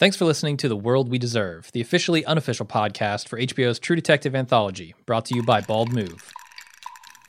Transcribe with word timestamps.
Thanks 0.00 0.16
for 0.16 0.24
listening 0.24 0.56
to 0.56 0.66
The 0.66 0.78
World 0.78 1.10
We 1.10 1.18
Deserve, 1.18 1.70
the 1.72 1.82
officially 1.82 2.24
unofficial 2.24 2.64
podcast 2.64 3.28
for 3.28 3.38
HBO's 3.38 3.78
True 3.78 3.94
Detective 3.94 4.34
anthology, 4.34 4.94
brought 5.04 5.26
to 5.26 5.34
you 5.34 5.42
by 5.42 5.60
Bald 5.60 5.92
Move. 5.92 6.32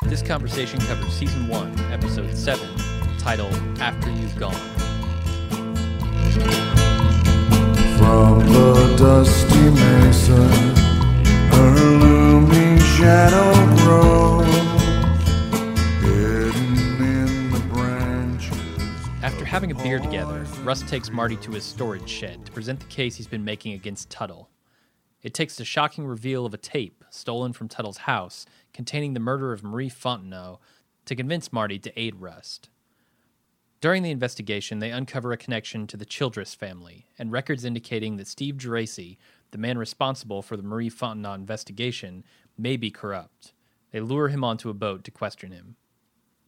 This 0.03 0.21
conversation 0.21 0.79
covers 0.79 1.11
Season 1.11 1.49
1, 1.49 1.79
Episode 1.91 2.33
7, 2.33 2.65
titled 3.19 3.53
After 3.81 4.09
You've 4.09 4.37
Gone. 4.37 4.53
From 7.97 8.39
the 8.39 8.95
dusty 8.97 9.69
mesa, 9.71 10.47
her 11.51 11.71
looming 11.75 12.79
shadow 12.79 13.75
grows, 13.83 14.40
having 19.51 19.71
a 19.71 19.83
beer 19.83 19.99
together, 19.99 20.45
Rust 20.63 20.87
takes 20.87 21.11
Marty 21.11 21.35
to 21.35 21.51
his 21.51 21.65
storage 21.65 22.07
shed 22.07 22.45
to 22.45 22.53
present 22.53 22.79
the 22.79 22.85
case 22.85 23.17
he's 23.17 23.27
been 23.27 23.43
making 23.43 23.73
against 23.73 24.09
Tuttle. 24.09 24.49
It 25.23 25.33
takes 25.33 25.57
the 25.57 25.65
shocking 25.65 26.07
reveal 26.07 26.45
of 26.45 26.53
a 26.53 26.57
tape 26.57 27.03
stolen 27.09 27.51
from 27.51 27.67
Tuttle's 27.67 27.97
house 27.97 28.45
containing 28.73 29.13
the 29.13 29.19
murder 29.19 29.51
of 29.51 29.61
Marie 29.61 29.89
Fontenot 29.89 30.59
to 31.03 31.15
convince 31.17 31.51
Marty 31.51 31.77
to 31.79 31.99
aid 31.99 32.15
Rust. 32.15 32.69
During 33.81 34.03
the 34.03 34.11
investigation, 34.11 34.79
they 34.79 34.89
uncover 34.89 35.33
a 35.33 35.37
connection 35.37 35.85
to 35.87 35.97
the 35.97 36.05
Childress 36.05 36.53
family 36.53 37.07
and 37.19 37.29
records 37.29 37.65
indicating 37.65 38.15
that 38.15 38.27
Steve 38.27 38.55
Geraci, 38.55 39.17
the 39.51 39.57
man 39.57 39.77
responsible 39.77 40.41
for 40.41 40.55
the 40.55 40.63
Marie 40.63 40.89
Fontenot 40.89 41.35
investigation, 41.35 42.23
may 42.57 42.77
be 42.77 42.89
corrupt. 42.89 43.51
They 43.91 43.99
lure 43.99 44.29
him 44.29 44.45
onto 44.45 44.69
a 44.69 44.73
boat 44.73 45.03
to 45.03 45.11
question 45.11 45.51
him. 45.51 45.75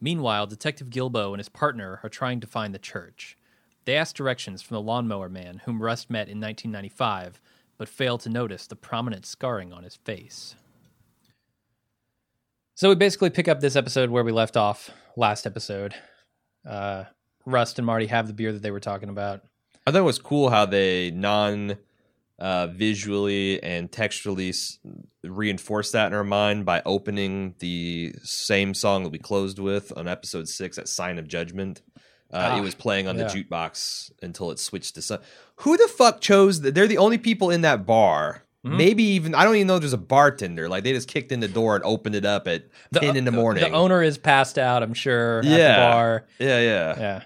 Meanwhile, 0.03 0.47
Detective 0.47 0.89
Gilbough 0.89 1.31
and 1.31 1.39
his 1.39 1.47
partner 1.47 2.01
are 2.03 2.09
trying 2.09 2.41
to 2.41 2.47
find 2.47 2.75
the 2.75 2.77
church. 2.77 3.37
They 3.85 3.95
ask 3.95 4.13
directions 4.13 4.61
from 4.61 4.75
the 4.75 4.81
lawnmower 4.81 5.29
man 5.29 5.61
whom 5.63 5.81
Rust 5.81 6.09
met 6.09 6.27
in 6.27 6.41
1995, 6.41 7.39
but 7.77 7.87
fail 7.87 8.17
to 8.17 8.27
notice 8.27 8.67
the 8.67 8.75
prominent 8.75 9.25
scarring 9.25 9.71
on 9.71 9.83
his 9.83 9.95
face. 9.95 10.55
So 12.75 12.89
we 12.89 12.95
basically 12.95 13.29
pick 13.29 13.47
up 13.47 13.61
this 13.61 13.77
episode 13.77 14.09
where 14.09 14.25
we 14.25 14.33
left 14.33 14.57
off 14.57 14.89
last 15.15 15.45
episode. 15.45 15.95
Uh, 16.67 17.05
Rust 17.45 17.79
and 17.79 17.85
Marty 17.85 18.07
have 18.07 18.27
the 18.27 18.33
beer 18.33 18.51
that 18.51 18.61
they 18.61 18.71
were 18.71 18.81
talking 18.81 19.07
about. 19.07 19.45
I 19.87 19.91
thought 19.91 19.99
it 19.99 20.01
was 20.01 20.19
cool 20.19 20.49
how 20.49 20.65
they 20.65 21.11
non 21.11 21.77
uh, 22.43 22.67
visually 22.67 23.61
and 23.63 23.89
textually 23.91 24.49
s- 24.49 24.77
reinforced 25.23 25.93
that 25.93 26.07
in 26.07 26.13
our 26.13 26.23
mind 26.25 26.65
by 26.65 26.81
opening 26.85 27.55
the 27.59 28.13
same 28.23 28.73
song 28.73 29.03
that 29.03 29.09
we 29.11 29.17
closed 29.17 29.59
with 29.59 29.91
on 29.97 30.07
episode 30.07 30.47
six, 30.49 30.75
that 30.75 30.87
sign 30.89 31.17
of 31.17 31.27
judgment. 31.27 31.81
Uh, 32.31 32.49
Ah, 32.53 32.57
it 32.57 32.61
was 32.61 32.73
playing 32.75 33.07
on 33.07 33.15
yeah. 33.17 33.25
the 33.27 33.29
jukebox 33.43 34.11
until 34.23 34.49
it 34.51 34.57
switched 34.59 34.95
to 34.95 35.01
some. 35.01 35.19
Who 35.57 35.77
the 35.77 35.87
fuck 35.87 36.19
chose? 36.19 36.61
The, 36.61 36.71
they're 36.71 36.87
the 36.87 36.97
only 36.97 37.17
people 37.19 37.49
in 37.51 37.61
that 37.61 37.85
bar. 37.85 38.43
Hmm? 38.65 38.75
Maybe 38.77 39.03
even 39.03 39.35
I 39.35 39.43
don't 39.43 39.55
even 39.55 39.67
know 39.67 39.77
there's 39.77 39.93
a 39.93 39.97
bartender. 39.97 40.67
Like 40.67 40.83
they 40.83 40.93
just 40.93 41.07
kicked 41.07 41.31
in 41.31 41.41
the 41.41 41.47
door 41.47 41.75
and 41.75 41.85
opened 41.85 42.15
it 42.15 42.25
up 42.25 42.47
at 42.47 42.63
ten 42.93 43.15
in 43.17 43.25
the 43.25 43.31
morning. 43.31 43.63
The 43.63 43.69
owner 43.71 44.01
is 44.01 44.17
passed 44.17 44.57
out, 44.57 44.81
I'm 44.83 44.93
sure, 44.95 45.39
at 45.39 45.45
Yeah. 45.45 45.73
the 45.75 45.91
bar. 45.93 46.25
yeah, 46.39 46.59
yeah. 46.59 46.99
Yeah. 46.99 47.21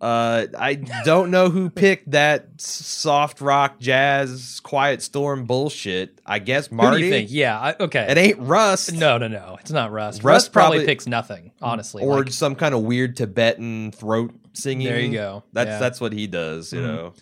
Uh, 0.00 0.46
I 0.58 0.74
don't 1.04 1.30
know 1.30 1.50
who 1.50 1.70
picked 1.70 2.10
that 2.10 2.48
soft 2.60 3.40
rock 3.40 3.78
jazz 3.78 4.58
quiet 4.64 5.02
storm 5.02 5.44
bullshit. 5.44 6.20
I 6.26 6.40
guess 6.40 6.72
Marty. 6.72 6.98
do 6.98 7.04
you 7.04 7.10
think? 7.12 7.30
Yeah, 7.30 7.58
I, 7.58 7.76
okay. 7.78 8.06
It 8.10 8.18
ain't 8.18 8.38
Rust. 8.40 8.92
No, 8.94 9.18
no, 9.18 9.28
no. 9.28 9.56
It's 9.60 9.70
not 9.70 9.92
Rust. 9.92 10.18
Rust 10.18 10.24
Rust, 10.24 10.52
probably, 10.52 10.78
probably- 10.78 10.86
picks 10.86 11.06
nothing, 11.06 11.52
honestly. 11.62 12.02
or 12.02 12.18
Like, 12.24 12.32
some 12.32 12.56
kind 12.56 12.74
of 12.74 12.82
weird 12.82 13.16
Tibetan 13.16 13.92
throat 13.92 14.34
singing. 14.52 14.88
There 14.88 14.98
you 15.00 15.12
go. 15.12 15.44
That's 15.52 15.68
Yeah. 15.68 15.78
that's 15.78 16.00
what 16.00 16.12
he 16.12 16.26
does. 16.26 16.72
You 16.72 16.80
Mhm. 16.80 16.82
know, 16.82 17.12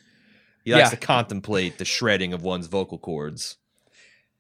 he 0.65 0.73
likes 0.73 0.87
Yeah. 0.87 0.91
to 0.91 0.97
contemplate 0.97 1.77
the 1.77 1.85
shredding 1.85 2.33
of 2.33 2.43
one's 2.43 2.67
vocal 2.69 2.99
cords. 2.99 3.57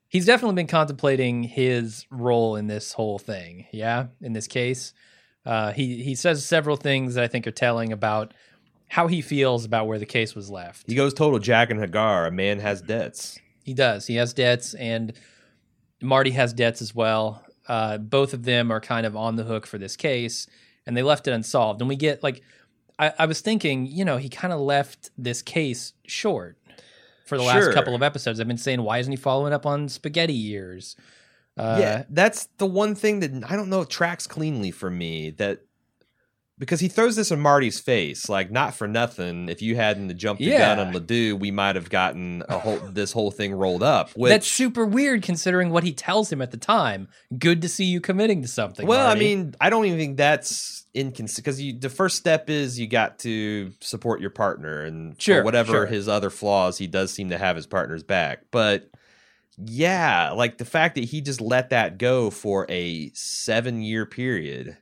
he's 0.09 0.25
definitely 0.25 0.54
been 0.54 0.69
contemplating 0.69 1.43
his 1.43 2.06
role 2.10 2.54
in 2.56 2.69
this 2.69 2.93
whole 2.93 3.19
thing. 3.19 3.66
Yeah, 3.72 4.06
in 4.22 4.33
this 4.33 4.47
case, 4.47 4.94
uh, 5.47 5.73
he 5.73 6.03
he 6.03 6.15
says 6.15 6.45
several 6.45 6.77
things 6.77 7.15
that 7.15 7.25
I 7.25 7.29
think 7.29 7.47
are 7.47 7.51
telling 7.53 7.93
about 7.93 8.34
how 8.89 9.07
he 9.07 9.21
feels 9.23 9.65
about 9.65 9.87
where 9.87 9.99
the 9.99 10.07
case 10.07 10.34
was 10.34 10.51
left. 10.51 10.84
He 10.87 10.95
goes 10.95 11.15
total 11.15 11.39
Jaqen 11.39 11.84
H'ghar. 11.84 12.29
A 12.29 12.31
man 12.31 12.59
has 12.61 12.83
debts. 12.83 13.39
He 13.65 13.73
does. 13.75 14.07
He 14.07 14.17
has 14.17 14.33
debts, 14.34 14.75
and 14.75 15.12
Marty 16.01 16.31
has 16.33 16.53
debts 16.53 16.83
as 16.83 16.95
well. 16.95 17.43
Uh, 17.67 17.99
both 17.99 18.33
of 18.33 18.45
them 18.45 18.71
are 18.71 18.81
kind 18.81 19.07
of 19.07 19.17
on 19.17 19.37
the 19.37 19.43
hook 19.45 19.67
for 19.67 19.79
this 19.79 19.97
case, 19.97 20.47
and 20.87 20.97
they 20.97 21.03
left 21.03 21.27
it 21.27 21.33
unsolved. 21.33 21.81
And 21.81 21.89
we 21.89 21.97
get 21.97 22.23
like, 22.23 22.43
I, 22.99 23.13
I 23.19 23.27
was 23.27 23.41
thinking, 23.41 23.87
you 23.87 24.05
know, 24.05 24.19
he 24.19 24.28
kind 24.28 24.53
of 24.53 24.61
left 24.61 25.11
this 25.19 25.43
case 25.43 25.93
short 26.07 26.59
for 27.27 27.37
the 27.37 27.43
last 27.43 27.65
Sure. 27.65 27.73
couple 27.73 27.95
of 27.97 28.03
episodes. 28.05 28.39
I've 28.39 28.47
been 28.47 28.57
saying, 28.57 28.83
why 28.83 28.99
isn't 28.99 29.13
he 29.13 29.17
following 29.17 29.53
up 29.53 29.67
on 29.67 29.89
spaghetti 29.89 30.51
ears? 30.51 30.95
Uh, 31.56 31.78
yeah, 31.81 32.05
that's 32.11 32.47
the 32.59 32.67
one 32.67 32.94
thing 32.94 33.21
that 33.21 33.50
I 33.50 33.56
don't 33.56 33.71
know 33.71 33.84
tracks 33.84 34.27
cleanly 34.27 34.71
for 34.71 34.91
me. 34.91 35.31
That 35.31 35.61
because 36.59 36.81
he 36.81 36.89
throws 36.89 37.17
this 37.17 37.31
in 37.31 37.41
Marty's 37.41 37.78
face, 37.78 38.28
like 38.28 38.50
not 38.50 38.75
for 38.75 38.89
nothing. 38.89 39.49
If 39.49 39.61
you 39.61 39.77
hadn't 39.77 40.16
jumped 40.16 40.41
the 40.41 40.50
gun 40.50 40.78
on 40.78 40.93
Ledoux, 40.93 41.37
we 41.37 41.50
might 41.50 41.77
have 41.77 41.91
gotten 41.91 42.43
a 42.49 42.59
whole 42.59 42.78
this 42.78 43.12
whole 43.12 43.31
thing 43.31 43.53
rolled 43.55 43.83
up. 43.83 44.11
Which, 44.12 44.31
That's 44.31 44.47
super 44.47 44.87
weird 44.87 45.22
considering 45.22 45.71
what 45.71 45.84
he 45.84 45.93
tells 45.93 46.33
him 46.33 46.41
at 46.41 46.50
the 46.50 46.56
time. 46.56 47.09
Good 47.39 47.62
to 47.62 47.69
see 47.69 47.84
you 47.84 48.00
committing 48.00 48.43
to 48.43 48.49
something. 48.49 48.87
well, 48.87 49.06
Marty. 49.06 49.21
I 49.21 49.25
mean, 49.25 49.55
I 49.61 49.71
don't 49.71 49.84
even 49.84 49.99
think 49.99 50.16
that's 50.16 50.87
inconsistent 50.95 51.45
because 51.45 51.81
the 51.81 51.95
first 51.95 52.16
step 52.16 52.49
is 52.49 52.78
you 52.78 52.87
got 52.87 53.19
to 53.21 53.72
support 53.81 54.21
your 54.21 54.31
partner 54.31 54.83
and 54.83 55.21
Sure, 55.21 55.43
whatever 55.45 55.72
sure. 55.72 55.87
his 55.87 56.09
other 56.09 56.31
flaws, 56.31 56.78
he 56.78 56.87
does 56.87 57.12
seem 57.12 57.31
to 57.31 57.39
have 57.39 57.56
his 57.56 57.66
partner's 57.66 58.03
back. 58.03 58.45
But 58.50 58.89
yeah, 59.59 60.31
like 60.33 60.59
the 60.59 60.65
fact 60.65 60.94
that 60.97 61.05
he 61.05 61.21
just 61.21 61.41
let 61.41 61.71
that 61.71 61.99
go 61.99 62.31
for 62.31 62.67
a 62.69 63.11
seven 63.15 63.81
year 63.83 64.05
period. 64.06 64.77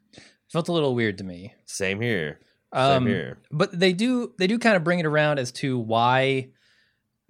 felt 0.51 0.69
a 0.69 0.73
little 0.73 0.95
weird 0.95 1.19
to 1.19 1.25
me. 1.25 1.55
Same 1.67 2.01
here. 2.01 2.41
Same 2.75 2.83
Um, 2.83 3.07
here. 3.07 3.39
but 3.53 3.79
they 3.79 3.93
do 3.93 4.33
they 4.39 4.47
do 4.49 4.59
kind 4.59 4.75
of 4.77 4.83
bring 4.85 4.99
it 4.99 5.07
around 5.07 5.39
as 5.39 5.53
to 5.53 5.79
why 5.79 6.49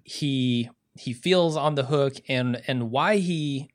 he 0.03 0.69
he 0.97 1.13
feels 1.13 1.55
on 1.57 1.75
the 1.75 1.83
hook 1.85 2.15
and 2.27 2.61
and 2.67 2.89
why 2.91 3.17
he 3.17 3.69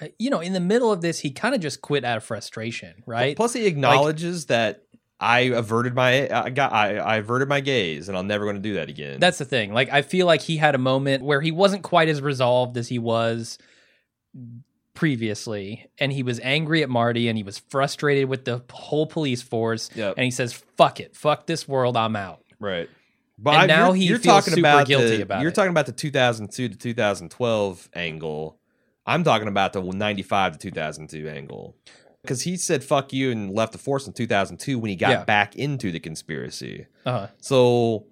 uh, 0.00 0.06
you 0.18 0.30
know 0.30 0.40
in 0.40 0.52
the 0.52 0.60
middle 0.60 0.92
of 0.92 1.00
this 1.00 1.20
he 1.20 1.30
kind 1.30 1.54
of 1.54 1.60
just 1.60 1.80
quit 1.80 2.04
out 2.04 2.16
of 2.16 2.24
frustration 2.24 3.02
right 3.06 3.36
Plus, 3.36 3.54
he 3.54 3.66
acknowledges 3.66 4.46
that 4.46 4.84
I 5.22 5.40
averted 5.40 5.94
my 5.94 6.28
I 6.34 6.48
got 6.50 6.72
I, 6.72 6.96
I 6.96 7.16
averted 7.18 7.48
my 7.48 7.60
gaze, 7.60 8.08
and 8.08 8.16
I'm 8.16 8.26
never 8.26 8.44
going 8.46 8.56
to 8.56 8.62
do 8.62 8.74
that 8.74 8.88
again. 8.88 9.20
that's 9.20 9.38
the 9.38 9.44
thing 9.44 9.72
like 9.74 9.90
i 9.92 10.00
feel 10.02 10.26
like 10.26 10.40
he 10.40 10.56
had 10.56 10.74
a 10.74 10.78
moment 10.78 11.22
where 11.22 11.40
he 11.42 11.50
wasn't 11.52 11.82
quite 11.82 12.08
as 12.08 12.22
resolved 12.22 12.76
as 12.78 12.88
he 12.88 12.98
was 12.98 13.58
previously 14.94 15.88
and 15.98 16.12
he 16.12 16.22
was 16.22 16.40
angry 16.40 16.82
at 16.82 16.88
marty 16.90 17.28
and 17.28 17.36
he 17.38 17.42
was 17.42 17.58
frustrated 17.58 18.28
with 18.28 18.44
the 18.44 18.62
whole 18.72 19.06
police 19.06 19.40
force 19.40 19.88
Yep. 19.94 20.14
and 20.16 20.24
he 20.24 20.30
says 20.30 20.52
fuck 20.52 21.00
it 21.00 21.16
fuck 21.16 21.46
this 21.46 21.66
world 21.68 21.96
i'm 21.96 22.16
out 22.16 22.42
right. 22.58 22.88
But 23.42 23.54
And 23.54 23.62
I- 23.62 23.66
now 23.74 23.86
you're, 23.88 23.94
he 23.94 24.04
you're 24.06 24.18
feels 24.18 24.44
talking 24.44 24.58
about 24.58 24.86
guilty 24.86 25.16
the, 25.16 25.22
about 25.22 25.40
You're 25.40 25.48
it. 25.50 25.54
talking 25.54 25.70
about 25.70 25.86
the 25.86 25.92
2002 25.92 26.68
to 26.68 26.76
2012 26.76 27.88
angle. 27.94 28.58
I'm 29.06 29.24
talking 29.24 29.48
about 29.48 29.72
the 29.72 29.80
95 29.82 30.52
to 30.52 30.58
2002 30.58 31.26
angle. 31.26 31.74
Because 32.22 32.42
he 32.42 32.56
said 32.56 32.84
"fuck 32.84 33.12
you" 33.12 33.30
and 33.30 33.50
left 33.50 33.72
the 33.72 33.78
force 33.78 34.06
in 34.06 34.12
2002 34.12 34.78
when 34.78 34.90
he 34.90 34.96
got 34.96 35.10
Yeah. 35.10 35.24
back 35.24 35.56
into 35.56 35.90
the 35.90 36.00
conspiracy. 36.00 36.86
uh-huh 37.06 37.28
So 37.40 38.06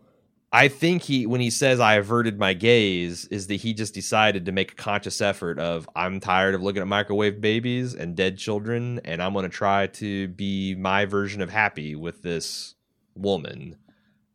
I 0.51 0.69
think 0.69 1.03
he 1.03 1.27
when 1.27 1.43
he 1.43 1.51
says 1.51 1.79
I 1.79 1.97
averted 1.97 2.39
my 2.39 2.55
gaze 2.55 3.27
is 3.27 3.49
that 3.49 3.57
he 3.57 3.75
just 3.75 3.93
decided 3.93 4.47
to 4.47 4.53
make 4.53 4.73
a 4.73 4.75
conscious 4.77 5.21
effort 5.21 5.59
of 5.59 5.87
I'm 5.95 6.21
tired 6.21 6.55
of 6.55 6.63
looking 6.63 6.81
at 6.81 6.89
microwave 6.89 7.41
babies 7.41 7.95
and 7.95 8.17
dead 8.17 8.39
children 8.39 8.99
and 9.05 9.23
I'm 9.23 9.35
going 9.35 9.43
to 9.43 9.51
try 9.51 9.89
to 9.89 10.29
be 10.29 10.75
my 10.75 11.05
version 11.05 11.43
of 11.43 11.51
happy 11.51 11.95
with 11.95 12.23
this 12.23 12.75
woman. 13.15 13.77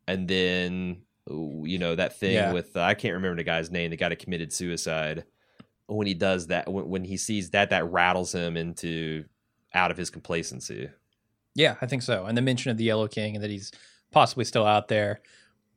And 0.06 0.28
then 0.28 1.02
you 1.28 1.78
know 1.78 1.96
that 1.96 2.16
thing 2.20 2.34
Yeah. 2.34 2.52
with 2.52 2.76
uh, 2.76 2.80
I 2.82 2.94
can't 2.94 3.14
remember 3.14 3.36
the 3.38 3.44
guy's 3.44 3.70
name, 3.72 3.90
the 3.90 3.96
guy 3.96 4.08
that 4.10 4.18
committed 4.20 4.52
suicide. 4.52 5.24
When 5.86 6.06
he 6.06 6.14
does 6.14 6.46
that 6.46 6.70
when, 6.72 6.88
when 6.88 7.04
he 7.04 7.16
sees 7.16 7.50
that 7.50 7.70
that 7.70 7.90
rattles 7.90 8.32
him 8.32 8.56
into 8.56 9.24
out 9.74 9.90
of 9.90 9.96
his 9.96 10.10
complacency. 10.10 10.88
Yeah, 11.54 11.76
I 11.80 11.86
think 11.86 12.02
so. 12.02 12.24
And 12.24 12.36
the 12.36 12.42
mention 12.42 12.70
of 12.70 12.76
the 12.78 12.84
Yellow 12.84 13.06
King 13.08 13.36
and 13.36 13.44
that 13.44 13.50
he's 13.50 13.70
possibly 14.10 14.44
still 14.44 14.64
out 14.66 14.88
there, 14.88 15.20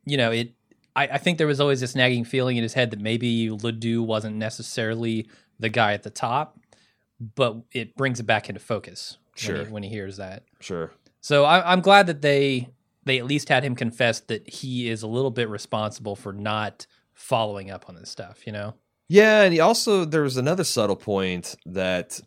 you 0.05 0.17
know, 0.17 0.31
it. 0.31 0.53
I, 0.95 1.03
I 1.07 1.17
think 1.19 1.37
there 1.37 1.45
was 1.47 1.59
always 1.59 1.79
this 1.79 1.93
nagging 1.95 2.25
feeling 2.25 2.57
in 2.57 2.63
his 2.63 2.73
head 2.73 2.89
that 2.91 2.99
maybe 2.99 3.51
Ledoux 3.51 4.01
wasn't 4.01 4.37
necessarily 4.37 5.29
the 5.59 5.69
guy 5.69 5.93
at 5.93 6.01
the 6.03 6.09
top, 6.09 6.59
but 7.35 7.57
it 7.71 7.95
brings 7.95 8.19
it 8.19 8.23
back 8.23 8.49
into 8.49 8.59
focus 8.59 9.17
when, 9.35 9.37
Sure. 9.55 9.65
he, 9.65 9.71
when 9.71 9.83
he 9.83 9.89
hears 9.89 10.17
that. 10.17 10.43
Sure. 10.59 10.91
So 11.21 11.45
I, 11.45 11.71
I'm 11.71 11.81
glad 11.81 12.07
that 12.07 12.21
they 12.21 12.69
they 13.05 13.19
at 13.19 13.25
least 13.25 13.47
had 13.49 13.63
him 13.63 13.75
confess 13.75 14.19
that 14.21 14.49
he 14.49 14.89
is 14.89 15.01
a 15.03 15.07
little 15.07 15.31
bit 15.31 15.47
responsible 15.49 16.15
for 16.15 16.33
not 16.33 16.87
following 17.13 17.69
up 17.71 17.85
on 17.87 17.95
this 17.95 18.09
stuff. 18.09 18.45
You 18.47 18.53
know? 18.53 18.73
Yeah, 19.07 19.43
and 19.43 19.53
he 19.53 19.59
also 19.59 20.03
there 20.03 20.23
was 20.23 20.37
another 20.37 20.63
subtle 20.63 20.95
point 20.95 21.55
that 21.67 22.19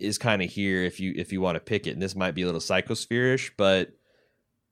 is 0.00 0.18
kind 0.18 0.42
of 0.42 0.50
here 0.50 0.82
if 0.84 1.00
you 1.00 1.12
if 1.16 1.32
you 1.32 1.40
want 1.40 1.56
to 1.56 1.60
pick 1.60 1.86
it, 1.86 1.90
and 1.90 2.02
this 2.02 2.14
might 2.16 2.34
be 2.34 2.42
a 2.42 2.46
little 2.46 2.60
psychospherish, 2.60 3.50
but 3.56 3.92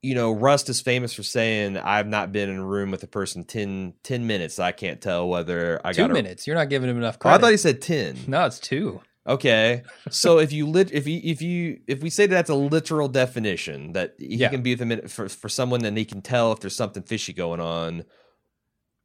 you 0.01 0.15
know, 0.15 0.31
Rust 0.31 0.69
is 0.69 0.79
famous 0.81 1.13
for 1.13 1.23
saying, 1.23 1.77
"I've 1.77 2.07
not 2.07 2.31
been 2.31 2.49
in 2.49 2.55
a 2.57 2.65
room 2.65 2.89
with 2.91 3.03
a 3.03 3.07
person 3.07 3.43
10, 3.43 3.95
10 4.03 4.25
minutes. 4.27 4.57
I 4.57 4.71
can't 4.71 5.01
tell 5.01 5.27
whether 5.27 5.81
I 5.83 5.91
two 5.91 5.97
got 6.03 6.11
a- 6.11 6.13
minutes. 6.13 6.47
You're 6.47 6.55
not 6.55 6.69
giving 6.69 6.89
him 6.89 6.97
enough 6.97 7.17
Oh, 7.23 7.29
I 7.29 7.37
thought 7.37 7.51
he 7.51 7.57
said 7.57 7.81
ten. 7.81 8.17
no, 8.27 8.45
it's 8.45 8.59
two. 8.59 9.01
Okay, 9.27 9.83
so 10.09 10.39
if 10.45 10.51
you 10.53 10.65
lit, 10.67 10.91
if 10.93 11.05
you 11.05 11.19
if 11.23 11.41
you 11.41 11.81
if 11.87 12.01
we 12.01 12.09
say 12.09 12.25
that 12.25 12.33
that's 12.33 12.49
a 12.49 12.55
literal 12.55 13.09
definition 13.09 13.91
that 13.93 14.15
he 14.17 14.37
Yeah. 14.37 14.49
can 14.49 14.61
be 14.63 14.71
with 14.73 14.81
a 14.81 14.85
minute 14.85 15.11
for 15.11 15.27
for 15.29 15.49
someone 15.49 15.81
then 15.81 15.95
he 15.97 16.05
can 16.05 16.21
tell 16.21 16.51
if 16.53 16.61
there's 16.61 16.75
something 16.75 17.03
fishy 17.03 17.33
going 17.33 17.59
on. 17.59 18.05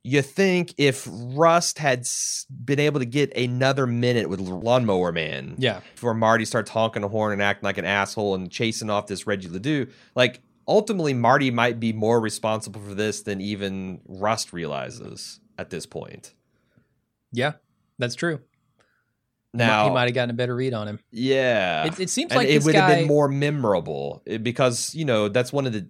You 0.06 0.21
think 0.21 0.75
if 0.77 1.09
Rust 1.11 1.79
had 1.79 2.06
been 2.65 2.79
able 2.79 3.01
to 3.01 3.06
get 3.06 3.35
another 3.35 3.87
minute 3.87 4.29
with 4.29 4.39
Lawnmower 4.39 5.12
Man, 5.12 5.55
Yeah. 5.59 5.81
before 5.95 6.12
Marty 6.12 6.45
starts 6.45 6.71
honking 6.71 7.01
the 7.01 7.09
horn 7.09 7.33
and 7.33 7.41
acting 7.41 7.65
like 7.67 7.79
an 7.79 7.87
asshole 7.87 8.35
and 8.35 8.51
chasing 8.51 8.91
off 8.91 9.06
this 9.06 9.27
Reggie 9.27 9.49
Ledoux, 9.49 9.87
like 10.15 10.43
ultimately 10.69 11.15
Marty 11.15 11.51
might 11.51 11.81
be 11.81 11.95
more 11.95 12.21
responsible 12.21 12.83
for 12.83 12.95
this 12.95 13.23
than 13.23 13.41
even 13.41 14.03
Rust 14.06 14.53
realizes 14.53 15.41
at 15.59 15.71
this 15.71 15.87
point. 15.87 16.35
Yeah, 17.33 17.53
that's 17.99 18.15
true. 18.15 18.41
Now 19.55 19.89
he 19.89 19.95
might 19.95 20.05
have 20.07 20.15
gotten 20.15 20.31
a 20.31 20.35
better 20.35 20.55
read 20.55 20.75
on 20.75 20.87
him. 20.87 20.99
Yeah, 21.12 21.87
It- 21.87 22.00
it 22.00 22.11
seems 22.11 22.35
like 22.35 22.49
it 22.49 22.62
would 22.62 22.75
have 22.75 22.91
been 22.91 23.07
more 23.09 23.29
memorable 23.29 24.23
eh, 24.27 24.37
because 24.37 24.95
you 24.95 25.07
know 25.07 25.29
that's 25.31 25.50
one 25.53 25.65
of 25.67 25.73
the. 25.73 25.89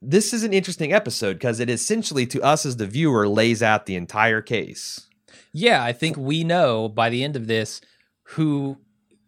This 0.00 0.32
is 0.32 0.44
an 0.44 0.52
interesting 0.52 0.92
episode 0.92 1.34
because 1.34 1.58
it 1.60 1.68
essentially, 1.68 2.26
to 2.26 2.40
us 2.42 2.64
as 2.64 2.76
the 2.76 2.86
viewer, 2.86 3.28
lays 3.28 3.62
out 3.62 3.86
the 3.86 3.96
entire 3.96 4.40
case. 4.40 5.06
Yeah, 5.52 5.82
I 5.82 5.92
think 5.92 6.16
we 6.16 6.44
know 6.44 6.88
by 6.88 7.10
the 7.10 7.24
end 7.24 7.34
of 7.34 7.46
this 7.46 7.80
who 8.22 8.78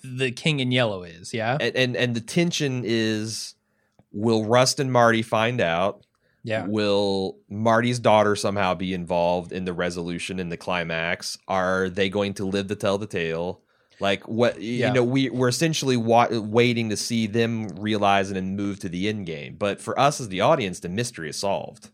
the 0.02 0.31
king 0.31 0.61
in 0.61 0.70
yellow 0.70 1.02
is. 1.02 1.34
Yeah. 1.34 1.56
And 1.61 1.75
and, 1.75 1.96
and 1.96 2.14
the 2.14 2.20
tension 2.20 2.82
is: 2.84 3.55
Will 4.12 4.44
Rust 4.44 4.78
and 4.78 4.93
Marty 4.93 5.22
find 5.22 5.61
out? 5.61 6.06
Yeah. 6.43 6.67
Will 6.67 7.38
Marty's 7.49 7.99
daughter 7.99 8.34
somehow 8.37 8.75
be 8.75 8.94
involved 8.94 9.52
in 9.52 9.64
the 9.64 9.73
resolution 9.73 10.38
in 10.38 10.49
the 10.49 10.56
climax? 10.56 11.37
Are 11.49 11.90
they 11.90 12.08
going 12.08 12.34
to 12.34 12.46
live 12.46 12.69
to 12.69 12.76
tell 12.76 12.96
the 12.96 13.06
tale? 13.06 13.61
Like 14.00 14.26
what 14.29 14.61
Yeah. 14.61 14.88
you 14.88 14.94
know, 14.94 15.05
we 15.05 15.31
we're 15.31 15.49
essentially 15.49 15.97
wa- 15.97 16.29
waiting 16.31 16.88
to 16.91 16.97
see 16.97 17.26
them 17.26 17.69
realize 17.76 18.31
and 18.31 18.56
move 18.56 18.81
to 18.81 18.88
the 18.88 19.08
end 19.08 19.26
game. 19.26 19.56
But 19.58 19.81
for 19.81 19.99
us 19.99 20.20
as 20.20 20.29
the 20.29 20.41
audience, 20.41 20.81
the 20.81 20.88
mystery 20.88 21.29
is 21.31 21.37
solved. 21.37 21.91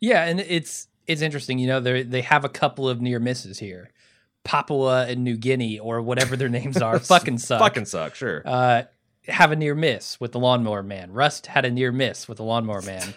Yeah, 0.00 0.24
and 0.24 0.40
it's 0.40 0.88
it's 1.06 1.20
interesting. 1.22 1.58
You 1.58 1.66
know, 1.66 1.80
they 1.80 2.02
they 2.02 2.22
have 2.22 2.44
a 2.44 2.48
couple 2.48 2.88
of 2.88 3.00
near 3.00 3.18
misses 3.18 3.58
here. 3.58 3.90
Papua 4.44 5.06
and 5.06 5.22
New 5.22 5.36
Guinea, 5.36 5.78
or 5.78 6.02
whatever 6.02 6.36
their 6.36 6.48
names 6.48 6.76
are, 6.78 6.98
fucking 7.14 7.38
suck. 7.38 7.60
Fucking 7.60 7.84
suck, 7.84 8.14
sure. 8.16 8.42
uh, 8.44 8.82
have 9.28 9.52
a 9.52 9.56
near 9.56 9.74
miss 9.74 10.18
with 10.20 10.32
the 10.32 10.40
lawnmower 10.40 10.82
man. 10.82 11.12
Rust 11.12 11.46
had 11.46 11.64
a 11.64 11.70
near 11.70 11.92
miss 11.92 12.26
with 12.26 12.38
the 12.38 12.44
lawnmower 12.44 12.82
man. 12.82 13.14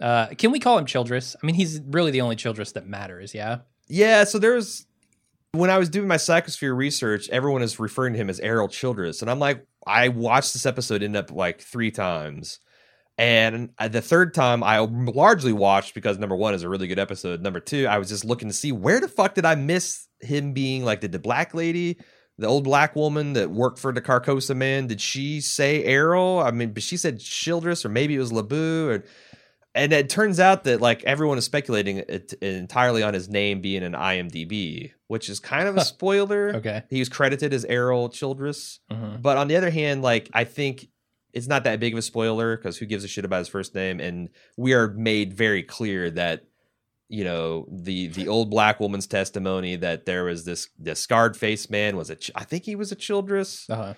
Uh, 0.00 0.26
can 0.28 0.52
we 0.52 0.60
call 0.60 0.78
him 0.78 0.86
Childress? 0.86 1.34
I 1.42 1.44
mean, 1.46 1.56
he's 1.56 1.80
really 1.80 2.12
the 2.12 2.20
only 2.20 2.36
Childress 2.36 2.70
that 2.72 2.86
matters. 2.86 3.34
Yeah. 3.34 3.58
Yeah, 3.88 4.22
so 4.22 4.38
there's 4.38 4.86
when 5.52 5.70
I 5.70 5.78
was 5.78 5.88
doing 5.88 6.08
my 6.08 6.16
psychosphere 6.16 6.76
research, 6.76 7.28
everyone 7.30 7.62
is 7.62 7.80
referring 7.80 8.12
to 8.12 8.18
him 8.18 8.28
as 8.28 8.40
Errol 8.40 8.68
Childress, 8.68 9.22
and 9.22 9.30
I'm 9.30 9.38
like, 9.38 9.66
I 9.86 10.08
watched 10.08 10.52
this 10.52 10.66
episode 10.66 11.02
end 11.02 11.16
up 11.16 11.30
like 11.30 11.60
three 11.60 11.90
times, 11.90 12.60
and 13.16 13.70
the 13.90 14.02
third 14.02 14.34
time 14.34 14.62
I 14.62 14.78
largely 14.78 15.52
watched 15.52 15.94
because 15.94 16.18
number 16.18 16.36
one 16.36 16.54
is 16.54 16.62
a 16.62 16.68
really 16.68 16.86
good 16.86 16.98
episode. 16.98 17.40
Number 17.40 17.60
two, 17.60 17.86
I 17.86 17.98
was 17.98 18.08
just 18.08 18.24
looking 18.24 18.48
to 18.48 18.54
see 18.54 18.72
where 18.72 19.00
the 19.00 19.08
fuck 19.08 19.34
did 19.34 19.44
I 19.44 19.54
miss 19.54 20.06
him 20.20 20.52
being 20.52 20.84
like 20.84 21.00
did 21.00 21.12
the 21.12 21.18
black 21.18 21.54
lady. 21.54 21.98
The 22.40 22.46
old 22.46 22.62
black 22.62 22.94
woman 22.94 23.32
that 23.32 23.50
worked 23.50 23.80
for 23.80 23.92
the 23.92 24.00
Carcosa 24.00 24.54
man, 24.54 24.86
did 24.86 25.00
she 25.00 25.40
say 25.40 25.82
Errol? 25.82 26.38
I 26.38 26.52
mean, 26.52 26.72
but 26.72 26.84
she 26.84 26.96
said 26.96 27.18
Childress, 27.18 27.84
or 27.84 27.88
maybe 27.88 28.14
it 28.14 28.20
was 28.20 28.30
Laboo, 28.30 28.88
or 28.90 29.04
and 29.78 29.92
it 29.92 30.08
turns 30.10 30.38
out 30.40 30.64
that 30.64 30.80
like 30.80 31.02
everyone 31.04 31.38
is 31.38 31.44
speculating 31.44 31.98
it 31.98 32.32
entirely 32.42 33.02
on 33.02 33.14
his 33.14 33.28
name 33.28 33.60
being 33.60 33.82
an 33.82 33.92
IMDb, 33.94 34.92
which 35.06 35.28
is 35.28 35.40
kind 35.40 35.68
of 35.68 35.76
a 35.76 35.84
spoiler. 35.84 36.56
Okay. 36.56 36.82
He 36.90 36.98
was 36.98 37.08
credited 37.08 37.54
as 37.54 37.64
Errol 37.64 38.08
Childress, 38.08 38.80
Mhm. 38.90 39.22
but 39.22 39.36
on 39.36 39.48
the 39.48 39.56
other 39.56 39.70
hand, 39.70 40.02
like 40.02 40.28
I 40.34 40.44
think 40.44 40.88
it's 41.32 41.46
not 41.46 41.64
that 41.64 41.78
big 41.80 41.92
of 41.92 41.98
a 41.98 42.02
spoiler 42.02 42.56
because 42.56 42.78
who 42.78 42.86
gives 42.86 43.04
a 43.04 43.08
shit 43.08 43.24
about 43.24 43.38
his 43.38 43.48
first 43.48 43.74
name? 43.74 44.00
And 44.00 44.28
we 44.56 44.72
are 44.74 44.88
made 44.88 45.32
very 45.34 45.62
clear 45.62 46.10
that 46.10 46.44
you 47.10 47.24
know 47.24 47.66
the 47.70 48.08
the 48.08 48.28
old 48.28 48.50
black 48.50 48.80
woman's 48.80 49.06
testimony 49.06 49.76
that 49.76 50.04
there 50.04 50.24
was 50.24 50.44
this 50.44 50.68
the 50.78 50.94
scarred 50.94 51.36
faced 51.36 51.70
man 51.70 51.96
was 51.96 52.10
a 52.10 52.16
ch- 52.16 52.30
I 52.34 52.44
think 52.44 52.64
he 52.64 52.76
was 52.76 52.92
a 52.92 52.96
Childress. 52.96 53.68
Uh-huh. 53.70 53.94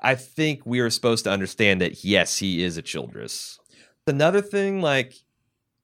I 0.00 0.14
think 0.14 0.64
we 0.64 0.78
are 0.80 0.90
supposed 0.90 1.24
to 1.24 1.30
understand 1.30 1.80
that 1.80 2.04
yes, 2.04 2.38
he 2.38 2.62
is 2.62 2.76
a 2.76 2.82
Childress. 2.82 3.58
Another 4.08 4.40
thing, 4.42 4.80
like 4.80 5.14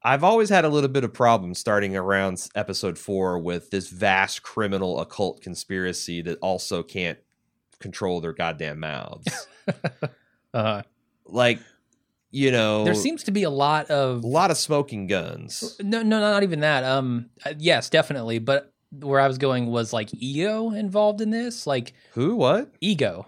I've 0.03 0.23
always 0.23 0.49
had 0.49 0.65
a 0.65 0.69
little 0.69 0.89
bit 0.89 1.03
of 1.03 1.13
problem 1.13 1.53
starting 1.53 1.95
around 1.97 2.47
episode 2.53 2.97
four 2.99 3.39
with 3.39 3.71
this 3.71 3.89
vast 3.89 4.43
criminal 4.43 4.99
occult 4.99 5.41
conspiracy 5.41 6.21
that 6.21 6.37
also 6.41 6.83
can't 6.83 7.17
control 7.79 8.21
their 8.21 8.33
goddamn 8.33 8.79
mouths. 8.79 9.47
Uh-huh. 10.53 10.83
like, 11.25 11.59
you 12.31 12.49
know, 12.49 12.85
There 12.85 12.95
seems 12.95 13.23
to 13.23 13.31
be 13.31 13.43
a 13.43 13.49
lot 13.49 13.91
of 13.91 14.23
a 14.23 14.27
lot 14.27 14.51
of 14.51 14.57
smoking 14.57 15.05
guns. 15.05 15.75
No, 15.81 16.01
no, 16.01 16.21
not 16.21 16.43
even 16.43 16.61
that. 16.61 16.85
Um, 16.85 17.29
uh, 17.45 17.55
yes, 17.57 17.89
definitely. 17.89 18.39
But 18.39 18.71
where 18.91 19.19
I 19.19 19.27
was 19.27 19.37
going 19.37 19.65
was 19.65 19.91
like 19.91 20.09
ego 20.13 20.71
involved 20.71 21.19
in 21.19 21.29
this, 21.31 21.67
like 21.67 21.91
Who? 22.13 22.37
What? 22.37 22.71
ego. 22.79 23.25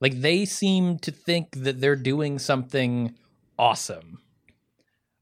Like 0.00 0.20
they 0.20 0.44
seem 0.44 0.98
to 1.00 1.10
think 1.10 1.48
that 1.56 1.80
they're 1.80 1.96
doing 1.96 2.38
something 2.38 3.16
awesome. 3.58 4.20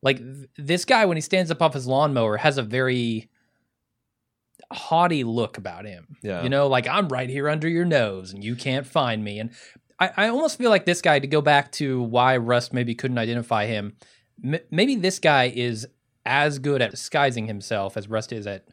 Like 0.02 0.18
th- 0.18 0.48
this 0.56 0.84
guy, 0.84 1.06
when 1.06 1.16
he 1.16 1.20
stands 1.20 1.50
up 1.50 1.62
off 1.62 1.74
his 1.74 1.86
lawnmower, 1.86 2.36
has 2.36 2.58
a 2.58 2.62
very 2.62 3.30
haughty 4.72 5.24
look 5.24 5.58
about 5.58 5.84
him. 5.84 6.16
Yeah. 6.22 6.42
You 6.42 6.48
know, 6.48 6.66
like 6.66 6.86
I'm 6.88 7.08
right 7.08 7.28
here 7.28 7.48
under 7.48 7.68
your 7.68 7.84
nose 7.84 8.32
and 8.32 8.42
you 8.42 8.56
can't 8.56 8.86
find 8.86 9.22
me. 9.22 9.38
And 9.38 9.50
I, 9.98 10.10
I 10.16 10.28
almost 10.28 10.58
feel 10.58 10.70
like 10.70 10.84
this 10.86 11.00
guy, 11.02 11.18
to 11.18 11.26
go 11.26 11.40
back 11.40 11.72
to 11.72 12.02
why 12.02 12.36
Rust 12.36 12.72
maybe 12.72 12.94
couldn't 12.94 13.18
identify 13.18 13.66
him, 13.66 13.96
m- 14.44 14.60
maybe 14.70 14.96
this 14.96 15.18
guy 15.18 15.52
is 15.54 15.86
as 16.24 16.58
good 16.58 16.82
at 16.82 16.90
disguising 16.90 17.46
himself 17.46 17.96
as 17.96 18.08
Rust 18.08 18.32
is 18.32 18.46
at 18.46 18.66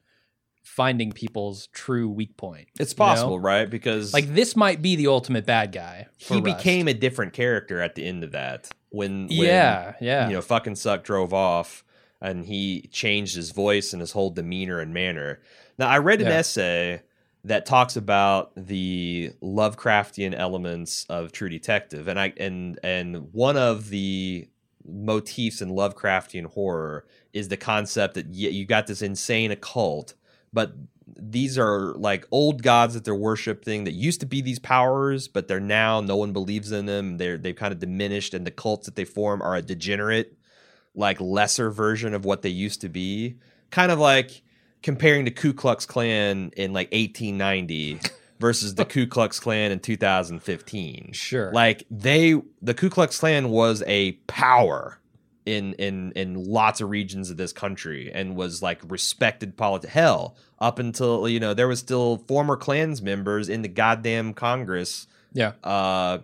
finding 0.64 1.12
people's 1.12 1.68
true 1.68 2.10
weak 2.10 2.36
point. 2.38 2.68
It's 2.80 2.94
you 2.94 2.96
know? 2.98 3.06
possible, 3.06 3.40
right? 3.40 3.70
Because 3.70 4.14
Like 4.14 4.34
this 4.34 4.56
might 4.56 4.82
be 4.82 4.96
the 4.96 5.08
ultimate 5.08 5.46
bad 5.46 5.72
guy. 5.72 6.08
he 6.18 6.36
Rust. 6.36 6.44
became 6.46 6.88
a 6.88 6.94
different 6.94 7.34
character 7.34 7.82
at 7.82 7.96
the 7.96 8.06
end 8.06 8.24
of 8.24 8.32
that 8.32 8.70
when, 8.94 9.28
when 9.28 9.32
yeah, 9.48 9.96
yeah, 10.00 10.28
you 10.28 10.34
know, 10.36 10.42
fucking 10.42 10.76
suck 10.76 11.04
drove 11.04 11.34
off 11.34 11.84
and 12.22 12.46
he 12.46 12.88
changed 12.92 13.36
his 13.36 13.52
voice 13.52 13.92
and 13.92 14.00
his 14.02 14.12
whole 14.14 14.30
demeanor 14.30 14.80
and 14.80 14.94
manner. 14.94 15.42
Now, 15.78 15.90
I 15.90 15.98
read 15.98 16.22
an 16.22 16.28
Yeah. 16.28 16.38
essay 16.38 17.02
that 17.44 17.66
talks 17.66 17.96
about 17.98 18.52
the 18.56 19.32
Lovecraftian 19.42 20.34
elements 20.34 21.06
of 21.10 21.32
True 21.32 21.50
Detective, 21.50 22.08
and 22.08 22.20
I 22.20 22.34
and 22.38 22.80
and 22.84 23.34
one 23.34 23.58
of 23.58 23.90
the 23.90 24.48
motifs 24.86 25.62
in 25.62 25.70
Lovecraftian 25.70 26.46
horror 26.46 27.06
is 27.34 27.48
the 27.50 27.58
concept 27.58 28.14
that 28.14 28.28
y- 28.28 28.34
you 28.50 28.66
got 28.66 28.86
this 28.88 29.02
insane 29.02 29.52
occult, 29.52 30.14
but 30.54 30.74
these 31.17 31.58
are 31.58 31.93
like 31.93 32.27
old 32.32 32.63
gods 32.63 32.93
that 32.93 33.05
they're 33.05 33.15
worshiping 33.15 33.84
that 33.84 33.93
used 33.93 34.20
to 34.22 34.25
be 34.25 34.41
these 34.41 34.60
powers, 34.60 35.27
but 35.27 35.48
they're 35.48 35.60
now 35.60 36.01
no 36.01 36.15
one 36.15 36.34
believes 36.34 36.72
in 36.72 36.86
them. 36.86 37.17
They're 37.17 37.38
they've 37.38 37.55
kind 37.55 37.74
of 37.74 37.79
diminished, 37.79 38.34
and 38.34 38.46
the 38.46 38.51
cults 38.51 38.86
that 38.86 38.96
they 38.96 39.05
form 39.05 39.41
are 39.41 39.55
a 39.55 39.62
degenerate, 39.62 40.38
like 40.96 41.20
lesser 41.20 41.70
version 41.72 42.13
of 42.13 42.25
what 42.25 42.41
they 42.41 42.50
used 42.50 42.82
to 42.82 42.89
be. 42.89 43.38
Kind 43.72 43.91
of 43.91 44.00
like 44.00 44.43
comparing 44.82 45.25
the 45.25 45.32
Ku 45.32 45.53
Klux 45.53 45.86
Klan 45.86 46.51
in 46.55 46.74
like 46.74 46.91
1890 46.91 48.00
versus 48.39 48.75
the 48.75 48.86
Ku 48.86 49.08
Klux 49.08 49.39
Klan 49.39 49.72
in 49.72 49.79
2015. 49.79 51.12
Sure. 51.13 51.51
Like 51.51 51.86
they 51.89 52.36
the 52.62 52.74
Ku 52.74 52.89
Klux 52.89 53.20
Klan 53.20 53.50
was 53.50 53.84
a 53.88 54.13
power 54.27 55.00
in 55.46 55.74
in 55.74 56.12
in 56.14 56.36
lots 56.36 56.82
of 56.82 56.90
regions 56.90 57.30
of 57.30 57.38
this 57.38 57.52
country 57.52 58.12
and 58.14 58.36
was 58.36 58.62
like 58.62 58.80
respected 58.88 59.58
politi 59.58 59.86
hell 59.86 60.36
up 60.60 60.80
until 60.80 61.28
you 61.28 61.40
know 61.40 61.54
there 61.54 61.68
was 61.68 61.80
still 61.80 62.18
former 62.28 62.56
Klans 62.56 63.02
members 63.02 63.50
in 63.50 63.62
the 63.62 63.68
goddamn 63.68 64.34
Congress 64.34 65.08
yeah. 65.34 65.54
uh 65.64 66.20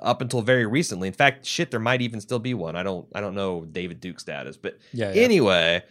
up 0.00 0.20
until 0.20 0.42
very 0.42 0.66
recently. 0.66 1.06
In 1.06 1.14
fact, 1.14 1.46
shit, 1.46 1.70
there 1.70 1.80
might 1.80 2.02
even 2.02 2.20
still 2.20 2.40
be 2.40 2.54
one. 2.54 2.76
I 2.76 2.82
don't 2.82 3.06
I 3.14 3.20
don't 3.20 3.34
know 3.34 3.64
David 3.64 4.00
Duke's 4.00 4.22
status, 4.22 4.56
but 4.56 4.78
Yeah, 4.92 5.12
yeah. 5.12 5.22
anyway, 5.22 5.84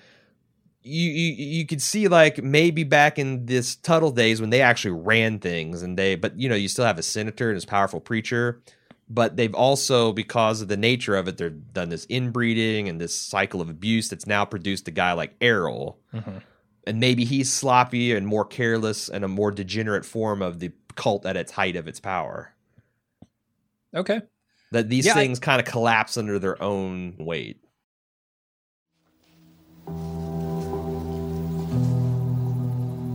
you, 0.84 1.10
you 1.10 1.34
you 1.60 1.66
could 1.66 1.82
see 1.82 2.08
like 2.08 2.44
maybe 2.44 2.84
back 2.84 3.18
in 3.18 3.46
this 3.46 3.76
Tuttle 3.76 4.12
days 4.12 4.42
when 4.42 4.50
they 4.50 4.62
actually 4.62 4.92
ran 4.92 5.40
things 5.40 5.82
and 5.82 5.98
they 5.98 6.16
but 6.16 6.38
you 6.38 6.50
know 6.50 6.56
you 6.56 6.68
still 6.68 6.86
have 6.86 7.00
a 7.00 7.04
senator 7.04 7.50
and 7.50 7.56
his 7.56 7.66
powerful 7.66 8.02
preacher 8.02 8.62
but 9.14 9.36
they've 9.38 9.54
also 9.54 10.12
because 10.12 10.62
of 10.62 10.68
the 10.70 10.78
nature 10.78 11.16
of 11.16 11.28
it 11.28 11.38
they've 11.38 11.74
done 11.74 11.90
this 11.90 12.06
inbreeding 12.10 12.90
and 12.90 13.00
this 13.00 13.16
cycle 13.16 13.62
of 13.62 13.70
abuse 13.70 14.10
that's 14.10 14.26
now 14.26 14.44
produced 14.44 14.88
a 14.88 14.92
guy 14.92 15.14
like 15.14 15.36
Errol. 15.40 16.00
Mm-hmm. 16.14 16.38
And 16.86 17.00
maybe 17.00 17.24
he's 17.24 17.52
sloppy 17.54 18.14
and 18.14 18.26
more 18.28 18.44
careless 18.44 19.08
and 19.10 19.24
a 19.24 19.28
more 19.28 19.52
degenerate 19.52 20.04
form 20.04 20.42
of 20.42 20.60
the 20.60 20.72
cult 20.96 21.26
at 21.26 21.38
its 21.38 21.52
height 21.52 21.76
of 21.76 21.88
its 21.88 22.00
power. 22.00 22.54
Okay. 23.96 24.22
that 24.72 24.90
these 24.90 25.06
Yeah, 25.06 25.12
I- 25.12 25.16
things 25.16 25.40
kind 25.40 25.62
of 25.62 25.68
collapse 25.68 26.18
under 26.18 26.40
their 26.40 26.62
own 26.62 27.16
weight. 27.20 27.60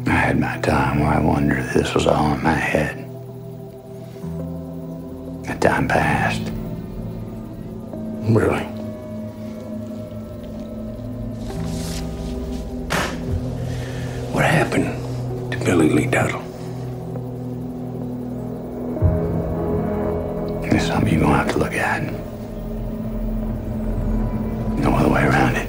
I 0.06 0.10
had 0.12 0.38
my 0.38 0.58
time. 0.60 1.00
Where 1.00 1.08
I 1.10 1.20
wondered 1.20 1.58
if 1.58 1.74
this 1.74 1.94
was 1.94 2.06
all 2.06 2.34
in 2.34 2.42
my 2.42 2.52
head. 2.54 3.07
The 5.48 5.54
time 5.60 5.88
passed. 5.88 6.42
Really? 8.28 8.64
What 14.34 14.44
happened 14.44 15.52
to 15.52 15.58
Billy 15.64 15.88
Lee 15.88 16.06
Tuttle? 16.06 16.42
It's 20.64 20.86
something 20.86 21.12
you're 21.14 21.22
gonna 21.22 21.38
have 21.38 21.50
to 21.52 21.58
look 21.58 21.72
at. 21.72 22.02
No 24.82 24.94
other 24.94 25.08
way 25.08 25.22
around 25.24 25.56
it. 25.56 25.68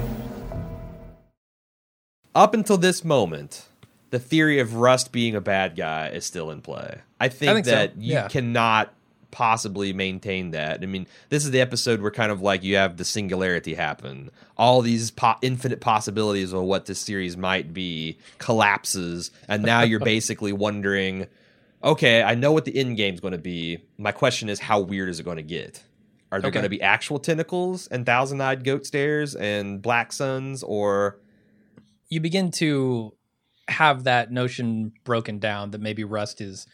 up 2.34 2.54
until 2.54 2.76
this 2.78 3.04
moment, 3.04 3.66
the 4.10 4.18
theory 4.18 4.60
of 4.60 4.74
Rust 4.76 5.10
being 5.10 5.34
a 5.34 5.40
bad 5.40 5.74
guy 5.74 6.08
is 6.08 6.24
still 6.24 6.50
in 6.50 6.60
play. 6.60 7.00
I 7.18 7.28
think, 7.28 7.54
think 7.54 7.66
so, 7.66 7.72
that 7.72 7.96
you 7.96 8.22
cannot 8.28 8.94
possibly 9.30 9.92
maintain 9.92 10.50
that. 10.52 10.82
I 10.82 10.86
mean, 10.86 11.06
this 11.28 11.44
is 11.44 11.50
the 11.50 11.60
episode 11.60 12.00
where 12.00 12.10
kind 12.10 12.32
of 12.32 12.40
like 12.42 12.62
you 12.62 12.76
have 12.76 12.96
the 12.96 13.04
singularity 13.04 13.74
happen. 13.74 14.30
All 14.56 14.82
these 14.82 15.10
po- 15.10 15.36
infinite 15.42 15.80
possibilities 15.80 16.52
of 16.52 16.62
what 16.62 16.86
this 16.86 16.98
series 16.98 17.36
might 17.36 17.72
be 17.72 18.18
collapses, 18.38 19.30
and 19.48 19.62
now 19.62 19.82
you're 19.82 20.00
basically 20.16 20.52
wondering, 20.52 21.26
okay, 21.82 22.22
I 22.22 22.34
know 22.34 22.52
what 22.52 22.64
the 22.64 22.76
end 22.76 22.96
game's 22.96 23.20
going 23.20 23.32
to 23.32 23.38
be. 23.38 23.78
My 23.98 24.12
question 24.12 24.48
is, 24.48 24.60
how 24.60 24.80
weird 24.80 25.08
is 25.08 25.20
it 25.20 25.24
going 25.24 25.38
to 25.38 25.42
get? 25.42 25.82
Are 26.32 26.40
there 26.40 26.48
Okay. 26.48 26.54
going 26.54 26.64
to 26.64 26.68
be 26.70 26.82
actual 26.82 27.18
tentacles 27.18 27.86
and 27.88 28.06
thousand-eyed 28.06 28.62
goat 28.64 28.86
stairs 28.86 29.34
and 29.34 29.82
black 29.82 30.12
suns, 30.12 30.62
or 30.62 31.18
you 32.08 32.20
begin 32.20 32.50
to 32.52 33.14
have 33.68 34.04
that 34.04 34.30
notion 34.32 34.92
broken 35.04 35.38
down 35.38 35.70
that 35.70 35.80
maybe 35.80 36.04
Rust 36.04 36.40
is 36.40 36.66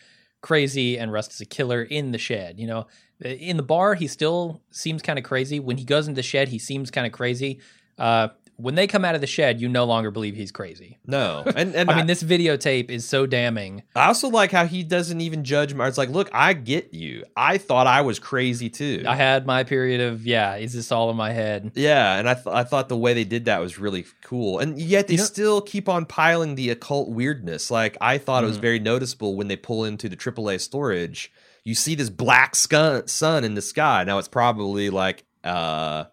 crazy 0.46 0.96
and 0.96 1.12
Rust 1.12 1.32
is 1.32 1.40
a 1.40 1.44
killer 1.44 1.82
in 1.82 2.12
the 2.12 2.18
shed. 2.18 2.60
You 2.60 2.68
know, 2.68 2.86
in 3.20 3.56
the 3.56 3.64
bar, 3.64 3.94
he 3.94 4.06
still 4.06 4.62
seems 4.70 5.02
kind 5.02 5.18
of 5.18 5.24
crazy. 5.24 5.58
When 5.58 5.76
he 5.76 5.84
goes 5.84 6.06
into 6.06 6.16
the 6.16 6.22
shed, 6.22 6.48
he 6.48 6.58
seems 6.60 6.88
kind 6.88 7.04
of 7.04 7.12
crazy. 7.12 7.58
Uh, 7.98 8.28
when 8.58 8.74
they 8.74 8.86
come 8.86 9.04
out 9.04 9.14
of 9.14 9.20
the 9.20 9.26
shed, 9.26 9.60
you 9.60 9.68
no 9.68 9.84
longer 9.84 10.10
believe 10.10 10.34
he's 10.34 10.50
crazy. 10.52 10.98
no? 11.06 11.42
And 11.56 11.74
and 11.74 11.90
I 11.90 11.96
mean, 11.96 12.06
this 12.06 12.22
videotape 12.22 12.90
is 12.90 13.06
so 13.06 13.26
damning. 13.26 13.82
I 13.94 14.06
also 14.06 14.28
like 14.28 14.50
how 14.50 14.66
he 14.66 14.82
doesn't 14.82 15.20
even 15.20 15.44
judge. 15.44 15.74
Mar- 15.74 15.88
It's 15.88 15.98
like, 15.98 16.08
look, 16.10 16.30
I 16.32 16.52
get 16.54 16.94
you. 16.94 17.24
I 17.36 17.58
thought 17.58 17.86
I 17.86 18.00
was 18.02 18.18
crazy 18.18 18.68
too. 18.70 19.04
I 19.06 19.14
had 19.16 19.46
my 19.46 19.64
period 19.64 20.00
of, 20.00 20.26
yeah, 20.26 20.56
is 20.56 20.72
this 20.72 20.90
all 20.90 21.10
in 21.10 21.16
my 21.16 21.32
head? 21.32 21.72
yeah, 21.74 22.18
and 22.18 22.28
I 22.28 22.34
th- 22.34 22.46
I 22.46 22.64
thought 22.64 22.88
the 22.88 22.96
way 22.96 23.14
they 23.14 23.24
did 23.24 23.44
that 23.44 23.60
was 23.60 23.78
really 23.78 24.04
cool. 24.22 24.58
And 24.58 24.78
yet 24.80 25.06
they 25.08 25.14
You 25.14 25.18
know- 25.18 25.24
still 25.24 25.60
keep 25.60 25.88
on 25.88 26.06
piling 26.06 26.54
the 26.54 26.70
occult 26.70 27.08
weirdness. 27.10 27.70
Like 27.70 27.96
I 28.00 28.18
thought 28.18 28.38
Mm-hmm. 28.38 28.44
it 28.44 28.48
was 28.48 28.56
very 28.58 28.78
noticeable 28.78 29.36
when 29.36 29.48
they 29.48 29.56
pull 29.56 29.84
into 29.84 30.08
the 30.08 30.16
AAA 30.16 30.60
storage. 30.60 31.30
You 31.64 31.74
see 31.74 31.94
this 31.94 32.10
black 32.10 32.54
sun 32.54 33.44
in 33.44 33.54
the 33.54 33.62
sky. 33.62 34.04
Now 34.04 34.18
it's 34.18 34.28
probably 34.28 34.88
like 34.90 35.24
uh 35.44 36.04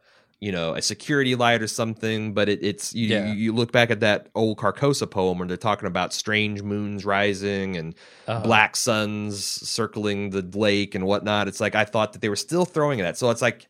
you 0.44 0.52
know 0.52 0.74
a 0.76 0.82
security 0.82 1.36
light 1.36 1.62
or 1.62 1.68
something, 1.68 2.34
but 2.34 2.50
it, 2.50 2.60
it's 2.62 2.94
you, 2.94 3.08
Yeah. 3.08 3.34
you 3.34 3.54
look 3.54 3.72
back 3.72 3.90
at 3.92 4.00
that 4.02 4.28
old 4.36 4.58
Carcosa 4.58 5.10
poem 5.10 5.38
where 5.40 5.48
they're 5.48 5.58
talking 5.70 5.88
about 5.88 6.14
strange 6.14 6.62
moons 6.62 7.06
rising 7.06 7.78
and 7.78 7.96
Uh-huh. 8.28 8.42
black 8.44 8.76
suns 8.76 9.44
circling 9.44 10.32
the 10.32 10.42
lake 10.58 10.96
and 10.96 11.06
whatnot. 11.06 11.48
It's 11.48 11.62
like 11.62 11.76
I 11.76 11.86
thought 11.86 12.12
that 12.14 12.22
they 12.22 12.30
were 12.30 12.36
still 12.48 12.66
throwing 12.66 13.00
it 13.00 13.04
at 13.04 13.06
that. 13.14 13.18
So 13.18 13.30
it's 13.30 13.42
like 13.42 13.68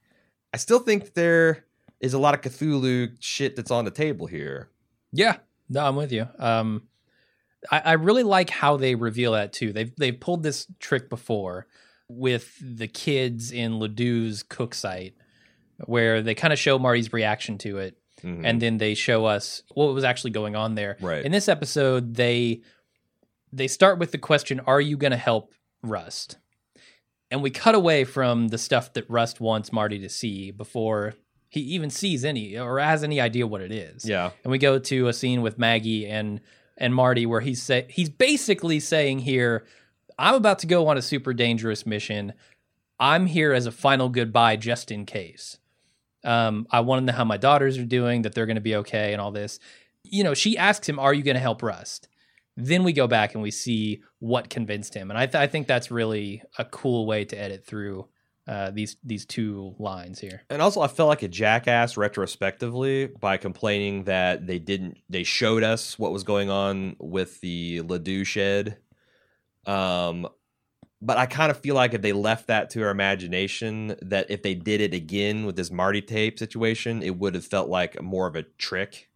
I 0.54 0.58
still 0.58 0.80
think 0.80 1.14
there 1.14 1.66
is 2.00 2.14
a 2.14 2.20
lot 2.20 2.34
of 2.34 2.42
Cthulhu 2.42 3.16
shit 3.20 3.56
that's 3.56 3.72
on 3.72 3.86
the 3.86 3.92
table 3.92 4.26
here. 4.28 4.70
Yeah, 5.12 5.38
no, 5.70 5.86
I'm 5.86 5.96
with 5.96 6.12
you. 6.12 6.28
Um, 6.40 6.88
I, 7.72 7.80
I 7.80 7.94
really 7.94 8.24
like 8.24 8.50
how 8.50 8.78
they 8.78 8.96
reveal 8.96 9.34
that 9.34 9.54
too. 9.54 9.72
They've 9.74 9.94
they've 9.98 10.20
pulled 10.20 10.42
this 10.44 10.68
trick 10.80 11.10
before 11.10 11.68
with 12.10 12.58
the 12.62 12.88
kids 12.88 13.52
in 13.52 13.74
Ledoux's 13.80 14.44
cook 14.44 14.74
site, 14.76 15.16
where 15.86 16.22
they 16.22 16.36
kind 16.36 16.54
of 16.54 16.60
show 16.60 16.78
Marty's 16.80 17.12
reaction 17.14 17.58
to 17.60 17.78
it, 17.80 17.98
Mhm. 18.24 18.42
and 18.46 18.62
then 18.62 18.78
they 18.78 18.94
show 18.94 19.26
us 19.26 19.64
what 19.74 19.94
was 19.94 20.04
actually 20.04 20.32
going 20.32 20.56
on 20.56 20.76
there. 20.76 20.98
Right. 21.02 21.26
In 21.26 21.32
this 21.32 21.48
episode, 21.50 22.16
they 22.16 22.62
they 23.52 23.68
start 23.68 24.00
with 24.00 24.12
the 24.12 24.18
question, 24.18 24.60
"Are 24.62 24.82
you 24.82 24.98
going 24.98 25.12
to 25.12 25.18
help 25.18 25.52
Rust?" 25.84 26.38
And 27.30 27.42
we 27.44 27.50
cut 27.52 27.76
away 27.76 28.04
from 28.04 28.48
the 28.50 28.58
stuff 28.58 28.94
that 28.94 29.10
Rust 29.10 29.40
wants 29.42 29.72
Marty 29.72 30.00
to 30.00 30.10
see 30.10 30.52
before 30.52 31.14
he 31.50 31.60
even 31.62 31.90
sees 31.92 32.26
any 32.26 32.58
or 32.58 32.80
has 32.80 33.04
any 33.04 33.20
idea 33.22 33.46
what 33.46 33.62
it 33.62 33.72
is 33.72 34.06
yeah. 34.10 34.32
and 34.44 34.50
we 34.52 34.58
go 34.58 34.80
to 34.80 35.08
a 35.08 35.14
scene 35.14 35.44
with 35.44 35.60
Maggie 35.60 36.08
and 36.08 36.42
and 36.80 36.96
Marty 36.96 37.28
where 37.28 37.42
he's 37.42 37.62
say 37.62 37.86
he's 37.90 38.10
basically 38.10 38.80
saying 38.80 39.20
here, 39.20 39.64
I'm 40.18 40.34
about 40.36 40.58
to 40.60 40.68
go 40.68 40.88
on 40.88 40.98
a 40.98 41.02
super 41.02 41.32
dangerous 41.34 41.86
mission. 41.86 42.34
I'm 43.00 43.28
here 43.28 43.54
as 43.54 43.66
a 43.68 43.72
final 43.72 44.10
goodbye 44.10 44.56
just 44.56 44.90
in 44.92 45.06
case. 45.06 45.58
Um, 46.24 46.68
I 46.72 46.82
want 46.82 47.02
to 47.02 47.06
know 47.06 47.18
how 47.18 47.26
my 47.26 47.38
daughters 47.38 47.78
are 47.78 47.86
doing, 47.86 48.22
that 48.24 48.34
they're 48.34 48.46
going 48.46 48.56
to 48.56 48.62
be 48.62 48.76
okay, 48.78 49.14
and 49.14 49.22
all 49.22 49.32
this. 49.32 49.60
You 50.04 50.24
know, 50.24 50.34
she 50.34 50.58
asks 50.58 50.88
him, 50.88 51.00
"Are 51.00 51.14
you 51.14 51.24
going 51.24 51.36
to 51.36 51.42
help 51.42 51.62
Rust?" 51.64 52.08
Then 52.56 52.84
we 52.84 52.94
go 52.94 53.08
back 53.08 53.34
and 53.34 53.42
we 53.42 53.52
see 53.52 54.04
what 54.20 54.50
convinced 54.50 54.94
him, 54.94 55.10
and 55.10 55.18
I, 55.18 55.26
th- 55.26 55.36
I 55.36 55.48
think 55.48 55.68
that's 55.68 55.90
really 55.90 56.44
a 56.58 56.66
cool 56.66 57.06
way 57.06 57.26
to 57.26 57.36
edit 57.36 57.66
through 57.66 58.08
uh, 58.48 58.72
these 58.72 58.98
these 59.04 59.26
two 59.26 59.74
lines 59.80 60.20
here. 60.20 60.44
And 60.50 60.62
also, 60.62 60.82
I 60.82 60.88
felt 60.88 61.10
like 61.10 61.24
a 61.24 61.28
jackass 61.28 61.96
retrospectively 61.96 63.08
by 63.08 63.38
complaining 63.38 64.04
that 64.04 64.46
they 64.46 64.60
didn't. 64.60 64.98
They 65.10 65.24
showed 65.24 65.64
us 65.64 65.98
what 65.98 66.12
was 66.12 66.24
going 66.24 66.50
on 66.50 66.96
with 67.00 67.40
the 67.42 67.82
Ledoux 67.82 68.26
shed. 68.26 68.78
Um, 69.66 70.28
but 71.06 71.18
I 71.18 71.26
kind 71.26 71.52
of 71.52 71.58
feel 71.58 71.76
like 71.76 71.94
if 71.94 72.02
they 72.02 72.14
left 72.14 72.48
that 72.48 72.70
to 72.72 72.84
our 72.84 72.90
imagination, 72.90 73.96
that 74.02 74.32
if 74.32 74.42
they 74.42 74.54
did 74.56 74.80
it 74.82 74.94
again 74.94 75.46
with 75.46 75.56
this 75.56 75.70
Marty 75.70 76.02
tape 76.02 76.40
situation, 76.40 77.04
it 77.04 77.18
would 77.18 77.36
have 77.36 77.46
felt 77.46 77.70
like 77.70 78.02
more 78.02 78.26
of 78.26 78.36
a 78.36 78.44
trick. 78.44 79.10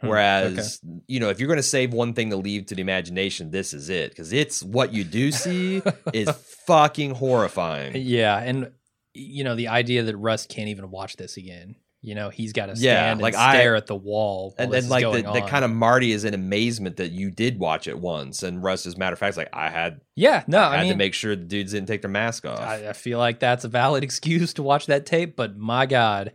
Hmm, 0.00 0.08
Whereas, 0.08 0.80
you 1.08 1.18
know, 1.18 1.30
if 1.30 1.40
you're 1.40 1.48
going 1.48 1.58
to 1.58 1.62
save 1.62 1.92
one 1.92 2.14
thing 2.14 2.30
to 2.30 2.36
leave 2.36 2.66
to 2.66 2.74
the 2.74 2.82
imagination, 2.82 3.50
this 3.50 3.74
is 3.74 3.88
it 3.88 4.10
because 4.10 4.32
it's 4.32 4.62
what 4.62 4.92
you 4.92 5.02
do 5.02 5.32
see 5.32 5.82
is 6.12 6.30
fucking 6.66 7.16
horrifying. 7.16 7.96
Yeah, 7.96 8.38
and 8.38 8.70
you 9.12 9.44
know 9.44 9.54
the 9.56 9.68
idea 9.68 10.02
that 10.04 10.16
Rust 10.16 10.48
can't 10.48 10.68
even 10.68 10.90
watch 10.90 11.16
this 11.16 11.36
again. 11.36 11.76
You 12.04 12.14
know 12.14 12.28
he's 12.28 12.52
got 12.52 12.66
to 12.66 12.72
Yeah, 12.76 12.96
stand 12.96 13.22
like 13.22 13.32
and 13.32 13.42
I- 13.42 13.54
stare 13.54 13.76
at 13.76 13.86
the 13.86 13.96
wall, 13.96 14.54
and 14.58 14.70
then 14.70 14.90
like 14.90 15.10
the, 15.10 15.22
the 15.22 15.40
kind 15.48 15.64
of 15.64 15.70
Marty 15.70 16.12
is 16.12 16.24
in 16.24 16.34
amazement 16.34 16.98
that 16.98 17.12
you 17.12 17.30
did 17.30 17.58
watch 17.58 17.88
it 17.88 17.98
once, 17.98 18.42
and 18.42 18.62
Rust, 18.62 18.84
as 18.84 18.94
a 18.94 18.98
matter 18.98 19.14
of 19.14 19.18
fact, 19.18 19.30
is 19.30 19.36
like 19.38 19.48
I 19.54 19.70
had, 19.70 20.02
yeah. 20.14 20.44
No, 20.46 20.58
I 20.58 20.74
I, 20.74 20.76
had 20.84 20.92
to 20.92 20.96
make 20.96 21.14
sure 21.14 21.34
the 21.34 21.42
dudes 21.44 21.72
didn't 21.72 21.88
take 21.88 22.02
their 22.02 22.10
mask 22.10 22.44
off. 22.44 22.60
I, 22.60 22.90
I 22.90 22.92
feel 22.92 23.18
like 23.18 23.40
that's 23.40 23.64
a 23.64 23.68
valid 23.68 24.04
excuse 24.08 24.52
to 24.54 24.62
watch 24.62 24.84
that 24.86 25.06
tape. 25.06 25.34
But 25.34 25.56
my 25.56 25.86
God, 25.86 26.32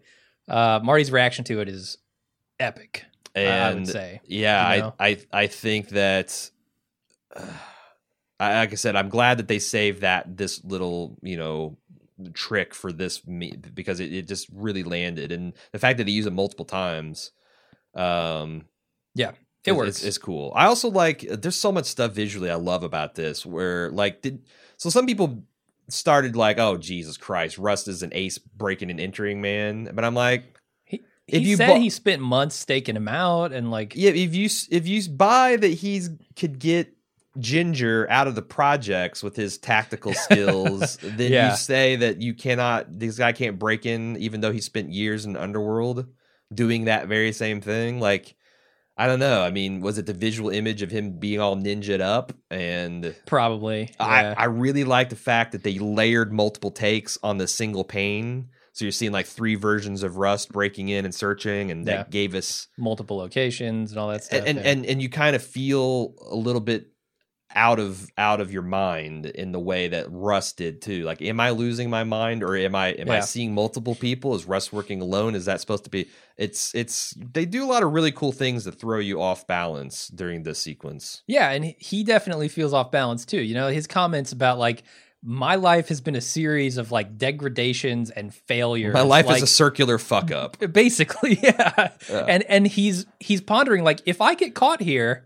uh, 0.47 0.79
Marty's 0.83 1.11
reaction 1.11 1.45
to 1.45 1.59
it 1.61 1.69
is 1.69 1.99
epic. 2.59 3.05
And 3.35 3.63
I 3.63 3.73
would 3.75 3.88
say, 3.88 4.21
yeah, 4.25 4.73
you 4.73 4.81
know? 4.81 4.95
I, 4.99 5.07
I 5.09 5.17
I 5.43 5.47
think 5.47 5.89
that, 5.89 6.49
uh, 7.35 7.45
I, 8.39 8.59
like 8.61 8.71
I 8.71 8.75
said, 8.75 8.95
I'm 8.95 9.09
glad 9.09 9.38
that 9.38 9.47
they 9.47 9.59
saved 9.59 10.01
that 10.01 10.35
this 10.35 10.63
little 10.63 11.15
you 11.21 11.38
know 11.38 11.77
trick 12.33 12.73
for 12.73 12.91
this 12.91 13.25
me 13.27 13.55
because 13.73 13.99
it, 13.99 14.13
it 14.13 14.27
just 14.27 14.47
really 14.53 14.83
landed, 14.83 15.31
and 15.31 15.53
the 15.71 15.79
fact 15.79 15.97
that 15.97 16.05
they 16.05 16.11
use 16.11 16.25
it 16.25 16.33
multiple 16.33 16.65
times, 16.65 17.31
um, 17.95 18.65
Yeah, 19.15 19.31
it 19.65 19.73
works. 19.73 19.89
It's, 19.89 20.03
is 20.03 20.17
cool. 20.17 20.53
I 20.55 20.65
also 20.65 20.89
like. 20.89 21.21
There's 21.21 21.55
so 21.55 21.71
much 21.71 21.85
stuff 21.85 22.13
visually 22.13 22.49
I 22.49 22.55
love 22.55 22.83
about 22.83 23.15
this. 23.15 23.45
Where 23.45 23.89
like 23.91 24.21
did 24.21 24.43
so 24.77 24.89
some 24.89 25.05
people 25.05 25.43
started 25.89 26.35
like, 26.35 26.59
oh 26.59 26.77
Jesus 26.77 27.17
Christ, 27.17 27.57
Rust 27.57 27.88
is 27.88 28.03
an 28.03 28.11
ace 28.13 28.38
breaking 28.38 28.89
and 28.89 28.99
entering 28.99 29.41
man, 29.41 29.89
but 29.93 30.05
I'm 30.05 30.15
like, 30.15 30.59
he 30.85 31.01
if 31.27 31.41
he 31.41 31.49
you 31.49 31.55
said 31.55 31.75
bu- 31.75 31.81
he 31.81 31.89
spent 31.89 32.21
months 32.21 32.55
staking 32.55 32.95
him 32.95 33.07
out, 33.07 33.51
and 33.51 33.71
like 33.71 33.95
yeah, 33.95 34.11
if 34.11 34.35
you 34.35 34.49
if 34.71 34.88
you 34.88 35.09
buy 35.09 35.55
that 35.55 35.67
he's 35.67 36.09
could 36.35 36.59
get 36.59 36.93
Ginger 37.39 38.08
out 38.10 38.27
of 38.27 38.36
the 38.36 38.41
projects 38.41 39.24
with 39.24 39.36
his 39.36 39.58
tactical 39.58 40.13
skills, 40.13 40.98
then 41.03 41.31
Yeah. 41.31 41.51
you 41.51 41.58
say 41.58 41.96
that 41.98 42.22
you 42.22 42.34
cannot. 42.34 43.00
This 43.00 43.17
guy 43.17 43.31
can't 43.31 43.58
break 43.58 43.86
in, 43.86 44.17
even 44.17 44.41
though 44.41 44.51
he 44.51 44.62
spent 44.62 44.91
years 44.91 45.25
in 45.25 45.36
underworld 45.36 46.08
doing 46.53 46.86
that 46.86 47.08
very 47.08 47.31
same 47.31 47.62
thing. 47.62 48.00
Like, 48.00 48.36
I 48.98 49.08
don't 49.08 49.19
know. 49.19 49.41
I 49.43 49.51
mean, 49.51 49.79
was 49.79 49.98
it 49.98 50.05
the 50.08 50.13
visual 50.13 50.50
image 50.50 50.81
of 50.81 50.91
him 50.91 51.19
being 51.19 51.39
all 51.39 51.55
ninjaed 51.55 52.01
up? 52.01 52.34
And 52.51 53.15
Probably. 53.25 53.91
I, 54.00 54.22
yeah. 54.22 54.34
I 54.38 54.46
really 54.46 54.84
like 54.84 55.10
the 55.10 55.15
fact 55.15 55.53
that 55.53 55.63
they 55.63 55.79
layered 55.79 56.34
multiple 56.34 56.72
takes 56.72 57.17
on 57.24 57.38
the 57.38 57.48
single 57.48 57.84
pane. 57.86 58.50
So 58.74 58.86
you're 58.86 58.91
seeing 58.91 59.12
like 59.12 59.25
three 59.25 59.55
versions 59.55 60.03
of 60.03 60.17
Rust 60.17 60.51
breaking 60.51 60.89
in 60.89 61.03
and 61.05 61.13
searching, 61.13 61.69
and 61.72 61.86
that 61.88 61.93
Yeah. 61.93 62.05
gave 62.10 62.36
us 62.36 62.67
multiple 62.77 63.17
locations 63.17 63.91
and 63.91 64.00
all 64.00 64.10
that 64.10 64.24
stuff. 64.24 64.39
and 64.46 64.58
and, 64.58 64.65
and 64.67 64.86
and 64.86 65.01
you 65.01 65.10
kind 65.10 65.36
of 65.36 65.43
feel 65.43 66.13
a 66.29 66.36
little 66.36 66.62
bit 66.62 66.88
out 67.56 67.79
of 67.79 68.12
out 68.18 68.41
of 68.41 68.51
your 68.51 68.62
mind 68.62 69.25
in 69.25 69.51
the 69.51 69.60
way 69.60 69.88
that 69.88 70.06
Rust 70.10 70.58
did 70.58 70.82
too. 70.82 71.03
Like, 71.03 71.22
am 71.22 71.39
I 71.39 71.50
losing 71.50 71.89
my 71.89 72.03
mind, 72.03 72.44
or 72.44 72.56
am 72.56 72.75
I 72.75 72.89
am 72.89 73.10
I 73.10 73.22
seeing 73.22 73.53
multiple 73.53 73.96
people? 73.96 74.36
Is 74.36 74.46
Rust 74.46 74.72
working 74.72 75.01
alone? 75.01 75.36
Is 75.36 75.46
that 75.46 75.60
supposed 75.60 75.84
to 75.86 75.89
be? 75.89 76.08
It's 76.38 76.74
it's 76.75 77.15
they 77.18 77.46
do 77.46 77.63
a 77.63 77.68
lot 77.68 77.84
of 77.84 77.91
really 77.91 78.12
cool 78.12 78.32
things 78.32 78.65
that 78.65 78.79
throw 78.79 79.00
you 79.00 79.22
off 79.22 79.48
balance 79.48 80.08
during 80.10 80.44
this 80.44 80.60
sequence. 80.60 81.24
Yeah, 81.27 81.50
and 81.50 81.65
he- 81.65 81.75
he 81.79 82.03
definitely 82.03 82.50
feels 82.50 82.74
off 82.74 82.91
balance 82.91 83.25
too. 83.25 83.41
You 83.41 83.56
know, 83.56 83.70
his 83.70 83.88
comments 83.88 84.32
about 84.32 84.60
like 84.60 84.84
my 85.22 85.56
life 85.56 85.89
has 85.89 86.00
been 86.00 86.15
a 86.15 86.22
series 86.22 86.77
of 86.77 86.91
like 86.91 87.18
degradations 87.18 88.10
and 88.10 88.34
failures. 88.34 88.94
My 88.94 89.01
life 89.01 89.25
like, 89.25 89.38
is 89.38 89.44
a 89.44 89.48
circular 89.48 89.98
fuck 89.98 90.32
up. 90.32 90.58
basically, 90.72 91.39
yeah. 91.44 91.89
Yeah. 92.10 92.25
And 92.27 92.44
and 92.44 92.68
he's 92.68 93.06
he's 93.20 93.41
pondering 93.41 93.84
like 93.84 94.01
if 94.06 94.22
I 94.22 94.36
get 94.36 94.56
caught 94.56 94.82
here, 94.82 95.25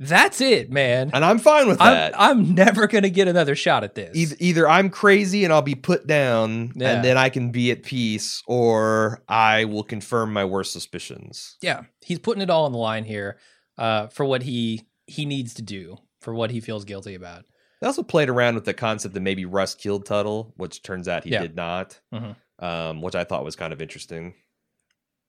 that's 0.00 0.40
it, 0.40 0.70
man. 0.72 1.10
And 1.12 1.24
I'm 1.24 1.38
fine 1.38 1.68
with 1.68 1.80
I'm, 1.80 1.92
that. 1.92 2.14
I'm 2.18 2.54
never 2.54 2.86
gonna 2.88 3.10
get 3.10 3.28
another 3.28 3.54
shot 3.54 3.84
at 3.84 3.94
this. 3.94 4.16
either, 4.16 4.36
either 4.40 4.68
I'm 4.68 4.90
crazy 4.90 5.44
and 5.44 5.52
I'll 5.52 5.62
be 5.62 5.74
put 5.76 6.06
down 6.06 6.72
Yeah. 6.74 6.90
and 6.96 7.04
then 7.04 7.16
I 7.18 7.28
can 7.28 7.50
be 7.52 7.70
at 7.70 7.82
peace, 7.84 8.42
or 8.46 9.22
I 9.28 9.66
will 9.66 9.84
confirm 9.84 10.32
my 10.32 10.44
worst 10.44 10.72
suspicions. 10.72 11.56
yeah, 11.62 11.82
he's 12.00 12.18
putting 12.18 12.42
it 12.42 12.50
all 12.50 12.64
on 12.64 12.72
the 12.72 12.78
line 12.78 13.04
here 13.04 13.38
uh, 13.78 14.08
for 14.08 14.24
what 14.24 14.42
he 14.42 14.82
he 15.06 15.24
needs 15.26 15.54
to 15.54 15.62
do 15.62 15.98
for 16.20 16.32
what 16.34 16.50
he 16.50 16.60
feels 16.60 16.84
guilty 16.84 17.14
about. 17.14 17.44
They 17.80 17.86
also 17.86 18.02
played 18.02 18.28
around 18.28 18.54
with 18.56 18.64
the 18.64 18.74
concept 18.74 19.14
that 19.14 19.20
maybe 19.20 19.44
Rust 19.44 19.78
killed 19.80 20.04
Tuttle, 20.06 20.52
which 20.56 20.82
turns 20.82 21.08
out 21.08 21.24
he 21.24 21.30
Yeah. 21.30 21.40
did 21.42 21.56
not, 21.56 21.98
Mhm. 22.12 22.36
um, 22.58 23.00
which 23.02 23.14
I 23.14 23.24
thought 23.24 23.42
was 23.44 23.56
kind 23.56 23.72
of 23.72 23.80
interesting, 23.80 24.34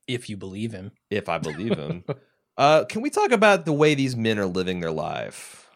If 0.07 0.29
you 0.29 0.35
believe 0.37 0.71
him, 0.73 0.91
if 1.09 1.29
I 1.29 1.37
believe 1.37 1.77
him. 1.77 2.03
uh, 2.61 2.85
can 2.85 3.01
we 3.01 3.09
talk 3.09 3.31
about 3.31 3.65
the 3.65 3.73
way 3.73 3.95
these 3.95 4.15
men 4.15 4.37
are 4.37 4.45
living 4.45 4.81
their 4.81 4.91
life? 4.91 5.67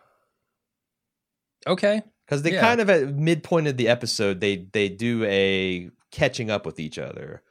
okay. 1.68 2.04
Because 2.26 2.42
they 2.44 2.54
Yeah. 2.54 2.62
kind 2.62 2.80
of 2.82 2.90
at 2.90 3.10
midpoint 3.16 3.68
of 3.68 3.78
the 3.78 3.88
episode, 3.88 4.40
they 4.40 4.58
they 4.72 4.90
do 4.90 5.24
a 5.26 5.90
catching 6.12 6.50
up 6.52 6.66
with 6.66 6.80
each 6.80 6.98
other, 6.98 7.42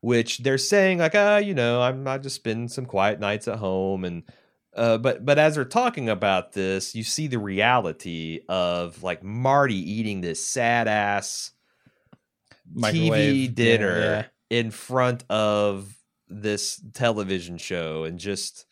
which 0.00 0.38
they're 0.38 0.58
saying 0.58 0.98
like, 0.98 1.14
ah, 1.14 1.38
you 1.38 1.54
know, 1.54 1.82
I'm 1.82 2.06
I 2.06 2.18
just 2.18 2.36
spend 2.36 2.70
some 2.70 2.86
quiet 2.86 3.20
nights 3.20 3.48
at 3.48 3.58
home, 3.58 4.04
and 4.04 4.22
uh, 4.74 4.98
but 4.98 5.24
but 5.24 5.38
as 5.38 5.54
they're 5.56 5.64
talking 5.64 6.08
about 6.08 6.52
this, 6.52 6.94
you 6.94 7.02
see 7.04 7.26
the 7.26 7.38
reality 7.38 8.40
of 8.48 9.02
like 9.02 9.22
Marty 9.24 9.74
eating 9.76 10.20
this 10.20 10.44
sad 10.44 10.88
ass 10.88 11.52
TV 12.80 12.80
Microwave 12.80 13.54
dinner 13.54 13.94
dinner, 13.94 14.26
in 14.50 14.70
front 14.70 15.24
of 15.30 15.96
this 16.28 16.80
television 16.92 17.58
show 17.58 18.04
and 18.04 18.18
just 18.18 18.66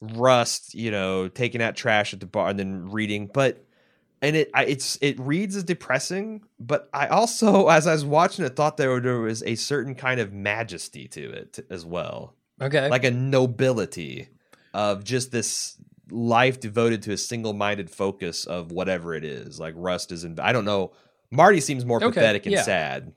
rust, 0.00 0.74
you 0.74 0.90
know, 0.90 1.28
taking 1.28 1.62
out 1.62 1.76
trash 1.76 2.12
at 2.14 2.20
the 2.20 2.26
bar 2.26 2.48
and 2.48 2.58
then 2.58 2.90
reading, 2.90 3.30
but 3.32 3.64
and 4.22 4.36
it 4.36 4.50
I, 4.54 4.64
it's 4.64 4.98
it 5.00 5.18
reads 5.20 5.56
as 5.56 5.64
depressing, 5.64 6.42
but 6.58 6.88
I 6.92 7.08
also 7.08 7.68
as 7.68 7.86
I 7.86 7.92
was 7.92 8.04
watching 8.04 8.44
it 8.44 8.56
thought 8.56 8.76
there, 8.76 9.00
there 9.00 9.20
was 9.20 9.42
a 9.42 9.54
certain 9.54 9.94
kind 9.94 10.20
of 10.20 10.32
majesty 10.32 11.08
to 11.08 11.30
it 11.30 11.58
as 11.70 11.84
well, 11.84 12.34
Okay. 12.60 12.88
like 12.88 13.04
a 13.04 13.10
nobility 13.10 14.28
of 14.72 15.04
just 15.04 15.32
this 15.32 15.76
life 16.10 16.60
devoted 16.60 17.02
to 17.02 17.12
a 17.12 17.16
single-minded 17.16 17.88
focus 17.90 18.44
of 18.44 18.72
whatever 18.72 19.14
it 19.14 19.24
is. 19.24 19.60
Like 19.60 19.74
Rust 19.76 20.12
is 20.12 20.24
in 20.24 20.38
I 20.40 20.52
don't 20.52 20.64
know. 20.64 20.92
Marty 21.30 21.60
seems 21.60 21.84
more 21.84 21.98
Okay, 22.02 22.08
pathetic 22.12 22.46
and 22.46 22.54
yeah. 22.54 22.62
sad. 22.62 23.12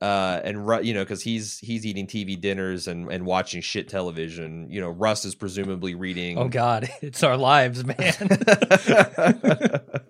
Uh, 0.00 0.40
and 0.44 0.86
you 0.86 0.94
know, 0.94 1.02
because 1.02 1.22
he's 1.22 1.58
he's 1.58 1.84
eating 1.84 2.06
TV 2.06 2.40
dinners 2.40 2.88
and, 2.88 3.12
and 3.12 3.26
watching 3.26 3.60
shit 3.60 3.88
television. 3.88 4.70
You 4.70 4.80
know, 4.80 4.88
Rust 4.88 5.26
is 5.26 5.34
presumably 5.34 5.94
reading. 5.94 6.38
oh 6.38 6.48
God, 6.48 6.88
it's 7.02 7.22
our 7.22 7.36
lives, 7.36 7.84
man. 7.84 7.96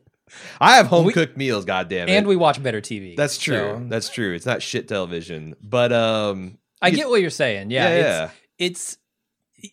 I 0.61 0.77
have 0.77 0.87
home 0.87 1.11
cooked 1.11 1.37
meals. 1.37 1.65
Goddamn 1.65 2.09
it! 2.09 2.13
and 2.13 2.27
we 2.27 2.37
watch 2.37 2.63
better 2.63 2.81
TV. 2.81 3.17
That's 3.17 3.39
true. 3.39 3.57
so 3.57 3.87
That's 3.89 4.09
true. 4.09 4.35
It's 4.35 4.47
not 4.47 4.63
shit 4.63 4.87
television, 4.87 5.57
but 5.61 5.93
um, 5.93 6.59
I 6.81 6.91
get 6.91 7.09
what 7.09 7.21
you're 7.21 7.31
saying. 7.31 7.71
Yeah, 7.71 7.89
Yeah, 7.89 8.31
it's 8.59 8.59
it's 8.59 8.99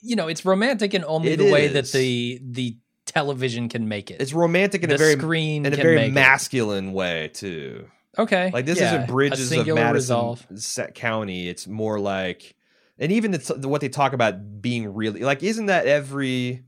you 0.01 0.15
know 0.15 0.27
it's 0.27 0.45
romantic 0.45 0.93
in 0.93 1.03
only 1.05 1.33
It 1.33 1.37
the 1.37 1.51
way 1.51 1.67
that 1.67 1.91
the 1.91 2.41
the 2.43 2.77
television 3.05 3.69
can 3.69 3.87
make 3.87 4.11
it. 4.11 4.19
it's 4.19 4.33
romantic 4.33 4.83
in 4.83 4.89
the 4.89 4.95
a 4.95 4.97
very 4.97 5.13
screen 5.13 5.65
in 5.65 5.73
a 5.73 5.75
very 5.75 5.95
make 5.95 6.07
it. 6.09 6.13
masculine 6.13 6.93
way 6.93 7.29
too. 7.33 7.87
Okay. 8.17 8.51
Like 8.53 8.65
this 8.65 8.79
yeah, 8.79 8.95
isn't 8.95 9.07
Bridges 9.07 9.51
of 9.51 9.67
Madison 9.67 9.93
resolve. 9.93 10.47
County. 10.93 11.49
It's 11.49 11.67
more 11.67 11.99
like, 11.99 12.55
and 12.97 13.11
even 13.11 13.33
it's 13.33 13.49
what 13.49 13.81
they 13.81 13.89
talk 13.89 14.13
about 14.13 14.61
being 14.61 14.93
really 14.93 15.21
like. 15.21 15.43
Isn't 15.43 15.67
that 15.67 15.85
every 15.85 16.63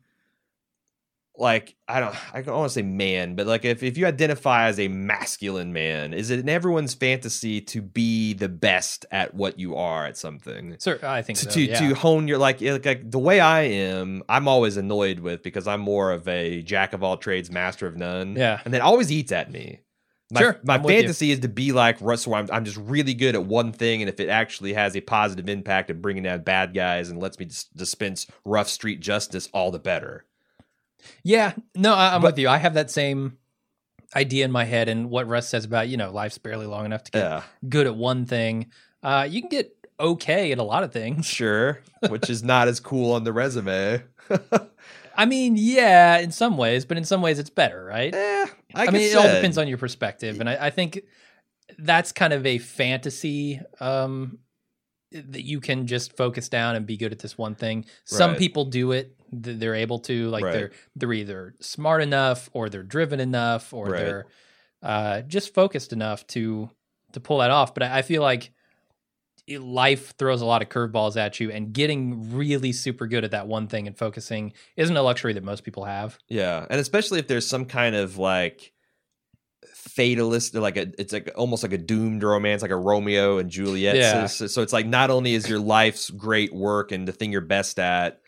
like 1.39 1.75
I 1.87 1.99
don't 1.99 2.15
I 2.33 2.41
don't 2.41 2.55
want 2.55 2.69
to 2.69 2.73
say 2.73 2.81
man, 2.81 3.35
but 3.35 3.47
like 3.47 3.63
if 3.63 3.81
if 3.81 3.97
you 3.97 4.05
identify 4.05 4.67
as 4.67 4.79
a 4.79 4.89
masculine 4.89 5.71
man, 5.71 6.13
is 6.13 6.29
it 6.29 6.39
in 6.39 6.49
everyone's 6.49 6.93
fantasy 6.93 7.61
to 7.61 7.81
be 7.81 8.33
the 8.33 8.49
best 8.49 9.05
at 9.09 9.33
what 9.33 9.57
you 9.57 9.75
are 9.75 10.05
at 10.05 10.17
something? 10.17 10.75
Sir, 10.79 10.99
I 11.01 11.21
think 11.21 11.39
to 11.39 11.45
so. 11.45 11.51
to, 11.51 11.61
yeah. 11.61 11.79
to 11.79 11.95
hone 11.95 12.27
your 12.27 12.37
like, 12.37 12.61
like 12.61 12.85
like 12.85 13.09
the 13.09 13.19
way 13.19 13.39
I 13.39 13.61
am, 13.61 14.21
I'm 14.27 14.47
always 14.47 14.77
annoyed 14.77 15.19
with 15.19 15.41
because 15.41 15.67
I'm 15.67 15.81
more 15.81 16.11
of 16.11 16.27
a 16.27 16.61
jack 16.61 16.93
of 16.93 17.03
all 17.03 17.17
trades, 17.17 17.49
master 17.49 17.87
of 17.87 17.95
none. 17.95 18.35
Yeah. 18.35 18.59
and 18.65 18.73
that 18.73 18.81
always 18.81 19.11
eats 19.11 19.31
at 19.31 19.49
me. 19.49 19.79
My, 20.31 20.41
Sure, 20.41 20.59
my 20.63 20.75
I'm 20.75 20.83
fantasy 20.83 21.31
is 21.31 21.39
to 21.39 21.47
be 21.47 21.71
like 21.71 21.97
Rust, 22.01 22.27
where 22.27 22.39
I'm, 22.39 22.47
I'm 22.51 22.63
just 22.63 22.77
really 22.77 23.13
good 23.15 23.33
at 23.35 23.45
one 23.45 23.71
thing, 23.71 24.01
and 24.01 24.09
if 24.09 24.19
it 24.19 24.29
actually 24.29 24.73
has 24.73 24.95
a 24.95 25.01
positive 25.01 25.49
impact 25.49 25.89
of 25.89 26.01
bringing 26.01 26.23
down 26.23 26.43
bad 26.43 26.73
guys 26.73 27.09
and 27.09 27.19
lets 27.19 27.39
me 27.39 27.45
dis- 27.45 27.63
dispense 27.75 28.27
rough 28.45 28.69
street 28.69 28.99
justice, 28.99 29.49
all 29.53 29.71
the 29.71 29.79
better. 29.79 30.25
Yeah, 31.23 31.53
no, 31.75 31.93
I, 31.95 32.13
I'm 32.13 32.21
But- 32.21 32.33
with 32.33 32.39
you. 32.39 32.47
I 32.49 32.57
have 32.57 32.75
that 32.75 32.91
same 32.91 33.37
idea 34.15 34.45
in 34.45 34.51
my 34.51 34.65
head, 34.65 34.87
and 34.87 35.09
what 35.09 35.27
Rust 35.27 35.49
says 35.49 35.65
about 35.65 35.87
you 35.87 35.97
know 35.97 36.11
life's 36.11 36.37
barely 36.37 36.67
long 36.67 36.85
enough 36.85 37.03
to 37.05 37.11
get 37.11 37.19
Yeah, 37.23 37.43
good 37.67 37.87
at 37.87 37.95
one 37.95 38.25
thing. 38.25 38.67
Uh, 39.01 39.25
you 39.29 39.41
can 39.41 39.49
get 39.49 39.75
okay 39.99 40.51
at 40.51 40.57
a 40.59 40.63
lot 40.63 40.83
of 40.83 40.91
things. 40.93 41.25
sure, 41.25 41.79
which 42.09 42.29
is 42.29 42.43
not 42.43 42.67
as 42.67 42.79
cool 42.79 43.13
on 43.13 43.23
the 43.23 43.33
resume. 43.33 44.03
I 45.19 45.25
mean, 45.25 45.57
yeah, 45.57 46.19
in 46.19 46.31
some 46.31 46.55
ways, 46.55 46.85
but 46.85 46.95
in 46.97 47.03
some 47.03 47.21
ways 47.21 47.39
it's 47.39 47.49
better, 47.49 47.83
right? 47.83 48.15
Eh, 48.15 48.45
I, 48.73 48.85
I, 48.85 48.89
mean, 48.89 49.01
it 49.01 49.17
all 49.17 49.27
depends 49.27 49.57
on 49.57 49.67
your 49.67 49.77
perspective, 49.77 50.39
and 50.39 50.49
I, 50.49 50.67
I 50.67 50.69
think 50.69 51.01
that's 51.77 52.13
kind 52.13 52.31
of 52.31 52.45
a 52.45 52.57
fantasy 52.57 53.59
um, 53.81 54.39
that 55.11 55.43
you 55.43 55.59
can 55.59 55.87
just 55.87 56.15
focus 56.15 56.47
down 56.47 56.77
and 56.77 56.85
be 56.85 56.95
good 56.95 57.11
at 57.11 57.19
this 57.19 57.37
one 57.37 57.53
thing. 57.53 57.85
Some 58.05 58.31
Right. 58.31 58.39
people 58.39 58.63
do 58.63 58.93
it; 58.93 59.13
they're 59.33 59.75
able 59.75 59.99
to, 59.99 60.29
like 60.29 60.45
Right. 60.45 60.53
they're 60.53 60.71
they're 60.95 61.11
either 61.11 61.53
smart 61.59 62.01
enough, 62.01 62.49
or 62.53 62.69
they're 62.69 62.81
driven 62.81 63.19
enough, 63.19 63.73
or 63.73 63.89
Right. 63.89 63.99
they're 63.99 64.25
uh, 64.81 65.21
just 65.23 65.53
focused 65.53 65.91
enough 65.91 66.25
to 66.27 66.69
to 67.11 67.19
pull 67.19 67.39
that 67.39 67.51
off. 67.51 67.73
But 67.73 67.83
I, 67.83 67.97
I 67.97 68.01
feel 68.03 68.21
like 68.21 68.53
life 69.57 70.15
throws 70.17 70.41
a 70.41 70.45
lot 70.45 70.61
of 70.61 70.69
curveballs 70.69 71.17
at 71.17 71.39
you, 71.39 71.51
and 71.51 71.73
getting 71.73 72.35
really 72.35 72.71
super 72.71 73.07
good 73.07 73.23
at 73.23 73.31
that 73.31 73.47
one 73.47 73.67
thing 73.67 73.87
and 73.87 73.97
focusing 73.97 74.53
isn't 74.77 74.95
a 74.95 75.01
luxury 75.01 75.33
that 75.33 75.43
most 75.43 75.63
people 75.63 75.85
have. 75.85 76.17
Yeah, 76.27 76.65
and 76.69 76.79
especially 76.79 77.19
if 77.19 77.27
there's 77.27 77.47
some 77.47 77.65
kind 77.65 77.95
of 77.95 78.17
like 78.17 78.73
fatalist, 79.73 80.55
like 80.55 80.77
a 80.77 80.91
it's 80.97 81.13
like 81.13 81.31
almost 81.35 81.63
like 81.63 81.73
a 81.73 81.77
doomed 81.77 82.23
romance, 82.23 82.61
like 82.61 82.71
a 82.71 82.77
Romeo 82.77 83.37
and 83.37 83.49
Juliet. 83.49 83.95
Yeah. 83.95 84.25
So, 84.27 84.47
so 84.47 84.61
it's 84.61 84.73
like 84.73 84.85
not 84.85 85.09
only 85.09 85.33
is 85.33 85.49
your 85.49 85.59
life's 85.59 86.09
great 86.09 86.53
work 86.53 86.91
and 86.91 87.07
the 87.07 87.11
thing 87.11 87.31
you're 87.31 87.41
best 87.41 87.79
at, 87.79 88.21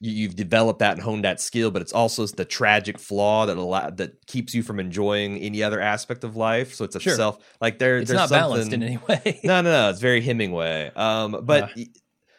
you, 0.00 0.12
you've 0.12 0.36
developed 0.36 0.78
that 0.80 0.92
and 0.92 1.02
honed 1.02 1.24
that 1.24 1.40
skill, 1.40 1.70
but 1.70 1.82
it's 1.82 1.92
also 1.92 2.26
the 2.26 2.44
tragic 2.44 2.98
flaw 2.98 3.46
that 3.46 3.56
allow, 3.56 3.90
that 3.90 4.26
keeps 4.26 4.54
you 4.54 4.62
from 4.62 4.78
enjoying 4.78 5.38
any 5.38 5.62
other 5.62 5.80
aspect 5.80 6.24
of 6.24 6.36
life. 6.36 6.74
So 6.74 6.84
it's 6.84 6.96
a 6.96 7.00
Sure. 7.00 7.16
self 7.16 7.38
like 7.60 7.78
there. 7.78 7.98
It's 7.98 8.10
there's 8.10 8.30
not 8.30 8.30
balanced 8.30 8.72
in 8.72 8.82
any 8.82 8.96
way. 9.08 9.40
no, 9.44 9.60
no, 9.60 9.70
no. 9.70 9.90
It's 9.90 10.00
very 10.00 10.20
Hemingway. 10.20 10.92
Um, 10.94 11.40
but 11.42 11.70
Yeah. 11.76 11.84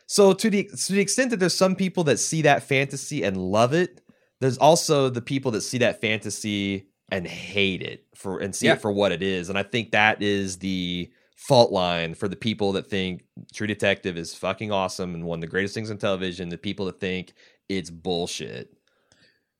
so 0.07 0.33
to 0.33 0.49
the 0.49 0.63
to 0.63 0.93
the 0.93 1.01
extent 1.01 1.31
that 1.31 1.37
there's 1.39 1.53
some 1.55 1.75
people 1.75 2.03
that 2.05 2.17
see 2.19 2.41
that 2.43 2.63
fantasy 2.63 3.23
and 3.23 3.35
love 3.37 3.73
it, 3.73 4.01
there's 4.39 4.57
also 4.57 5.09
the 5.09 5.21
people 5.21 5.51
that 5.51 5.61
see 5.61 5.79
that 5.79 5.99
fantasy 6.01 6.87
and 7.11 7.25
hate 7.27 7.81
it 7.81 8.05
for 8.15 8.39
and 8.39 8.55
see 8.55 8.67
Yeah. 8.67 8.73
it 8.73 8.81
for 8.81 8.91
what 8.91 9.11
it 9.11 9.21
is. 9.23 9.49
And 9.49 9.57
I 9.57 9.63
think 9.63 9.91
that 9.91 10.21
is 10.21 10.59
the 10.59 11.09
fault 11.47 11.71
line 11.71 12.13
for 12.13 12.27
the 12.27 12.35
people 12.35 12.73
that 12.73 12.89
think 12.89 13.23
True 13.53 13.65
Detective 13.65 14.17
is 14.17 14.35
fucking 14.35 14.71
awesome 14.71 15.15
and 15.15 15.23
one 15.23 15.37
of 15.37 15.41
the 15.41 15.47
greatest 15.47 15.73
things 15.73 15.89
on 15.89 15.97
television. 15.97 16.49
The 16.49 16.57
people 16.57 16.85
that 16.87 16.99
think 16.99 17.33
it's 17.69 17.89
bullshit, 17.89 18.73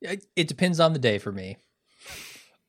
It, 0.01 0.25
it 0.35 0.47
depends 0.47 0.79
on 0.79 0.93
the 0.93 0.99
day 0.99 1.19
for 1.19 1.31
me. 1.31 1.57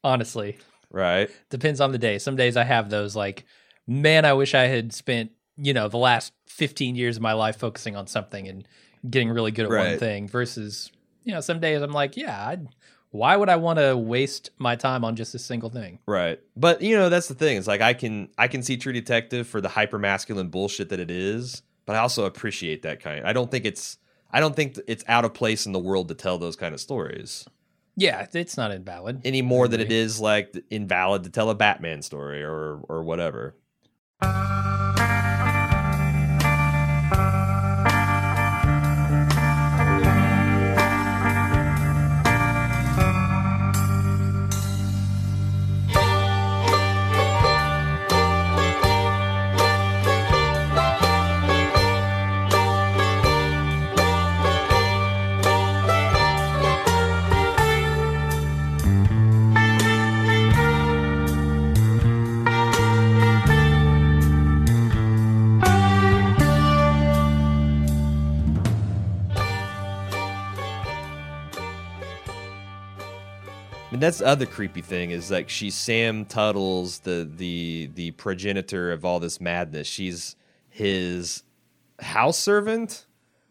Honestly, 0.02 0.58
right? 0.90 1.28
depends 1.50 1.80
on 1.80 1.92
the 1.92 1.98
day. 1.98 2.18
Some 2.18 2.36
days 2.36 2.56
I 2.56 2.64
have 2.64 2.88
those 2.88 3.14
like, 3.14 3.44
man, 3.86 4.24
I 4.24 4.32
wish 4.32 4.54
I 4.54 4.66
had 4.66 4.92
spent 4.92 5.32
you 5.56 5.74
know 5.74 5.88
the 5.88 5.98
last 5.98 6.32
fifteen 6.46 6.94
years 6.94 7.16
of 7.16 7.22
my 7.22 7.32
life 7.34 7.56
focusing 7.58 7.96
on 7.96 8.06
something 8.06 8.48
and 8.48 8.66
getting 9.08 9.30
really 9.30 9.50
good 9.50 9.66
at 9.66 9.70
one 9.70 9.98
thing. 9.98 10.28
Versus 10.28 10.90
you 11.24 11.34
know, 11.34 11.40
some 11.40 11.60
days 11.60 11.82
I'm 11.82 11.92
like, 11.92 12.16
yeah, 12.16 12.46
I'd, 12.48 12.68
why 13.10 13.36
would 13.36 13.48
I 13.48 13.56
want 13.56 13.78
to 13.78 13.96
waste 13.96 14.50
my 14.58 14.76
time 14.76 15.04
on 15.04 15.16
just 15.16 15.34
a 15.34 15.38
single 15.38 15.68
thing? 15.70 15.98
Right. 16.06 16.38
But 16.56 16.80
you 16.82 16.96
know, 16.96 17.08
that's 17.08 17.28
the 17.28 17.34
thing. 17.34 17.56
It's 17.56 17.66
like 17.66 17.80
I 17.80 17.94
can 17.94 18.28
I 18.38 18.48
can 18.48 18.62
see 18.62 18.76
True 18.76 18.92
Detective 18.92 19.46
for 19.48 19.60
the 19.60 19.68
hyper 19.68 19.98
masculine 19.98 20.48
bullshit 20.48 20.88
that 20.90 21.00
it 21.00 21.10
is, 21.10 21.62
but 21.86 21.96
I 21.96 21.98
also 22.00 22.24
appreciate 22.24 22.82
that 22.82 23.00
kind. 23.00 23.26
I 23.26 23.32
don't 23.32 23.50
think 23.50 23.64
it's 23.64 23.98
I 24.30 24.38
don't 24.40 24.54
think 24.54 24.78
it's 24.86 25.04
out 25.08 25.24
of 25.24 25.34
place 25.34 25.66
in 25.66 25.72
the 25.72 25.78
world 25.80 26.08
to 26.08 26.14
tell 26.14 26.38
those 26.38 26.54
kind 26.54 26.72
of 26.72 26.80
stories 26.80 27.44
Yeah, 27.96 28.26
it's 28.32 28.56
not 28.56 28.70
invalid. 28.70 29.22
any 29.24 29.42
more 29.42 29.66
than 29.66 29.80
it 29.80 29.90
is 29.90 30.20
like 30.20 30.56
invalid 30.70 31.24
to 31.24 31.30
tell 31.30 31.50
a 31.50 31.54
Batman 31.54 32.02
story 32.02 32.42
or 32.44 32.80
or 32.88 33.02
whatever. 33.02 33.56
That's 74.10 74.18
the 74.18 74.26
other 74.26 74.46
creepy 74.46 74.82
thing 74.82 75.12
is 75.12 75.30
like 75.30 75.48
she's 75.48 75.76
Sam 75.76 76.24
Tuttle's 76.24 76.98
the 77.00 77.30
the 77.32 77.90
the 77.94 78.10
progenitor 78.12 78.90
of 78.90 79.04
all 79.04 79.20
this 79.20 79.40
madness. 79.40 79.86
She's 79.86 80.34
his 80.68 81.44
house 82.00 82.36
servant, 82.36 83.06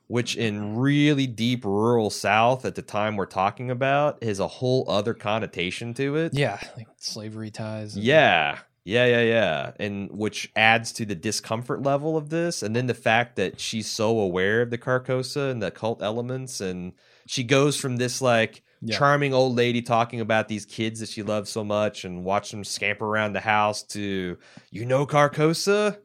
which 0.08 0.36
in 0.36 0.76
really 0.76 1.28
deep 1.28 1.64
rural 1.64 2.10
South 2.10 2.66
at 2.66 2.76
the 2.76 2.82
time 2.82 3.16
we're 3.16 3.26
talking 3.26 3.72
about 3.72 4.22
has 4.22 4.40
a 4.40 4.48
whole 4.48 4.84
other 4.90 5.14
connotation 5.14 5.94
to 5.94 6.18
it. 6.18 6.34
Yeah, 6.34 6.60
like 6.76 6.88
slavery 6.98 7.52
ties. 7.52 7.98
Yeah. 7.98 8.60
Yeah, 8.84 9.06
yeah, 9.06 9.22
yeah. 9.22 9.72
And 9.80 10.10
which 10.12 10.52
adds 10.56 10.92
to 10.94 11.06
the 11.06 11.14
discomfort 11.14 11.84
level 11.84 12.18
of 12.18 12.30
this. 12.30 12.64
And 12.64 12.76
then 12.76 12.88
the 12.88 12.94
fact 12.96 13.36
that 13.36 13.60
she's 13.60 13.88
so 13.88 14.20
aware 14.20 14.64
of 14.64 14.72
the 14.72 14.80
Carcosa 14.80 15.52
and 15.52 15.62
the 15.62 15.70
cult 15.70 16.02
elements. 16.02 16.60
And 16.60 16.94
she 17.28 17.44
goes 17.44 17.78
from 17.78 17.98
this 17.98 18.20
like 18.20 18.64
Yeah. 18.82 18.98
charming 18.98 19.34
old 19.34 19.56
lady 19.56 19.82
talking 19.82 20.22
about 20.22 20.48
these 20.48 20.66
kids 20.66 21.00
that 21.02 21.10
she 21.10 21.22
loves 21.24 21.50
so 21.50 21.64
much 21.64 22.06
and 22.06 22.24
watch 22.24 22.52
them 22.52 22.64
scamper 22.64 23.06
around 23.06 23.34
the 23.34 23.42
house 23.42 23.84
to, 23.88 24.38
you 24.72 24.86
know, 24.86 25.06
Carcosa? 25.06 25.98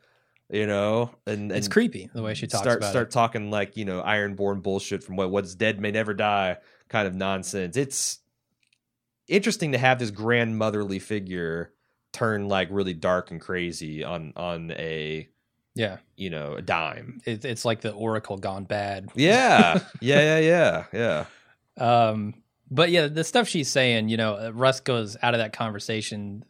You 0.50 0.66
know, 0.66 1.10
and, 1.26 1.50
It's 1.50 1.68
creepy 1.68 2.10
the 2.14 2.22
way 2.22 2.34
she 2.34 2.46
talks 2.46 2.62
start 2.62 2.78
about 2.78 2.90
start 2.90 3.08
it. 3.08 3.12
talking 3.12 3.50
like 3.50 3.76
you 3.76 3.84
know 3.86 4.02
ironborn 4.02 4.62
bullshit 4.62 5.02
from 5.02 5.16
what 5.16 5.30
what's 5.30 5.54
dead 5.54 5.80
may 5.80 5.90
never 5.90 6.12
die 6.14 6.58
kind 6.88 7.08
of 7.08 7.14
nonsense. 7.14 7.76
It's 7.76 8.18
interesting 9.26 9.72
to 9.72 9.78
have 9.78 9.98
this 9.98 10.10
grandmotherly 10.10 10.98
figure 10.98 11.72
turn 12.12 12.46
like 12.48 12.68
really 12.70 12.92
dark 12.94 13.30
and 13.30 13.40
crazy 13.40 14.04
on 14.04 14.32
on 14.36 14.70
a 14.72 15.26
Yeah, 15.74 15.96
you 16.16 16.28
know 16.30 16.54
a 16.54 16.62
dime. 16.62 17.20
it, 17.24 17.44
it's 17.44 17.64
like 17.64 17.80
the 17.80 17.92
Oracle 17.92 18.36
gone 18.36 18.64
bad. 18.64 19.08
Yeah, 19.14 19.80
yeah, 20.00 20.38
yeah, 20.38 20.84
yeah, 20.92 21.24
yeah. 21.78 22.06
Um, 22.08 22.34
but 22.74 22.90
yeah, 22.90 23.06
the 23.06 23.24
stuff 23.24 23.46
she's 23.48 23.68
saying, 23.68 24.08
you 24.08 24.16
know, 24.16 24.34
uh, 24.34 24.50
Rust 24.52 24.84
goes 24.84 25.16
out 25.22 25.34
of 25.34 25.38
that 25.38 25.52
conversation 25.52 26.44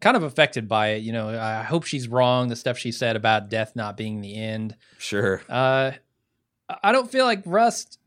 kind 0.00 0.16
of 0.16 0.22
affected 0.22 0.68
by 0.68 0.90
it. 0.90 1.02
You 1.02 1.12
know, 1.12 1.28
I 1.28 1.62
hope 1.62 1.84
she's 1.84 2.06
wrong. 2.06 2.48
The 2.48 2.56
stuff 2.56 2.78
she 2.78 2.92
said 2.92 3.16
about 3.16 3.50
death 3.50 3.74
not 3.74 3.96
being 3.96 4.20
the 4.20 4.36
end. 4.36 4.76
Sure. 4.98 5.42
Uh, 5.48 5.92
I 6.82 6.92
don't 6.92 7.10
feel 7.10 7.24
like 7.24 7.42
Rust 7.44 7.98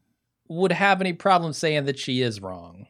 would 0.48 0.72
have 0.72 1.02
any 1.02 1.12
problem 1.12 1.52
saying 1.52 1.86
that 1.86 2.00
she 2.00 2.22
is 2.22 2.42
wrong. 2.42 2.88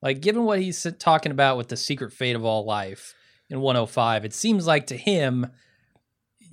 Like, 0.00 0.20
given 0.20 0.44
what 0.44 0.60
he's 0.60 0.86
talking 0.98 1.32
about 1.32 1.56
with 1.56 1.68
the 1.68 1.76
secret 1.76 2.12
fate 2.12 2.36
of 2.36 2.44
all 2.44 2.64
life 2.64 3.14
in 3.50 3.60
105, 3.60 4.24
it 4.24 4.32
seems 4.32 4.66
like 4.66 4.86
to 4.86 4.96
him, 4.96 5.50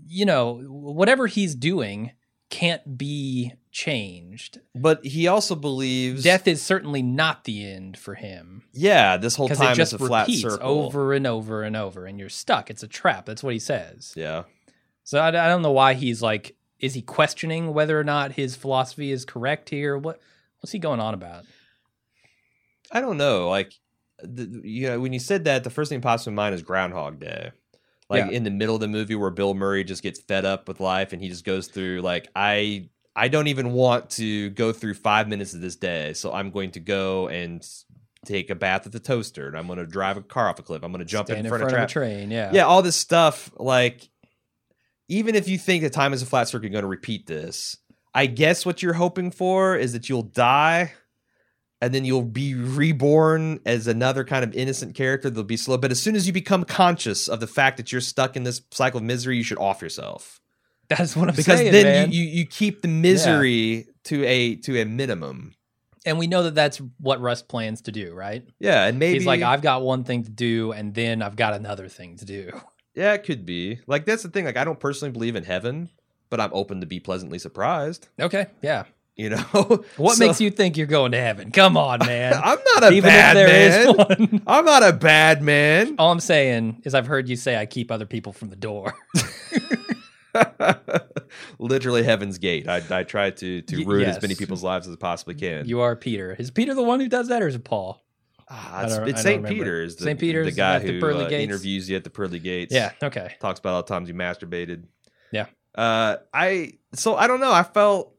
you 0.05 0.25
know, 0.25 0.61
whatever 0.65 1.27
he's 1.27 1.55
doing 1.55 2.11
can't 2.49 2.97
be 2.97 3.53
changed. 3.75 4.61
But 4.73 5.05
he 5.05 5.27
also 5.27 5.53
believes 5.53 6.23
Death 6.23 6.47
is 6.47 6.61
certainly 6.61 7.01
not 7.01 7.43
the 7.43 7.69
end 7.69 7.97
for 7.97 8.15
him 8.15 8.63
Yeah, 8.71 9.17
this 9.17 9.35
whole 9.35 9.49
time 9.49 9.73
it 9.73 9.75
just 9.75 9.93
is 9.93 10.01
a 10.01 10.07
flat 10.07 10.29
circle. 10.31 10.65
over 10.65 11.11
and 11.11 11.27
over 11.27 11.61
and 11.61 11.75
over, 11.75 12.05
and 12.05 12.17
you're 12.17 12.29
stuck. 12.29 12.69
It's 12.69 12.83
a 12.83 12.87
trap. 12.87 13.25
That's 13.25 13.43
what 13.43 13.51
he 13.53 13.59
says. 13.59 14.13
Yeah. 14.15 14.43
So 15.03 15.19
I, 15.19 15.27
I 15.27 15.49
don't 15.49 15.61
know 15.61 15.73
why 15.73 15.93
he's 15.93 16.21
like, 16.21 16.55
is 16.79 16.93
he 16.93 17.01
questioning 17.01 17.73
whether 17.73 17.99
or 17.99 18.05
not 18.05 18.31
his 18.31 18.55
philosophy 18.55 19.11
is 19.11 19.25
correct 19.25 19.69
here? 19.69 19.97
What 19.97 20.21
what's 20.61 20.71
he 20.71 20.79
going 20.79 21.01
on 21.01 21.13
about? 21.13 21.43
I 22.93 23.01
don't 23.01 23.17
know. 23.17 23.49
Like, 23.49 23.73
the, 24.23 24.61
you 24.63 24.87
know, 24.87 24.99
when 25.01 25.11
you 25.11 25.19
said 25.19 25.43
that, 25.45 25.65
the 25.65 25.69
first 25.69 25.89
thing 25.89 25.99
that 25.99 26.07
pops 26.07 26.25
in 26.27 26.33
my 26.33 26.43
mind 26.43 26.55
is 26.55 26.61
Groundhog 26.61 27.19
Day. 27.19 27.51
Like 28.09 28.25
Yeah. 28.25 28.37
in 28.37 28.43
the 28.43 28.51
middle 28.51 28.75
of 28.75 28.81
the 28.81 28.87
movie 28.87 29.15
where 29.15 29.31
Bill 29.31 29.53
Murray 29.53 29.83
just 29.83 30.01
gets 30.01 30.21
fed 30.21 30.45
up 30.45 30.67
with 30.69 30.79
life 30.79 31.11
and 31.11 31.21
he 31.21 31.27
just 31.27 31.43
goes 31.43 31.67
through 31.67 32.01
like 32.01 32.29
I 32.35 32.89
I 33.15 33.29
don't 33.29 33.47
even 33.47 33.71
want 33.71 34.09
to 34.11 34.49
go 34.51 34.73
through 34.73 34.95
five 34.95 35.27
minutes 35.27 35.53
of 35.53 35.61
this 35.61 35.75
day, 35.75 36.13
so 36.13 36.33
I'm 36.33 36.51
going 36.51 36.71
to 36.71 36.79
go 36.79 37.29
and 37.29 37.65
take 38.25 38.49
a 38.49 38.55
bath 38.55 38.85
at 38.85 38.91
the 38.91 38.99
toaster, 38.99 39.47
and 39.47 39.57
I'm 39.57 39.67
going 39.67 39.79
to 39.79 39.85
drive 39.85 40.17
a 40.17 40.21
car 40.21 40.49
off 40.49 40.59
a 40.59 40.63
cliff. 40.63 40.83
I'm 40.83 40.91
going 40.91 40.99
to 40.99 41.05
jump 41.05 41.29
in 41.29 41.37
in 41.37 41.47
front, 41.47 41.61
front 41.61 41.73
of, 41.73 41.79
of 41.79 41.85
a 41.85 41.87
train. 41.87 42.31
Yeah. 42.31 42.51
Yeah, 42.53 42.65
all 42.65 42.81
this 42.81 42.95
stuff. 42.95 43.51
Like, 43.55 44.09
even 45.07 45.35
if 45.35 45.47
you 45.47 45.57
think 45.57 45.83
that 45.83 45.93
time 45.93 46.13
is 46.13 46.21
a 46.21 46.25
flat 46.25 46.47
circle, 46.47 46.65
you're 46.65 46.71
going 46.73 46.81
to 46.81 46.87
repeat 46.87 47.27
this. 47.27 47.77
I 48.13 48.25
guess 48.25 48.65
what 48.65 48.81
you're 48.81 48.93
hoping 48.93 49.31
for 49.31 49.75
is 49.75 49.93
that 49.93 50.09
you'll 50.09 50.23
die 50.23 50.93
and 51.81 51.93
then 51.93 52.05
you'll 52.05 52.23
be 52.23 52.55
reborn 52.55 53.59
as 53.65 53.87
another 53.87 54.23
kind 54.23 54.43
of 54.43 54.53
innocent 54.55 54.95
character. 54.95 55.29
They'll 55.29 55.43
be 55.43 55.57
slow. 55.57 55.77
But 55.77 55.91
as 55.91 56.01
soon 56.01 56.15
as 56.15 56.25
you 56.25 56.33
become 56.33 56.63
conscious 56.63 57.27
of 57.27 57.39
the 57.41 57.47
fact 57.47 57.77
that 57.77 57.91
you're 57.91 58.01
stuck 58.01 58.35
in 58.35 58.43
this 58.43 58.61
cycle 58.71 58.99
of 58.99 59.03
misery, 59.03 59.37
you 59.37 59.43
should 59.43 59.57
off 59.57 59.81
yourself. 59.81 60.39
That's 60.89 61.15
what 61.15 61.29
I'm 61.29 61.35
saying. 61.35 61.43
Because 61.43 61.59
saying, 61.59 61.71
then 61.71 61.83
man. 61.85 62.11
you, 62.11 62.23
you, 62.23 62.45
keep 62.45 62.81
the 62.81 62.87
misery 62.87 63.87
to 64.05 64.23
a 64.25 64.55
to 64.57 64.79
a 64.81 64.85
minimum. 64.85 65.55
and 66.05 66.19
we 66.19 66.27
know 66.27 66.43
that 66.43 66.53
that's 66.55 66.77
what 66.99 67.19
Rust 67.21 67.47
plans 67.47 67.81
to 67.81 67.91
do, 67.91 68.13
right? 68.13 68.45
Yeah, 68.59 68.85
and 68.85 68.99
maybe 68.99 69.19
He's 69.19 69.27
like, 69.27 69.41
I've 69.41 69.61
got 69.61 69.81
one 69.81 70.03
thing 70.03 70.23
to 70.23 70.29
do, 70.31 70.71
and 70.71 70.93
then 70.93 71.21
I've 71.21 71.35
got 71.35 71.53
another 71.53 71.87
thing 71.87 72.17
to 72.17 72.25
do. 72.25 72.51
Yeah, 72.93 73.13
it 73.13 73.23
could 73.23 73.45
be. 73.45 73.79
Like 73.87 74.05
that's 74.05 74.23
the 74.23 74.29
thing. 74.29 74.45
Like 74.45 74.57
I 74.57 74.63
don't 74.63 74.79
personally 74.79 75.11
believe 75.11 75.35
in 75.35 75.43
heaven, 75.43 75.89
but 76.29 76.39
I'm 76.39 76.51
open 76.53 76.81
to 76.81 76.85
be 76.87 76.99
pleasantly 76.99 77.39
surprised. 77.39 78.07
Okay, 78.19 78.47
yeah. 78.61 78.83
You 79.17 79.29
know 79.29 79.37
What 79.95 80.17
So- 80.17 80.27
makes 80.27 80.41
you 80.41 80.51
think 80.51 80.75
you're 80.75 80.87
going 80.87 81.13
to 81.13 81.17
heaven? 81.19 81.51
Come 81.51 81.77
on, 81.77 81.99
man. 81.99 82.33
I'm 82.43 82.59
not 82.73 82.83
a 82.83 82.91
Even 82.91 83.09
bad 83.09 83.37
if 83.37 83.47
there 83.47 84.19
is 84.19 84.19
man. 84.19 84.41
I'm 84.45 84.65
not 84.65 84.83
a 84.83 84.91
bad 84.91 85.41
man. 85.41 85.95
All 85.97 86.11
I'm 86.11 86.19
saying 86.19 86.81
is 86.83 86.93
I've 86.93 87.07
heard 87.07 87.29
you 87.29 87.37
say 87.37 87.55
I 87.55 87.65
keep 87.65 87.91
other 87.91 88.05
people 88.05 88.33
from 88.33 88.49
the 88.49 88.57
door. 88.57 88.93
Literally 91.59 92.03
heaven's 92.03 92.37
gate. 92.37 92.67
I, 92.67 92.81
I 92.89 93.03
try 93.03 93.31
to 93.31 93.61
to 93.61 93.85
ruin 93.85 94.09
as 94.09 94.21
many 94.21 94.35
people's 94.35 94.63
lives 94.63 94.87
as 94.87 94.93
I 94.93 94.97
possibly 94.97 95.35
can. 95.35 95.67
You 95.67 95.81
are 95.81 95.95
Peter. 95.95 96.35
Is 96.37 96.51
Peter 96.51 96.73
the 96.73 96.83
one 96.83 96.99
who 96.99 97.07
does 97.07 97.27
that, 97.29 97.41
or 97.41 97.47
is 97.47 97.55
it 97.55 97.63
Paul? 97.63 98.05
Ah, 98.49 98.83
it's 98.83 99.25
it's. 99.25 99.47
Peter's. 99.47 99.95
The, 99.95 100.03
St. 100.03 100.19
Peter's 100.19 100.45
the 100.45 100.51
guy 100.51 100.79
who 100.79 101.03
uh, 101.03 101.29
interviews 101.29 101.89
you 101.89 101.95
at 101.95 102.03
the 102.03 102.09
pearly 102.09 102.39
gates. 102.39 102.73
Yeah. 102.73 102.91
Okay. 103.01 103.35
talks 103.39 103.59
about 103.59 103.73
all 103.73 103.83
the 103.83 103.87
times 103.87 104.07
you 104.07 104.13
masturbated. 104.13 104.83
Yeah. 105.31 105.47
Uh, 105.73 106.17
I 106.33 106.73
so 106.93 107.15
I 107.15 107.27
don't 107.27 107.39
know. 107.39 107.51
I 107.51 107.63
felt 107.63 108.15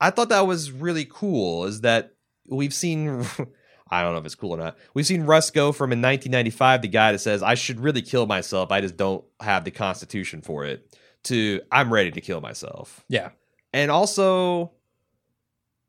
I 0.00 0.10
thought 0.10 0.30
that 0.30 0.46
was 0.46 0.70
really 0.70 1.06
cool. 1.08 1.66
Is 1.66 1.82
that 1.82 2.14
we've 2.48 2.74
seen. 2.74 3.24
I 3.88 4.02
don't 4.02 4.14
know 4.14 4.18
if 4.18 4.26
it's 4.26 4.34
cool 4.34 4.50
or 4.50 4.56
not. 4.56 4.76
We've 4.94 5.06
seen 5.06 5.22
Rust 5.22 5.54
go 5.54 5.70
from 5.70 5.92
in 5.92 6.02
1995, 6.02 6.82
the 6.82 6.88
guy 6.88 7.12
that 7.12 7.20
says 7.20 7.40
I 7.40 7.54
should 7.54 7.78
really 7.78 8.02
kill 8.02 8.26
myself. 8.26 8.72
I 8.72 8.80
just 8.80 8.96
don't 8.96 9.24
have 9.38 9.62
the 9.62 9.70
constitution 9.70 10.42
for 10.42 10.64
it. 10.64 10.92
To 11.24 11.60
I'm 11.72 11.92
ready 11.92 12.10
to 12.12 12.20
kill 12.20 12.40
myself. 12.40 13.04
Yeah. 13.08 13.30
And 13.72 13.90
also, 13.90 14.72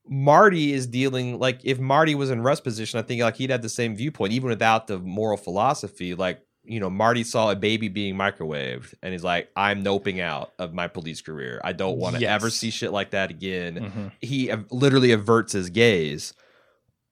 Marty 0.10 0.74
is 0.74 0.88
dealing 0.88 1.38
like 1.40 1.60
if 1.64 1.80
Marty 1.80 2.16
was 2.16 2.30
in 2.32 2.42
Russ' 2.42 2.62
position, 2.62 3.00
I 3.00 3.04
think 3.04 3.22
like 3.22 3.36
he'd 3.36 3.50
have 3.50 3.62
the 3.62 3.70
same 3.70 3.96
viewpoint, 3.96 4.34
even 4.34 4.50
without 4.50 4.88
the 4.88 5.00
moral 5.00 5.38
philosophy. 5.38 6.16
Like 6.16 6.42
you 6.64 6.80
know, 6.82 6.90
Marty 6.90 7.24
saw 7.24 7.50
a 7.52 7.56
baby 7.56 7.88
being 7.88 8.16
microwaved, 8.16 8.94
and 9.04 9.14
he's 9.14 9.24
like, 9.24 9.50
"I'm 9.56 9.84
noping 9.84 10.20
out 10.22 10.52
of 10.60 10.74
my 10.74 10.88
police 10.88 11.22
career. 11.22 11.62
I 11.64 11.72
don't 11.74 11.98
want 11.98 12.16
to 12.16 12.22
Yes. 12.22 12.32
ever 12.32 12.50
see 12.50 12.72
shit 12.72 12.92
like 12.92 13.12
that 13.12 13.30
again." 13.30 13.76
Mhm. 13.76 14.12
He 14.22 14.52
literally 14.72 15.12
averts 15.12 15.54
his 15.54 15.70
gaze. 15.70 16.34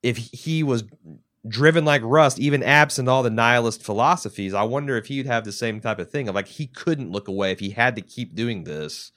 If 0.04 0.18
he 0.18 0.62
was 0.64 0.84
driven 1.48 1.86
like 1.86 2.02
Rust, 2.04 2.40
even 2.40 2.64
absent 2.64 3.08
all 3.10 3.24
the 3.24 3.30
nihilist 3.30 3.84
philosophies, 3.84 4.54
I 4.54 4.64
wonder 4.64 4.98
if 4.98 5.06
he'd 5.08 5.26
have 5.26 5.44
the 5.46 5.52
same 5.52 5.80
type 5.80 6.00
of 6.00 6.10
thing 6.10 6.28
of 6.28 6.36
like 6.36 6.48
he 6.48 6.68
couldn't 6.68 7.12
look 7.12 7.28
away 7.28 7.52
if 7.52 7.60
he 7.60 7.70
had 7.72 7.96
to 7.96 8.02
keep 8.02 8.34
doing 8.36 8.64
this. 8.64 9.12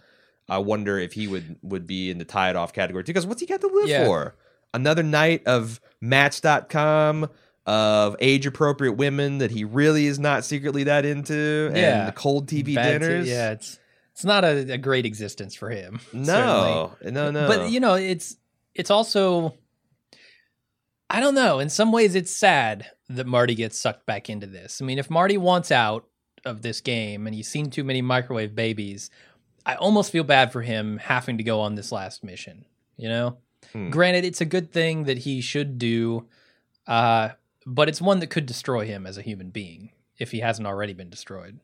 I 0.48 0.58
wonder 0.58 0.98
if 0.98 1.12
he 1.12 1.26
would 1.28 1.56
would 1.62 1.86
be 1.86 2.10
in 2.10 2.18
the 2.18 2.24
tie 2.24 2.50
it 2.50 2.56
off 2.56 2.72
category 2.72 3.04
too. 3.04 3.12
Because 3.12 3.26
what's 3.26 3.40
he 3.40 3.46
got 3.46 3.60
to 3.62 3.66
live 3.68 3.88
Yeah. 3.88 4.04
for? 4.04 4.34
another 4.74 5.02
night 5.02 5.46
of 5.46 5.80
Match.com 6.02 7.28
of 7.66 8.16
age 8.20 8.46
appropriate 8.46 8.92
women 8.92 9.38
that 9.38 9.50
he 9.50 9.64
really 9.64 10.06
is 10.06 10.18
not 10.18 10.44
secretly 10.44 10.84
that 10.84 11.04
into, 11.04 11.70
Yeah. 11.74 12.00
and 12.00 12.08
the 12.08 12.12
cold 12.12 12.48
TV 12.48 12.74
Bad 12.74 13.00
t- 13.00 13.06
dinners. 13.06 13.28
yeah, 13.28 13.50
it's 13.52 13.78
it's 14.12 14.24
not 14.24 14.44
a, 14.44 14.72
a 14.74 14.78
great 14.78 15.06
existence 15.06 15.54
for 15.54 15.70
him. 15.70 16.00
no, 16.12 16.92
no, 17.02 17.30
no. 17.30 17.46
But 17.48 17.70
you 17.70 17.80
know, 17.80 17.94
it's 17.94 18.36
it's 18.74 18.90
also 18.90 19.54
I 21.10 21.20
don't 21.20 21.34
know. 21.34 21.58
In 21.58 21.70
some 21.70 21.90
ways, 21.92 22.14
it's 22.14 22.30
sad 22.36 22.86
that 23.08 23.26
Marty 23.26 23.54
gets 23.54 23.78
sucked 23.78 24.04
back 24.06 24.28
into 24.28 24.46
this. 24.46 24.80
I 24.82 24.84
mean, 24.84 24.98
if 24.98 25.08
Marty 25.10 25.38
wants 25.38 25.70
out 25.72 26.06
of 26.44 26.62
this 26.62 26.80
game 26.80 27.26
and 27.26 27.34
he's 27.34 27.48
seen 27.48 27.70
too 27.70 27.84
many 27.84 28.02
microwave 28.02 28.54
babies, 28.54 29.10
I 29.64 29.74
almost 29.76 30.12
feel 30.12 30.24
bad 30.24 30.52
for 30.52 30.62
him 30.62 30.98
having 30.98 31.38
to 31.38 31.44
go 31.44 31.60
on 31.60 31.74
this 31.74 31.92
last 31.92 32.22
mission. 32.22 32.64
You 32.96 33.08
know, 33.08 33.38
Hmm. 33.72 33.90
granted, 33.90 34.24
it's 34.24 34.40
a 34.40 34.46
good 34.46 34.72
thing 34.72 35.04
that 35.04 35.18
he 35.18 35.40
should 35.40 35.78
do, 35.78 36.26
uh, 36.86 37.30
but 37.66 37.88
it's 37.88 38.00
one 38.00 38.18
that 38.20 38.30
could 38.30 38.46
destroy 38.46 38.86
him 38.86 39.06
as 39.06 39.18
a 39.18 39.22
human 39.22 39.50
being 39.50 39.90
if 40.18 40.30
he 40.30 40.40
hasn't 40.40 40.66
already 40.66 40.92
been 40.94 41.10
destroyed. 41.10 41.60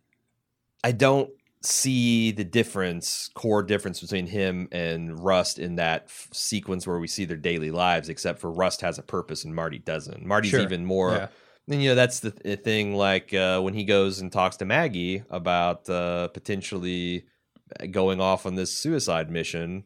I 0.83 0.93
don't 0.93 1.31
see 1.65 2.31
the 2.31 2.45
difference, 2.45 3.31
core 3.35 3.63
difference 3.63 4.01
between 4.01 4.27
him 4.27 4.69
and 4.73 5.19
Rust 5.19 5.59
in 5.59 5.77
that 5.77 6.05
f- 6.05 6.29
sequence 6.33 6.87
where 6.87 6.99
we 6.99 7.07
see 7.09 7.25
their 7.25 7.37
daily 7.37 7.71
lives, 7.71 8.09
except 8.09 8.39
for 8.41 8.51
Rust 8.51 8.81
has 8.83 8.99
a 8.99 9.03
purpose 9.03 9.45
and 9.45 9.55
Marty 9.55 9.79
doesn't. 9.79 10.25
Marty's 10.25 10.51
Sure. 10.51 10.61
even 10.61 10.85
more. 10.85 11.13
Yeah. 11.13 11.29
And 11.69 11.83
you 11.83 11.89
know 11.91 11.95
that's 11.95 12.21
the 12.21 12.31
th- 12.31 12.61
thing. 12.61 12.95
Like 12.95 13.33
uh, 13.33 13.61
when 13.63 13.73
he 13.75 13.85
goes 13.85 14.21
and 14.21 14.31
talks 14.31 14.57
to 14.59 14.65
Maggie 14.67 15.23
about 15.31 15.89
uh, 15.89 16.29
potentially 16.29 17.25
going 17.91 18.21
off 18.21 18.45
on 18.45 18.55
this 18.55 18.73
suicide 18.77 19.31
mission. 19.31 19.85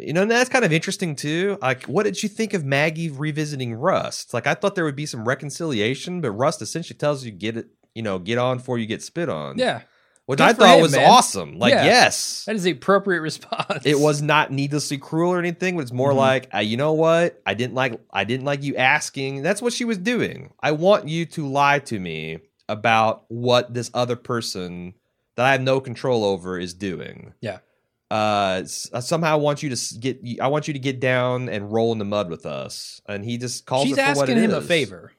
You 0.00 0.12
know, 0.12 0.22
and 0.22 0.30
that's 0.30 0.50
kind 0.50 0.64
of 0.64 0.72
interesting 0.72 1.16
too. 1.16 1.58
Like, 1.62 1.84
what 1.84 2.04
did 2.04 2.22
you 2.22 2.28
think 2.28 2.52
of 2.54 2.64
Maggie 2.64 3.10
revisiting 3.10 3.74
Rust? 3.74 4.32
Like, 4.34 4.46
I 4.46 4.54
thought 4.54 4.74
there 4.74 4.84
would 4.84 4.94
be 4.96 5.06
some 5.06 5.26
reconciliation, 5.26 6.20
but 6.20 6.30
Rust 6.32 6.60
essentially 6.62 6.96
tells 6.96 7.24
you 7.24 7.30
get 7.32 7.56
it, 7.56 7.68
you 7.94 8.02
know, 8.02 8.18
get 8.18 8.36
on 8.38 8.58
before 8.58 8.78
you 8.78 8.86
get 8.86 9.02
spit 9.02 9.28
on. 9.30 9.58
Yeah, 9.58 9.80
which 10.28 10.40
Good 10.40 10.46
I 10.48 10.52
thought 10.52 10.76
him, 10.76 10.82
was 10.82 10.92
man. 10.94 11.08
awesome. 11.08 11.58
Like, 11.58 11.72
Yeah. 11.72 11.84
yes, 11.86 12.44
that 12.44 12.54
is 12.54 12.62
the 12.64 12.72
appropriate 12.72 13.22
response. 13.22 13.86
it 13.86 13.98
was 13.98 14.20
not 14.20 14.52
needlessly 14.52 14.98
cruel 14.98 15.32
or 15.32 15.38
anything, 15.38 15.74
but 15.76 15.80
it's 15.80 15.90
more 15.92 16.12
Mhm. 16.12 16.16
like, 16.16 16.48
uh, 16.54 16.58
you 16.58 16.76
know 16.76 16.92
what? 16.92 17.40
I 17.46 17.54
didn't 17.54 17.72
like, 17.74 17.98
I 18.12 18.24
didn't 18.24 18.44
like 18.44 18.62
you 18.62 18.76
asking. 18.76 19.40
That's 19.40 19.62
what 19.62 19.72
she 19.72 19.86
was 19.86 19.96
doing. 19.96 20.52
I 20.62 20.72
want 20.72 21.08
you 21.08 21.24
to 21.24 21.48
lie 21.48 21.78
to 21.78 21.98
me 21.98 22.40
about 22.68 23.24
what 23.28 23.72
this 23.72 23.90
other 23.94 24.16
person 24.16 24.92
that 25.36 25.46
I 25.46 25.52
have 25.52 25.62
no 25.62 25.80
control 25.80 26.22
over 26.26 26.58
is 26.58 26.74
doing. 26.74 27.32
Yeah. 27.40 27.60
Uh, 28.10 28.64
uh, 28.92 29.00
somehow 29.00 29.32
I 29.32 29.36
want 29.36 29.62
you 29.62 29.74
to 29.74 29.94
get, 29.98 30.20
I 30.42 30.48
want 30.48 30.68
you 30.68 30.74
to 30.74 30.78
get 30.80 31.00
down 31.00 31.48
and 31.48 31.72
roll 31.72 31.90
in 31.92 31.98
the 31.98 32.04
mud 32.04 32.28
with 32.28 32.44
us. 32.44 33.00
And 33.08 33.24
he 33.24 33.38
just 33.38 33.64
calls 33.64 33.84
She's 33.88 33.96
it 33.96 34.02
for 34.02 34.14
what 34.14 34.28
asking 34.28 34.42
him 34.44 34.52
a 34.52 34.60
favor 34.60 35.12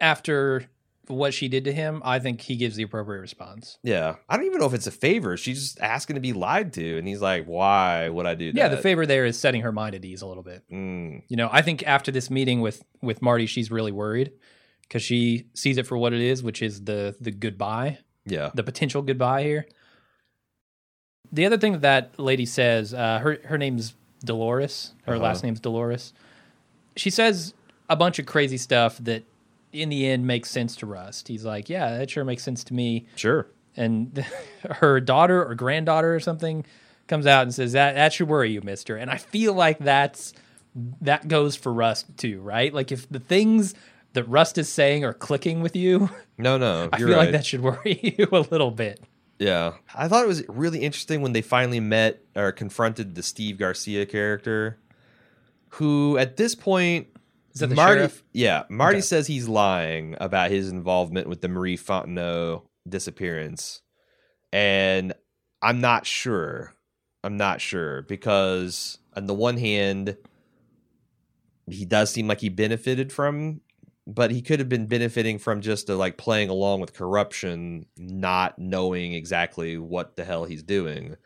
after 0.00 0.64
what 1.08 1.34
she 1.34 1.48
did 1.48 1.64
to 1.64 1.72
him. 1.72 2.00
I 2.04 2.18
think 2.20 2.40
he 2.40 2.56
gives 2.56 2.76
the 2.76 2.82
appropriate 2.84 3.20
response. 3.20 3.78
Yeah, 3.82 4.16
I 4.28 4.36
don't 4.36 4.46
even 4.46 4.60
know 4.60 4.66
if 4.66 4.74
it's 4.74 4.86
a 4.86 4.92
favor. 4.92 5.36
She's 5.36 5.60
just 5.62 5.80
asking 5.80 6.14
to 6.14 6.20
be 6.20 6.32
lied 6.32 6.72
to, 6.74 6.98
and 6.98 7.06
he's 7.08 7.20
like, 7.20 7.44
"Why 7.46 8.08
would 8.08 8.26
I 8.26 8.34
do 8.34 8.52
that?" 8.52 8.58
Yeah, 8.58 8.68
the 8.68 8.76
favor 8.76 9.04
there 9.06 9.24
is 9.26 9.38
setting 9.38 9.62
her 9.62 9.72
mind 9.72 9.94
at 9.94 10.04
ease 10.04 10.22
a 10.22 10.26
little 10.26 10.42
bit. 10.44 10.62
Mm, 10.70 11.22
You 11.28 11.36
know, 11.36 11.48
I 11.52 11.62
think 11.62 11.82
after 11.86 12.10
this 12.12 12.30
meeting 12.30 12.60
with 12.60 12.84
with 13.02 13.20
Marty, 13.22 13.46
she's 13.46 13.70
really 13.70 13.92
worried 13.92 14.32
because 14.82 15.02
she 15.02 15.46
sees 15.54 15.76
it 15.78 15.86
for 15.86 15.98
what 15.98 16.12
it 16.12 16.20
is, 16.20 16.42
which 16.42 16.62
is 16.62 16.84
the 16.84 17.16
the 17.20 17.30
goodbye, 17.32 17.98
yeah, 18.24 18.50
the 18.54 18.62
potential 18.62 19.02
goodbye 19.02 19.42
here. 19.42 19.66
The 21.32 21.46
other 21.46 21.56
thing 21.58 21.72
that, 21.72 21.82
that 21.82 22.18
lady 22.18 22.46
says, 22.46 22.92
uh, 22.94 23.18
her 23.20 23.38
her 23.44 23.58
name's 23.58 23.94
Dolores. 24.24 24.92
Her 25.04 25.14
Uh-huh. 25.14 25.22
last 25.24 25.42
name's 25.42 25.60
Dolores. 25.60 26.12
She 26.96 27.10
says 27.10 27.54
a 27.88 27.96
bunch 27.96 28.18
of 28.18 28.26
crazy 28.26 28.58
stuff 28.58 28.98
that, 28.98 29.22
in 29.72 29.88
the 29.88 30.06
end, 30.06 30.26
makes 30.26 30.50
sense 30.50 30.76
to 30.76 30.86
Rust. 30.86 31.28
He's 31.28 31.44
like, 31.44 31.68
"Yeah, 31.68 31.98
that 31.98 32.10
sure 32.10 32.24
makes 32.24 32.42
sense 32.42 32.62
to 32.64 32.74
me." 32.74 33.06
sure. 33.16 33.46
and 33.76 34.24
her 34.70 35.00
daughter 35.00 35.44
or 35.44 35.54
granddaughter 35.54 36.14
or 36.14 36.20
something 36.20 36.64
comes 37.08 37.26
out 37.26 37.42
and 37.42 37.54
says 37.54 37.72
that 37.72 37.94
that 37.94 38.12
should 38.12 38.28
worry 38.28 38.50
you 38.52 38.60
mister 38.62 38.96
and 38.96 39.10
i 39.10 39.16
feel 39.16 39.52
like 39.54 39.78
that's 39.78 40.32
that 41.00 41.26
goes 41.26 41.56
for 41.56 41.72
rust 41.72 42.06
too 42.16 42.40
right 42.40 42.72
like 42.72 42.92
if 42.92 43.08
the 43.10 43.18
things 43.18 43.74
that 44.12 44.24
rust 44.24 44.56
is 44.56 44.68
saying 44.68 45.04
are 45.04 45.12
clicking 45.12 45.60
with 45.62 45.74
you 45.74 46.08
No, 46.38 46.56
no, 46.58 46.88
i 46.92 46.98
feel 46.98 47.08
right. 47.08 47.16
like 47.16 47.32
that 47.32 47.44
should 47.46 47.60
worry 47.60 47.98
you 48.18 48.28
a 48.30 48.40
little 48.50 48.70
bit 48.70 49.00
Yeah, 49.38 49.72
I 49.94 50.06
thought 50.08 50.22
it 50.24 50.28
was 50.28 50.44
really 50.48 50.78
interesting 50.80 51.20
when 51.22 51.32
they 51.32 51.42
finally 51.42 51.80
met 51.80 52.20
or 52.36 52.52
confronted 52.52 53.14
the 53.16 53.22
Steve 53.22 53.56
Geraci 53.56 54.08
character, 54.08 54.78
who 55.70 56.16
at 56.18 56.36
this 56.36 56.54
point. 56.54 57.08
Is 57.54 57.60
that 57.60 57.68
the 57.68 57.74
Marty, 57.74 58.00
sheriff? 58.00 58.24
Yeah, 58.32 58.64
Marty 58.70 58.98
Okay. 58.98 59.02
says 59.02 59.26
he's 59.26 59.48
lying 59.48 60.16
about 60.20 60.50
his 60.50 60.70
involvement 60.70 61.28
with 61.28 61.40
the 61.40 61.48
Marie 61.48 61.76
Fontenot 61.76 62.62
disappearance, 62.88 63.82
and 64.52 65.12
I'm 65.60 65.80
not 65.80 66.06
sure. 66.06 66.74
I'm 67.24 67.36
not 67.36 67.60
sure 67.60 68.02
because 68.02 68.98
on 69.14 69.26
the 69.26 69.34
one 69.34 69.56
hand, 69.56 70.16
he 71.70 71.84
does 71.84 72.10
seem 72.10 72.26
like 72.26 72.40
he 72.40 72.48
benefited 72.48 73.12
from, 73.12 73.60
but 74.06 74.30
he 74.32 74.42
could 74.42 74.58
have 74.58 74.68
been 74.68 74.86
benefiting 74.86 75.38
from 75.38 75.60
just 75.60 75.88
uh, 75.88 75.96
like 75.96 76.16
playing 76.16 76.48
along 76.48 76.80
with 76.80 76.94
corruption, 76.94 77.86
not 77.96 78.58
knowing 78.58 79.14
exactly 79.14 79.78
what 79.78 80.16
the 80.16 80.24
hell 80.24 80.44
he's 80.44 80.62
doing. 80.64 81.16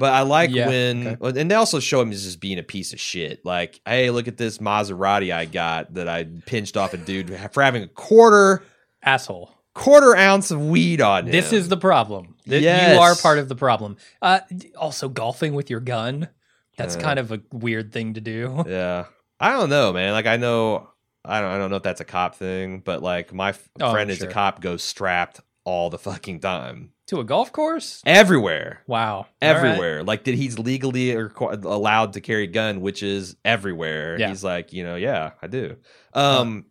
But 0.00 0.12
I 0.14 0.22
like 0.22 0.50
Yeah, 0.50 0.66
when, 0.66 1.06
okay. 1.22 1.40
and 1.40 1.48
they 1.50 1.54
also 1.54 1.78
show 1.78 2.00
him 2.00 2.10
as 2.10 2.24
just 2.24 2.40
being 2.40 2.58
a 2.58 2.62
piece 2.64 2.92
of 2.92 2.98
shit. 3.00 3.44
Like, 3.44 3.80
hey, 3.86 4.10
look 4.10 4.26
at 4.26 4.36
this 4.36 4.58
Maserati 4.58 5.32
I 5.32 5.44
got 5.44 5.94
that 5.94 6.08
I 6.08 6.24
pinched 6.46 6.76
off 6.76 6.92
a 6.94 6.96
dude 6.96 7.38
for 7.52 7.62
having 7.62 7.82
a 7.84 7.88
quarter 7.88 8.64
asshole 9.02 9.54
quarter 9.72 10.16
ounce 10.16 10.50
of 10.50 10.60
weed 10.60 11.00
on 11.00 11.26
him. 11.26 11.30
this 11.30 11.52
is 11.52 11.68
the 11.68 11.76
problem 11.76 12.34
Yes. 12.44 12.92
you 12.94 13.00
are 13.00 13.14
part 13.14 13.38
of 13.38 13.48
the 13.48 13.54
problem 13.54 13.96
uh 14.20 14.40
also 14.76 15.08
golfing 15.08 15.54
with 15.54 15.70
your 15.70 15.78
gun 15.80 16.28
that's 16.76 16.96
Uh. 16.96 17.00
kind 17.00 17.18
of 17.20 17.30
a 17.30 17.40
weird 17.52 17.92
thing 17.92 18.14
to 18.14 18.20
do 18.20 18.64
Yeah. 18.68 19.04
I 19.38 19.52
don't 19.52 19.70
know, 19.70 19.92
man. 19.92 20.12
Like 20.12 20.26
I 20.26 20.36
know 20.38 20.88
I 21.24 21.40
don't 21.40 21.50
I 21.52 21.56
don't 21.58 21.70
know 21.70 21.76
if 21.76 21.82
that's 21.84 22.00
a 22.00 22.04
cop 22.04 22.34
thing, 22.34 22.80
but 22.80 23.00
like 23.02 23.32
my 23.32 23.50
f- 23.50 23.68
Oh, 23.80 23.92
friend 23.92 24.10
is 24.10 24.22
a 24.22 24.26
cop 24.26 24.60
goes 24.60 24.82
strapped 24.82 25.40
all 25.64 25.88
the 25.88 25.98
fucking 25.98 26.40
time. 26.40 26.90
To 27.10 27.20
a 27.20 27.24
golf 27.24 27.52
course 27.52 28.02
Everywhere. 28.06 28.82
wow 28.86 29.14
All 29.18 29.24
right. 29.24 29.28
Everywhere. 29.42 30.02
Like 30.02 30.24
did 30.24 30.34
he's 30.36 30.58
legally 30.58 31.14
or 31.14 31.32
allowed 31.38 32.14
to 32.14 32.20
carry 32.20 32.44
a 32.44 32.46
gun, 32.48 32.80
which 32.80 33.02
is 33.02 33.36
everywhere. 33.44 34.18
Yeah. 34.18 34.28
He's 34.28 34.42
like, 34.42 34.72
you 34.72 34.82
know, 34.84 34.96
yeah, 34.96 35.32
I 35.42 35.46
do. 35.46 35.76
Um 36.14 36.66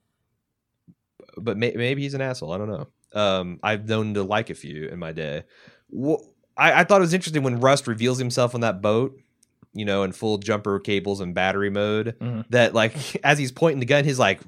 but 1.37 1.57
may- 1.57 1.73
maybe 1.75 2.01
he's 2.01 2.13
an 2.13 2.21
asshole. 2.21 2.51
I 2.51 2.57
don't 2.57 2.69
know. 2.69 2.87
Um 3.13 3.59
I've 3.63 3.87
known 3.87 4.13
to 4.15 4.23
like 4.23 4.49
a 4.49 4.55
few 4.55 4.87
in 4.87 4.99
my 4.99 5.11
day. 5.11 5.43
Wh- 5.95 6.21
I, 6.57 6.81
I 6.81 6.83
thought 6.83 6.97
it 6.97 7.01
was 7.01 7.13
interesting 7.13 7.43
when 7.43 7.59
Rust 7.59 7.87
reveals 7.87 8.17
himself 8.17 8.53
on 8.53 8.61
that 8.61 8.81
boat, 8.81 9.17
you 9.73 9.85
know, 9.85 10.03
in 10.03 10.11
full 10.11 10.37
jumper 10.37 10.79
cables 10.79 11.21
and 11.21 11.33
battery 11.33 11.69
mode. 11.69 12.15
Mhm. 12.19 12.45
That 12.49 12.73
like 12.73 12.93
as 13.23 13.37
he's 13.37 13.51
pointing 13.51 13.79
the 13.79 13.85
gun, 13.85 14.03
his 14.03 14.19
like 14.19 14.41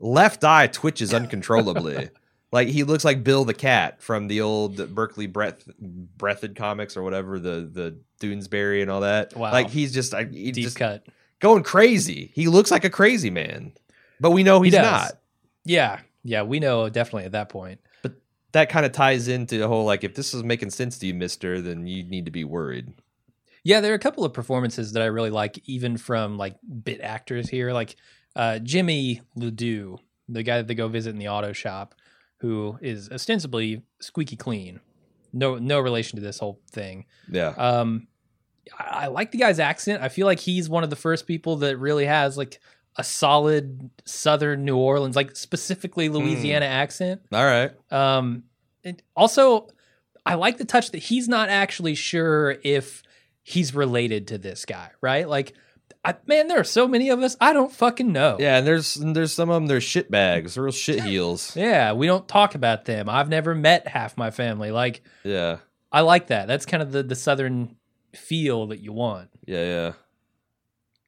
left 0.00 0.44
eye 0.44 0.66
twitches 0.68 1.12
uncontrollably. 1.14 2.10
like 2.52 2.68
he 2.68 2.84
looks 2.84 3.04
like 3.04 3.24
Bill 3.24 3.44
the 3.44 3.54
cat 3.54 4.02
from 4.02 4.28
the 4.28 4.40
old 4.40 4.94
Berkeley 4.94 5.26
Breath 5.26 5.68
Breathed 5.78 6.56
comics 6.56 6.96
or 6.96 7.02
whatever, 7.02 7.38
the 7.38 7.68
the 7.72 7.98
Doonesbury 8.20 8.82
and 8.82 8.90
all 8.90 9.00
that. 9.00 9.36
Wow. 9.36 9.52
Like 9.52 9.70
he's 9.70 9.92
just 9.92 10.12
like 10.12 10.32
he's 10.32 10.52
deep 10.52 10.64
just 10.64 10.76
cut 10.76 11.06
going 11.40 11.62
crazy. 11.62 12.30
He 12.34 12.48
looks 12.48 12.70
like 12.70 12.84
a 12.84 12.90
crazy 12.90 13.30
man. 13.30 13.72
But 14.20 14.30
we 14.32 14.42
know 14.42 14.62
he's 14.62 14.72
does. 14.72 14.82
not. 14.82 15.12
Yeah, 15.64 16.00
yeah, 16.24 16.42
we 16.42 16.60
know 16.60 16.88
definitely 16.88 17.24
at 17.24 17.32
that 17.32 17.48
point. 17.48 17.80
But 18.02 18.14
that 18.52 18.68
kind 18.68 18.84
of 18.84 18.92
ties 18.92 19.28
into 19.28 19.58
the 19.58 19.68
whole 19.68 19.84
like 19.84 20.04
if 20.04 20.14
this 20.14 20.34
is 20.34 20.42
making 20.42 20.70
sense 20.70 20.98
to 20.98 21.06
you, 21.06 21.14
mister, 21.14 21.60
then 21.60 21.86
you 21.86 22.04
need 22.04 22.24
to 22.24 22.30
be 22.30 22.44
worried. 22.44 22.92
Yeah, 23.64 23.80
there 23.80 23.92
are 23.92 23.96
a 23.96 24.00
couple 24.00 24.24
of 24.24 24.32
performances 24.32 24.92
that 24.92 25.02
I 25.02 25.06
really 25.06 25.30
like, 25.30 25.60
even 25.66 25.98
from 25.98 26.38
like 26.38 26.56
bit 26.84 27.00
actors 27.00 27.48
here, 27.48 27.72
like 27.72 27.96
uh, 28.34 28.60
Jimmy 28.60 29.20
Ledoux, 29.34 29.98
the 30.28 30.42
guy 30.42 30.56
that 30.58 30.68
they 30.68 30.74
go 30.74 30.88
visit 30.88 31.10
in 31.10 31.18
the 31.18 31.28
auto 31.28 31.52
shop, 31.52 31.94
who 32.38 32.78
is 32.80 33.10
ostensibly 33.10 33.82
squeaky 34.00 34.36
clean. 34.36 34.80
No, 35.32 35.56
no 35.56 35.80
relation 35.80 36.16
to 36.16 36.24
this 36.24 36.38
whole 36.38 36.60
thing. 36.70 37.04
Yeah. 37.30 37.48
Um, 37.56 38.08
I, 38.78 39.04
I 39.04 39.06
like 39.08 39.30
the 39.30 39.38
guy's 39.38 39.58
accent. 39.58 40.02
I 40.02 40.08
feel 40.08 40.26
like 40.26 40.40
he's 40.40 40.68
one 40.68 40.84
of 40.84 40.90
the 40.90 40.96
first 40.96 41.26
people 41.26 41.56
that 41.56 41.76
really 41.76 42.06
has 42.06 42.38
like 42.38 42.60
a 42.96 43.04
solid 43.04 43.90
Southern 44.04 44.64
New 44.64 44.76
Orleans, 44.76 45.14
like 45.14 45.36
specifically 45.36 46.08
Louisiana 46.08 46.66
accent. 46.66 47.22
All 47.32 47.44
right. 47.44 47.70
Um, 47.92 48.44
and 48.82 49.02
also, 49.16 49.68
I 50.26 50.34
like 50.34 50.58
the 50.58 50.64
touch 50.64 50.90
that 50.90 50.98
he's 50.98 51.28
not 51.28 51.48
actually 51.48 51.94
sure 51.94 52.56
if 52.64 53.02
he's 53.42 53.74
related 53.74 54.28
to 54.28 54.38
this 54.38 54.64
guy, 54.64 54.90
right? 55.00 55.28
Like, 55.28 55.54
I, 56.04 56.14
man, 56.26 56.46
there 56.46 56.60
are 56.60 56.64
so 56.64 56.86
many 56.86 57.10
of 57.10 57.20
us. 57.20 57.36
I 57.40 57.52
don't 57.52 57.72
fucking 57.72 58.12
know. 58.12 58.36
Yeah, 58.38 58.58
and 58.58 58.66
there's 58.66 58.96
and 58.96 59.14
there's 59.16 59.32
some 59.32 59.50
of 59.50 59.54
them 59.56 59.66
they're 59.66 59.80
shit 59.80 60.10
bags, 60.10 60.56
real 60.56 60.72
shit 60.72 61.02
heels. 61.02 61.52
Yeah, 61.56 61.92
we 61.92 62.06
don't 62.06 62.26
talk 62.28 62.54
about 62.54 62.84
them. 62.84 63.08
I've 63.08 63.28
never 63.28 63.54
met 63.54 63.88
half 63.88 64.16
my 64.16 64.30
family. 64.30 64.70
Like, 64.70 65.02
Yeah. 65.24 65.58
I 65.90 66.02
like 66.02 66.28
that. 66.28 66.46
That's 66.48 66.66
kind 66.66 66.82
of 66.82 66.92
the 66.92 67.02
the 67.02 67.14
southern 67.16 67.76
feel 68.14 68.68
that 68.68 68.80
you 68.80 68.92
want. 68.92 69.28
Yeah, 69.46 69.64
yeah. 69.64 69.92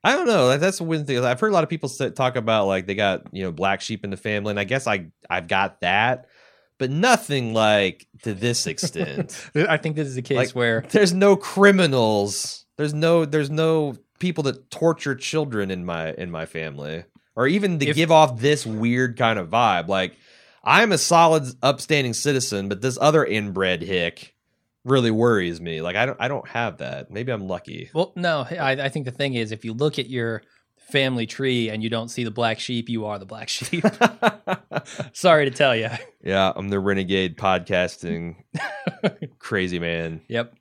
I 0.02 0.12
don't 0.16 0.26
know. 0.26 0.46
Like, 0.46 0.60
That's 0.60 0.80
one 0.80 1.04
thing. 1.04 1.22
I've 1.24 1.38
heard 1.38 1.50
a 1.50 1.54
lot 1.54 1.64
of 1.64 1.70
people 1.70 1.88
talk 1.88 2.36
about 2.36 2.66
like 2.66 2.86
they 2.86 2.94
got 2.94 3.26
you 3.32 3.44
know 3.44 3.52
black 3.52 3.80
sheep 3.82 4.04
in 4.04 4.10
the 4.10 4.16
family, 4.16 4.50
and 4.50 4.60
I 4.60 4.64
guess 4.64 4.86
I 4.86 5.06
I've 5.28 5.46
got 5.46 5.82
that, 5.82 6.26
but 6.78 6.90
nothing 6.90 7.52
like 7.54 8.08
to 8.22 8.34
this 8.34 8.66
extent. 8.66 9.50
I 9.54 9.76
think 9.76 9.96
this 9.96 10.08
is 10.08 10.16
a 10.16 10.22
case 10.22 10.36
Like, 10.36 10.50
where 10.50 10.80
there's 10.90 11.12
no 11.12 11.36
criminals. 11.36 12.64
There's 12.76 12.94
no 12.94 13.24
there's 13.26 13.50
no 13.50 13.96
people 14.20 14.44
that 14.44 14.70
torture 14.70 15.16
children 15.16 15.72
in 15.72 15.84
my 15.84 16.12
in 16.12 16.30
my 16.30 16.46
family, 16.46 17.02
or 17.34 17.48
even 17.48 17.80
to 17.80 17.88
If- 17.88 17.96
give 17.96 18.12
off 18.12 18.38
this 18.38 18.64
weird 18.64 19.16
kind 19.18 19.38
of 19.40 19.48
vibe. 19.50 19.88
Like 19.88 20.16
I'm 20.62 20.92
a 20.92 20.98
solid, 20.98 21.44
upstanding 21.62 22.12
citizen, 22.14 22.68
but 22.68 22.80
this 22.82 22.96
other 23.00 23.24
inbred 23.24 23.82
hick 23.82 24.34
really 24.84 25.10
worries 25.10 25.60
me. 25.60 25.80
Like 25.82 25.96
I 25.96 26.06
don't 26.06 26.16
I 26.20 26.28
don't 26.28 26.46
have 26.48 26.78
that. 26.78 27.10
Maybe 27.10 27.32
I'm 27.32 27.48
lucky. 27.48 27.90
Well, 27.92 28.12
no, 28.14 28.46
I, 28.48 28.72
I 28.72 28.88
think 28.90 29.06
the 29.06 29.10
thing 29.10 29.34
is, 29.34 29.50
if 29.52 29.64
you 29.64 29.72
look 29.72 29.98
at 29.98 30.08
your 30.08 30.42
family 30.90 31.26
tree 31.26 31.68
and 31.70 31.82
you 31.82 31.88
don't 31.88 32.08
see 32.08 32.24
the 32.24 32.30
black 32.32 32.58
sheep, 32.58 32.88
you 32.88 33.06
are 33.06 33.18
the 33.18 33.24
black 33.26 33.48
sheep. 33.48 33.84
Sorry 35.12 35.44
to 35.48 35.50
tell 35.50 35.74
you. 35.76 35.88
Yeah, 36.22 36.52
I'm 36.54 36.68
the 36.68 36.80
renegade 36.80 37.36
podcasting 37.36 38.36
crazy 39.38 39.78
man. 39.78 40.20
Yep. 40.28 40.54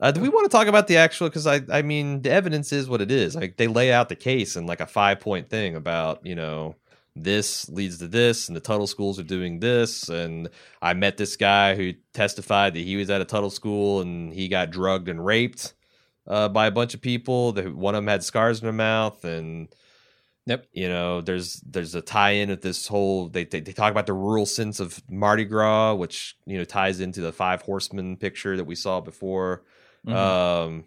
Uh, 0.00 0.10
do 0.10 0.20
we 0.20 0.28
want 0.28 0.50
to 0.50 0.56
talk 0.56 0.66
about 0.66 0.86
the 0.86 0.96
actual? 0.96 1.28
Because 1.28 1.46
I, 1.46 1.60
I 1.70 1.82
mean, 1.82 2.22
the 2.22 2.30
evidence 2.30 2.72
is 2.72 2.88
what 2.88 3.02
it 3.02 3.10
is. 3.10 3.36
Like 3.36 3.56
they 3.56 3.66
lay 3.66 3.92
out 3.92 4.08
the 4.08 4.16
case 4.16 4.56
in 4.56 4.66
like 4.66 4.80
a 4.80 4.86
five 4.86 5.20
point 5.20 5.50
thing 5.50 5.76
about 5.76 6.24
you 6.24 6.34
know 6.34 6.76
this 7.14 7.68
leads 7.68 7.98
to 7.98 8.08
this, 8.08 8.48
and 8.48 8.56
the 8.56 8.60
Tuttle 8.60 8.86
schools 8.86 9.18
are 9.18 9.24
doing 9.24 9.60
this, 9.60 10.08
and 10.08 10.48
I 10.80 10.94
met 10.94 11.18
this 11.18 11.36
guy 11.36 11.74
who 11.74 11.92
testified 12.14 12.74
that 12.74 12.80
he 12.80 12.96
was 12.96 13.10
at 13.10 13.20
a 13.20 13.26
Tuttle 13.26 13.50
school 13.50 14.00
and 14.00 14.32
he 14.32 14.48
got 14.48 14.70
drugged 14.70 15.08
and 15.08 15.24
raped 15.24 15.74
uh, 16.26 16.48
by 16.48 16.66
a 16.66 16.70
bunch 16.70 16.94
of 16.94 17.02
people. 17.02 17.52
That 17.52 17.74
one 17.74 17.94
of 17.94 17.98
them 17.98 18.08
had 18.08 18.24
scars 18.24 18.60
in 18.60 18.64
their 18.66 18.72
mouth, 18.72 19.24
and 19.24 19.68
Yep. 20.46 20.66
you 20.72 20.88
know, 20.88 21.20
there's 21.20 21.60
there's 21.66 21.94
a 21.94 22.00
tie 22.00 22.30
in 22.30 22.50
of 22.50 22.62
this 22.62 22.86
whole. 22.86 23.28
They, 23.28 23.44
they 23.44 23.60
they 23.60 23.72
talk 23.72 23.90
about 23.90 24.06
the 24.06 24.14
rural 24.14 24.46
sense 24.46 24.80
of 24.80 25.00
Mardi 25.10 25.44
Gras, 25.44 25.94
which 25.94 26.36
you 26.46 26.56
know 26.58 26.64
ties 26.64 27.00
into 27.00 27.20
the 27.20 27.32
five 27.32 27.62
horsemen 27.62 28.16
picture 28.16 28.56
that 28.56 28.64
we 28.64 28.74
saw 28.74 29.00
before. 29.00 29.62
Mhm. 30.06 30.14
Um, 30.14 30.84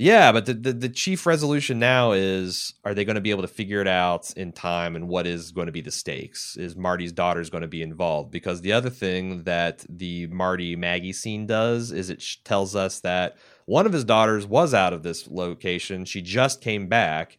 yeah, 0.00 0.30
but 0.30 0.46
the, 0.46 0.54
the 0.54 0.72
the 0.72 0.88
chief 0.88 1.26
resolution 1.26 1.80
now 1.80 2.12
is: 2.12 2.72
Are 2.84 2.94
they 2.94 3.04
going 3.04 3.16
to 3.16 3.20
be 3.20 3.30
able 3.32 3.42
to 3.42 3.48
figure 3.48 3.80
it 3.80 3.88
out 3.88 4.30
in 4.36 4.52
time? 4.52 4.94
And 4.94 5.08
what 5.08 5.26
is 5.26 5.50
going 5.50 5.66
to 5.66 5.72
be 5.72 5.80
the 5.80 5.90
stakes? 5.90 6.56
Is 6.56 6.76
Marty's 6.76 7.10
daughter's 7.10 7.50
going 7.50 7.62
to 7.62 7.68
be 7.68 7.82
involved? 7.82 8.30
Because 8.30 8.60
the 8.60 8.72
other 8.72 8.90
thing 8.90 9.42
that 9.42 9.84
the 9.88 10.28
Marty 10.28 10.76
Maggie 10.76 11.12
scene 11.12 11.46
does 11.46 11.90
is 11.90 12.10
it 12.10 12.22
sh- 12.22 12.36
tells 12.44 12.76
us 12.76 13.00
that 13.00 13.36
one 13.66 13.86
of 13.86 13.92
his 13.92 14.04
daughters 14.04 14.46
was 14.46 14.72
out 14.72 14.92
of 14.92 15.02
this 15.02 15.26
location. 15.28 16.04
She 16.04 16.22
just 16.22 16.60
came 16.60 16.86
back. 16.86 17.38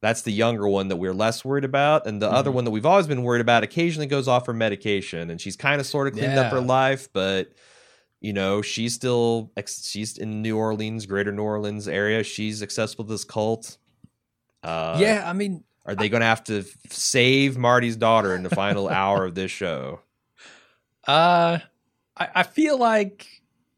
That's 0.00 0.22
the 0.22 0.32
younger 0.32 0.66
one 0.66 0.88
that 0.88 0.96
we're 0.96 1.12
less 1.12 1.44
worried 1.44 1.64
about, 1.64 2.06
and 2.06 2.22
the 2.22 2.30
other 2.30 2.50
one 2.52 2.64
that 2.64 2.70
we've 2.70 2.86
always 2.86 3.08
been 3.08 3.22
worried 3.24 3.40
about 3.42 3.64
occasionally 3.64 4.06
goes 4.06 4.28
off 4.28 4.46
her 4.46 4.54
medication, 4.54 5.28
and 5.28 5.40
she's 5.40 5.56
kind 5.56 5.78
of 5.80 5.86
sort 5.86 6.06
of 6.06 6.14
cleaned 6.14 6.38
up 6.38 6.52
her 6.52 6.60
life, 6.60 7.08
but 7.12 7.52
you 8.20 8.32
know 8.32 8.62
she's 8.62 8.94
still 8.94 9.52
she's 9.66 10.18
in 10.18 10.42
New 10.42 10.56
Orleans, 10.56 11.06
Greater 11.06 11.32
New 11.32 11.42
Orleans 11.42 11.88
area. 11.88 12.22
She's 12.22 12.62
accessible 12.62 13.04
to 13.04 13.12
this 13.12 13.24
cult. 13.24 13.78
Uh, 14.62 14.96
yeah, 15.00 15.24
I 15.24 15.32
mean, 15.32 15.64
are 15.86 15.94
they 15.94 16.08
going 16.08 16.20
to 16.20 16.26
have 16.26 16.44
to 16.44 16.64
save 16.90 17.56
Marty's 17.56 17.96
daughter 17.96 18.34
in 18.34 18.42
the 18.42 18.50
final 18.50 18.88
hour 18.90 19.24
of 19.24 19.34
this 19.34 19.50
show? 19.50 20.00
Uh, 21.06 21.58
I, 22.16 22.28
I 22.34 22.42
feel 22.42 22.78
like 22.78 23.26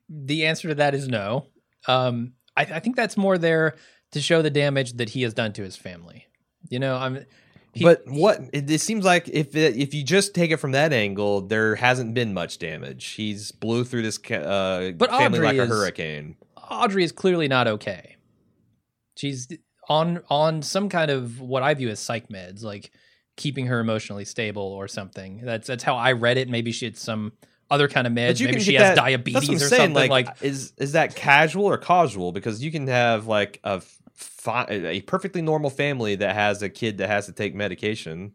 the 0.09 0.47
answer 0.47 0.69
to 0.69 0.75
that 0.77 0.95
is 0.95 1.07
no. 1.07 1.47
Um, 1.87 2.33
I, 2.57 2.63
I 2.63 2.81
think 2.81 2.97
that's 2.97 3.17
more 3.17 3.39
there 3.39 3.77
to 4.13 4.21
show 4.21 4.43
the 4.43 4.51
damage 4.51 4.95
that 4.95 5.11
he 5.11 5.23
has 5.23 5.35
done 5.35 5.53
to 5.53 5.63
his 5.63 5.77
family. 5.77 6.27
You 6.69 6.79
know, 6.79 6.97
I'm. 6.97 7.25
He- 7.73 7.85
but 7.85 8.03
what 8.07 8.41
it, 8.53 8.71
it 8.71 8.81
seems 8.81 9.05
like 9.05 9.29
if 9.29 9.55
it, 9.55 9.77
if 9.77 9.95
you 9.95 10.03
just 10.03 10.35
take 10.35 10.51
it 10.51 10.57
from 10.59 10.73
that 10.73 10.93
angle, 10.93 11.41
there 11.43 11.77
hasn't 11.77 12.15
been 12.15 12.35
much 12.35 12.59
damage. 12.59 13.05
He's 13.13 13.53
blew 13.53 13.85
through 13.85 14.03
this 14.03 14.19
uh, 14.31 14.93
But 14.97 15.11
family 15.11 15.39
Audrey 15.39 15.47
like 15.47 15.57
a 15.59 15.63
is- 15.63 15.69
hurricane. 15.69 16.37
Audrey 16.71 17.05
is 17.05 17.13
clearly 17.13 17.49
not 17.49 17.67
okay. 17.69 18.17
She's 19.17 19.49
on 19.89 20.23
on 20.29 20.63
some 20.63 20.89
kind 20.89 21.11
of 21.11 21.41
what 21.41 21.63
I 21.63 21.75
view 21.75 21.89
as 21.89 21.99
psych 22.01 22.29
meds, 22.29 22.63
like 22.63 22.91
keeping 23.37 23.67
her 23.67 23.81
emotionally 23.81 24.25
stable 24.25 24.63
or 24.63 24.89
something. 24.89 25.41
That's 25.45 25.67
that's 25.67 25.83
how 25.85 25.97
I 25.97 26.13
read 26.13 26.39
it. 26.39 26.49
Maybe 26.49 26.73
she 26.73 26.85
had 26.87 26.97
some 26.97 27.33
other 27.71 27.89
kind 27.89 28.07
of 28.07 28.13
meds. 28.13 28.45
Maybe 28.45 28.61
she 28.61 28.75
has 28.75 28.89
that- 28.91 28.97
diabetes 28.97 29.35
that's 29.35 29.49
what 29.49 29.53
I'm 29.53 29.57
or 29.57 29.69
saying, 29.69 29.81
something. 29.95 30.11
Like, 30.11 30.27
Like, 30.27 30.43
is 30.43 30.73
is 30.79 30.93
that 30.93 31.15
casual 31.17 31.67
or 31.67 31.77
causal? 31.77 32.33
Because 32.33 32.63
you 32.63 32.71
can 32.73 32.87
have 32.87 33.27
like 33.27 33.61
a 33.65 33.83
fi- 34.21 34.67
a 34.69 35.01
perfectly 35.03 35.43
normal 35.43 35.71
family 35.71 36.15
that 36.17 36.35
has 36.35 36.63
a 36.63 36.69
kid 36.69 36.99
that 36.99 37.09
has 37.09 37.27
to 37.27 37.33
take 37.33 37.55
medication. 37.55 38.33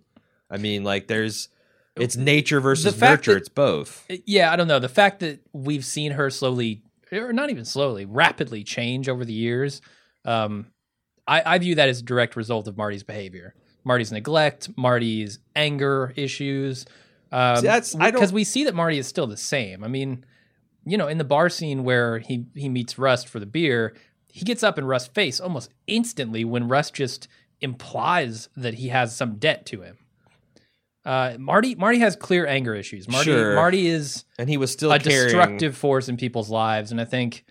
I 0.49 0.57
mean, 0.57 0.83
like 0.83 1.07
there's 1.07 1.49
it's 1.95 2.15
nature 2.17 2.59
versus 2.59 2.99
nurture. 2.99 3.33
that- 3.33 3.37
it's 3.39 3.49
both. 3.49 4.05
yeah, 4.25 4.51
I 4.51 4.55
don't 4.55 4.67
know. 4.67 4.79
The 4.79 4.89
fact 4.89 5.19
that 5.21 5.39
we've 5.53 5.85
seen 5.85 6.11
her 6.13 6.29
slowly, 6.29 6.83
or 7.11 7.31
not 7.33 7.49
even 7.49 7.65
slowly, 7.65 8.05
rapidly 8.05 8.63
change 8.63 9.07
over 9.07 9.23
the 9.23 9.33
years, 9.33 9.81
um, 10.25 10.67
I, 11.27 11.55
I 11.55 11.57
view 11.59 11.75
that 11.75 11.89
as 11.89 11.99
a 11.99 12.03
direct 12.03 12.35
result 12.35 12.67
of 12.67 12.77
Marty's 12.77 13.03
behavior. 13.03 13.55
Marty's 13.83 14.11
neglect, 14.11 14.69
Marty's 14.77 15.39
anger 15.55 16.11
issues. 16.15 16.85
Um, 17.31 17.57
See, 17.57 17.61
that's- 17.63 17.95
because 17.95 18.33
we 18.33 18.43
see 18.43 18.63
that 18.65 18.75
Marty 18.75 18.97
is 18.97 19.07
still 19.07 19.27
the 19.27 19.37
same. 19.37 19.83
I 19.83 19.87
mean, 19.87 20.25
you 20.85 20.97
know, 20.97 21.07
in 21.07 21.17
the 21.17 21.23
bar 21.23 21.49
scene 21.49 21.83
where 21.83 22.19
he 22.19 22.45
he 22.55 22.69
meets 22.69 22.97
Rust 22.99 23.27
for 23.27 23.39
the 23.39 23.45
beer, 23.47 23.95
he 24.35 24.43
gets 24.43 24.63
up 24.63 24.77
in 24.77 24.83
Rust's 24.83 25.07
face 25.07 25.39
almost 25.39 25.71
instantly 25.87 26.43
when 26.43 26.67
Rust 26.67 26.93
just 26.93 27.29
implies 27.61 28.49
that 28.57 28.73
he 28.73 28.89
has 28.89 29.15
some 29.15 29.37
debt 29.37 29.65
to 29.67 29.81
him. 29.81 29.97
Uh, 31.05 31.37
Marty 31.39 31.73
Marty 31.75 31.99
has 31.99 32.17
clear 32.17 32.45
anger 32.45 32.75
issues. 32.75 33.07
Marty 33.07 33.31
Sure. 33.31 33.55
Marty 33.55 33.87
is 33.87 34.25
And 34.37 34.49
he 34.49 34.57
was 34.57 34.73
still 34.73 34.91
a 34.91 34.99
carrying, 34.99 35.23
destructive 35.27 35.77
force 35.77 36.09
in 36.09 36.17
people's 36.17 36.49
lives, 36.49 36.91
and 36.91 36.99
I 36.99 37.05
think 37.05 37.45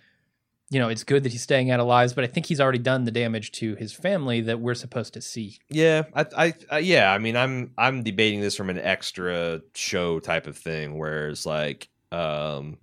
you 0.68 0.78
know 0.78 0.90
it's 0.90 1.04
good 1.04 1.22
that 1.22 1.32
he's 1.32 1.40
staying 1.40 1.70
out 1.70 1.80
of 1.80 1.86
lives, 1.86 2.12
but 2.12 2.22
I 2.22 2.26
think 2.26 2.44
he's 2.44 2.60
already 2.60 2.80
done 2.80 3.04
the 3.04 3.10
damage 3.10 3.52
to 3.52 3.76
his 3.76 3.94
family 3.94 4.42
that 4.42 4.60
we're 4.60 4.74
supposed 4.74 5.14
to 5.14 5.22
see. 5.22 5.58
Yeah, 5.70 6.02
I, 6.12 6.26
I, 6.36 6.54
I, 6.70 6.78
yeah. 6.80 7.10
I 7.10 7.16
mean, 7.16 7.34
I'm, 7.34 7.70
I'm 7.78 8.02
debating 8.02 8.42
this 8.42 8.56
from 8.56 8.68
an 8.68 8.78
extra 8.78 9.62
show 9.74 10.20
type 10.20 10.46
of 10.46 10.58
thing, 10.58 10.98
whereas 10.98 11.46
like, 11.46 11.88
um, 12.12 12.76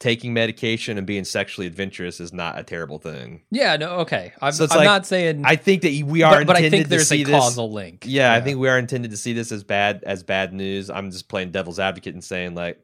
taking 0.00 0.32
medication 0.32 0.98
and 0.98 1.06
being 1.06 1.24
sexually 1.24 1.66
adventurous 1.68 2.18
is 2.20 2.32
not 2.32 2.58
a 2.58 2.64
terrible 2.64 2.98
thing. 2.98 3.42
Yeah, 3.50 3.76
no, 3.76 3.90
okay. 4.00 4.32
I'm, 4.40 4.50
So 4.52 4.66
I'm 4.70 4.78
like, 4.78 4.84
not 4.84 5.06
saying 5.06 5.42
I 5.44 5.54
think 5.56 5.82
that 5.82 6.02
we 6.06 6.22
are 6.22 6.38
but, 6.38 6.46
but 6.48 6.56
I 6.56 6.68
think 6.70 6.88
there's 6.88 7.12
a 7.12 7.22
this- 7.22 7.28
causal 7.38 7.70
link. 7.70 8.04
Yeah, 8.08 8.32
I 8.32 8.40
think 8.40 8.58
we 8.58 8.68
are 8.68 8.78
intended 8.78 9.12
to 9.12 9.16
see 9.16 9.32
this 9.34 9.52
as 9.52 9.62
bad 9.62 10.02
as 10.04 10.22
bad 10.24 10.52
news. 10.52 10.90
I'm 10.90 11.10
just 11.12 11.28
playing 11.28 11.52
devil's 11.52 11.78
advocate 11.78 12.14
and 12.14 12.24
saying 12.24 12.54
like, 12.56 12.80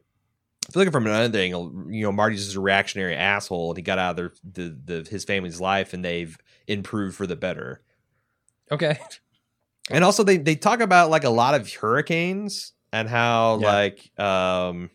if 0.69 0.75
you're 0.75 0.81
looking 0.81 0.91
from 0.91 1.07
another 1.07 1.39
angle, 1.39 1.85
you 1.89 2.03
know, 2.03 2.11
Marty's 2.11 2.43
just 2.45 2.55
a 2.57 2.61
reactionary 2.61 3.15
asshole, 3.15 3.71
and 3.71 3.77
he 3.77 3.81
got 3.81 3.97
out 3.99 4.11
of 4.11 4.15
their, 4.17 4.33
the, 4.43 4.77
the 5.03 5.09
his 5.09 5.23
family's 5.23 5.59
life, 5.61 5.93
and 5.93 6.03
they've 6.05 6.37
improved 6.67 7.15
for 7.15 7.25
the 7.25 7.37
better. 7.37 7.81
Okay. 8.71 8.99
And 9.89 10.03
also, 10.03 10.23
they 10.25 10.35
they 10.37 10.55
talk 10.55 10.81
about 10.81 11.09
like 11.09 11.23
a 11.23 11.29
lot 11.29 11.55
of 11.55 11.73
hurricanes 11.73 12.73
and 12.91 13.07
how 13.07 13.59
Yeah. 13.61 13.73
like 13.73 14.19
um 14.19 14.89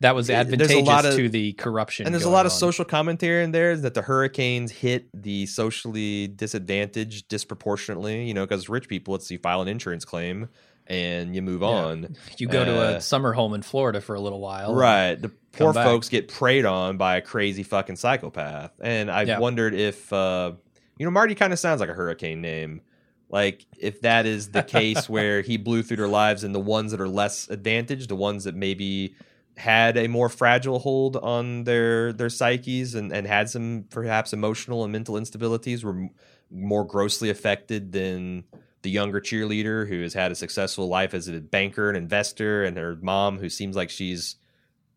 That 0.00 0.14
was 0.14 0.28
advantageous 0.28 0.86
lot 0.86 1.06
of- 1.06 1.16
to 1.16 1.28
the 1.28 1.52
corruption. 1.54 2.04
and 2.06 2.14
there's 2.14 2.24
a 2.24 2.30
lot 2.30 2.44
of 2.46 2.52
on. 2.52 2.58
social 2.58 2.84
commentary 2.84 3.42
in 3.42 3.52
there 3.52 3.76
that 3.76 3.94
the 3.94 4.02
hurricanes 4.02 4.70
hit 4.70 5.08
the 5.14 5.46
socially 5.46 6.28
disadvantaged 6.28 7.28
disproportionately. 7.28 8.26
You 8.26 8.34
know, 8.34 8.44
because 8.44 8.68
rich 8.68 8.88
people, 8.88 9.12
let's 9.12 9.26
see, 9.26 9.36
file 9.38 9.62
an 9.62 9.68
insurance 9.68 10.04
claim 10.04 10.48
and 10.86 11.34
you 11.34 11.42
move 11.42 11.62
Yeah. 11.62 11.68
on. 11.68 12.16
You 12.38 12.46
go 12.46 12.64
to 12.64 12.78
Uh, 12.94 12.96
a 12.96 13.00
summer 13.00 13.32
home 13.32 13.54
in 13.54 13.62
Florida 13.62 14.00
for 14.00 14.14
a 14.14 14.20
little 14.20 14.40
while. 14.40 14.74
Right. 14.74 15.14
The 15.20 15.30
poor 15.52 15.72
back. 15.72 15.84
folks 15.86 16.08
get 16.08 16.28
preyed 16.28 16.64
on 16.66 16.96
by 16.96 17.16
a 17.16 17.20
crazy 17.20 17.62
fucking 17.62 17.96
psychopath. 17.96 18.72
And 18.80 19.10
I've 19.10 19.26
Yeah. 19.28 19.38
wondered 19.38 19.74
if 19.74 20.12
uh 20.12 20.52
you 20.98 21.04
know, 21.04 21.10
Marty 21.10 21.34
kind 21.34 21.52
of 21.52 21.58
sounds 21.58 21.80
like 21.80 21.90
a 21.90 21.94
hurricane 21.94 22.40
name. 22.40 22.80
Like 23.28 23.66
if 23.78 24.00
that 24.02 24.24
is 24.26 24.50
the 24.50 24.62
case 24.62 25.08
where 25.08 25.40
he 25.42 25.56
blew 25.56 25.82
through 25.82 25.96
their 25.98 26.06
lives 26.08 26.44
and 26.44 26.54
the 26.54 26.60
ones 26.60 26.92
that 26.92 27.00
are 27.00 27.08
less 27.08 27.48
advantaged, 27.50 28.08
the 28.08 28.14
ones 28.16 28.44
that 28.44 28.54
maybe 28.54 29.14
had 29.56 29.96
a 29.96 30.06
more 30.06 30.28
fragile 30.28 30.78
hold 30.78 31.16
on 31.16 31.64
their 31.64 32.12
their 32.12 32.28
psyches 32.28 32.94
and, 32.94 33.10
and 33.12 33.26
had 33.26 33.48
some 33.48 33.84
perhaps 33.90 34.32
emotional 34.32 34.82
and 34.84 34.92
mental 34.92 35.14
instabilities 35.14 35.82
were 35.82 35.92
m- 35.94 36.10
more 36.50 36.84
grossly 36.84 37.30
affected 37.30 37.92
than 37.92 38.44
the 38.82 38.90
younger 38.90 39.20
cheerleader 39.20 39.88
who 39.88 40.02
has 40.02 40.12
had 40.14 40.30
a 40.30 40.34
successful 40.34 40.88
life 40.88 41.14
as 41.14 41.26
a 41.26 41.40
banker 41.40 41.88
and 41.88 41.96
investor 41.96 42.64
and 42.64 42.76
her 42.76 42.96
mom 43.00 43.38
who 43.38 43.48
seems 43.48 43.74
like 43.74 43.88
she's 43.90 44.36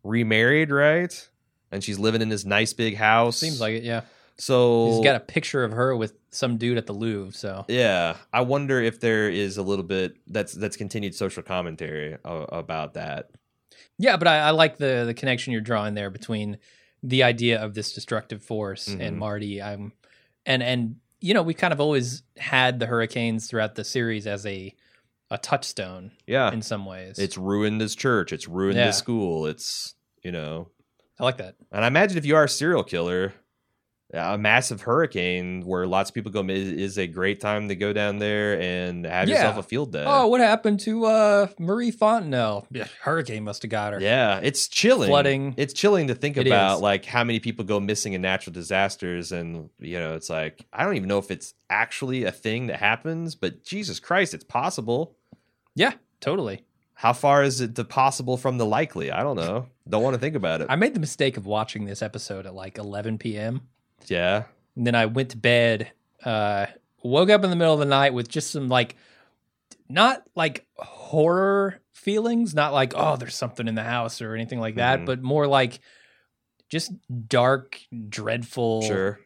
remarried 0.04 0.70
right 0.70 1.28
and 1.72 1.82
she's 1.84 1.98
living 1.98 2.20
in 2.22 2.28
this 2.28 2.44
nice 2.44 2.72
big 2.72 2.96
house 2.96 3.38
Seems 3.38 3.60
like 3.60 3.74
it, 3.74 3.82
yeah. 3.82 4.02
so 4.38 4.90
He's 4.92 5.04
got 5.04 5.16
a 5.16 5.20
picture 5.20 5.64
of 5.64 5.72
her 5.72 5.96
with 5.96 6.14
some 6.30 6.56
dude 6.58 6.78
at 6.78 6.86
the 6.86 6.92
Louvre. 6.92 7.32
So 7.32 7.64
yeah 7.68 8.16
i 8.32 8.40
wonder 8.42 8.80
if 8.80 9.00
there 9.00 9.28
is 9.30 9.56
a 9.56 9.62
little 9.62 9.84
bit 9.84 10.16
that's 10.26 10.52
that's 10.52 10.76
continued 10.76 11.14
social 11.14 11.42
commentary 11.42 12.16
about 12.24 12.94
that 12.94 13.30
yeah, 14.00 14.16
but 14.16 14.26
I, 14.26 14.38
I 14.38 14.50
like 14.50 14.78
the 14.78 15.04
the 15.06 15.14
connection 15.14 15.52
you're 15.52 15.60
drawing 15.60 15.94
there 15.94 16.10
between 16.10 16.58
the 17.02 17.22
idea 17.22 17.60
of 17.62 17.74
this 17.74 17.92
destructive 17.92 18.42
force 18.42 18.88
Mhm. 18.88 19.00
and 19.00 19.16
Marty. 19.18 19.62
I'm 19.62 19.92
and 20.46 20.62
and 20.62 20.96
you 21.20 21.34
know, 21.34 21.42
we 21.42 21.52
kind 21.54 21.72
of 21.72 21.80
always 21.80 22.22
had 22.38 22.78
the 22.80 22.86
hurricanes 22.86 23.46
throughout 23.46 23.74
the 23.74 23.84
series 23.84 24.26
as 24.26 24.46
a 24.46 24.74
a 25.30 25.38
touchstone 25.38 26.12
Yeah. 26.26 26.50
in 26.52 26.62
some 26.62 26.84
ways. 26.86 27.18
It's 27.18 27.36
ruined 27.38 27.80
his 27.80 27.94
church. 27.94 28.32
It's 28.32 28.48
ruined 28.48 28.78
Yeah. 28.78 28.86
his 28.86 28.96
school. 28.96 29.46
It's, 29.46 29.94
you 30.24 30.32
know, 30.32 30.68
I 31.20 31.24
like 31.24 31.36
that. 31.36 31.54
and 31.70 31.84
I 31.84 31.88
imagine 31.88 32.18
if 32.18 32.24
you 32.26 32.34
are 32.36 32.44
a 32.44 32.48
serial 32.48 32.82
killer, 32.82 33.34
a 34.12 34.36
massive 34.36 34.80
hurricane 34.82 35.62
where 35.64 35.86
lots 35.86 36.10
of 36.10 36.14
people 36.14 36.32
go 36.32 36.42
is, 36.48 36.68
is 36.72 36.98
a 36.98 37.06
great 37.06 37.40
time 37.40 37.68
to 37.68 37.76
go 37.76 37.92
down 37.92 38.18
there 38.18 38.60
and 38.60 39.04
have 39.06 39.28
Yeah. 39.28 39.36
yourself 39.36 39.58
a 39.58 39.62
field 39.62 39.92
day. 39.92 40.04
Oh, 40.06 40.26
what 40.26 40.40
happened 40.40 40.80
to 40.80 41.04
uh 41.06 41.46
Marie 41.58 41.90
Fontenelle? 41.92 42.66
Yeah, 42.70 42.86
hurricane 43.02 43.44
must 43.44 43.62
have 43.62 43.70
got 43.70 43.92
her. 43.92 44.00
Yeah, 44.00 44.40
it's 44.42 44.66
chilling. 44.68 45.08
Flooding. 45.08 45.54
It's 45.56 45.72
chilling 45.72 46.08
to 46.08 46.14
think 46.14 46.36
It 46.36 46.46
about 46.46 46.76
is. 46.76 46.80
like 46.82 47.04
how 47.04 47.22
many 47.24 47.38
people 47.40 47.64
go 47.64 47.78
missing 47.78 48.12
in 48.14 48.22
natural 48.22 48.52
disasters 48.52 49.32
and 49.32 49.70
you 49.78 49.98
know, 49.98 50.14
it's 50.14 50.28
like 50.30 50.64
I 50.72 50.84
don't 50.84 50.96
even 50.96 51.08
know 51.08 51.18
if 51.18 51.30
it's 51.30 51.54
actually 51.68 52.24
a 52.24 52.32
thing 52.32 52.66
that 52.66 52.80
happens, 52.80 53.34
but 53.36 53.62
Jesus 53.64 54.00
Christ, 54.00 54.34
it's 54.34 54.44
possible. 54.44 55.14
Yeah, 55.76 55.92
totally. 56.20 56.64
How 56.94 57.12
far 57.14 57.42
is 57.44 57.60
it 57.62 57.88
possible 57.88 58.36
from 58.36 58.58
the 58.58 58.66
likely? 58.66 59.10
I 59.10 59.22
don't 59.22 59.36
know. 59.36 59.66
Don't 59.88 60.02
want 60.02 60.14
to 60.14 60.20
think 60.20 60.34
about 60.36 60.60
it. 60.60 60.66
I 60.68 60.76
made 60.76 60.92
the 60.94 61.00
mistake 61.00 61.36
of 61.38 61.46
watching 61.46 61.86
this 61.86 62.02
episode 62.02 62.44
at 62.44 62.54
like 62.54 62.76
11 62.76 63.16
p.m. 63.18 63.62
yeah. 64.06 64.44
And 64.76 64.86
then 64.86 64.94
I 64.94 65.06
went 65.06 65.30
to 65.30 65.36
bed, 65.36 65.90
uh, 66.24 66.66
woke 67.02 67.30
up 67.30 67.44
in 67.44 67.50
the 67.50 67.56
middle 67.56 67.74
of 67.74 67.80
the 67.80 67.86
night 67.86 68.14
with 68.14 68.28
just 68.28 68.50
some 68.50 68.68
like, 68.68 68.96
not 69.88 70.22
like 70.34 70.66
horror 70.76 71.80
feelings, 71.92 72.54
not 72.54 72.72
like, 72.72 72.92
oh, 72.96 73.16
there's 73.16 73.34
something 73.34 73.66
in 73.68 73.74
the 73.74 73.82
house 73.82 74.22
or 74.22 74.34
anything 74.34 74.60
like 74.60 74.76
that, 74.76 75.00
Mhm. 75.00 75.06
but 75.06 75.22
more 75.22 75.46
like 75.46 75.80
just 76.68 76.92
dark, 77.28 77.78
dreadful 78.08 78.82
Sure. 78.82 79.20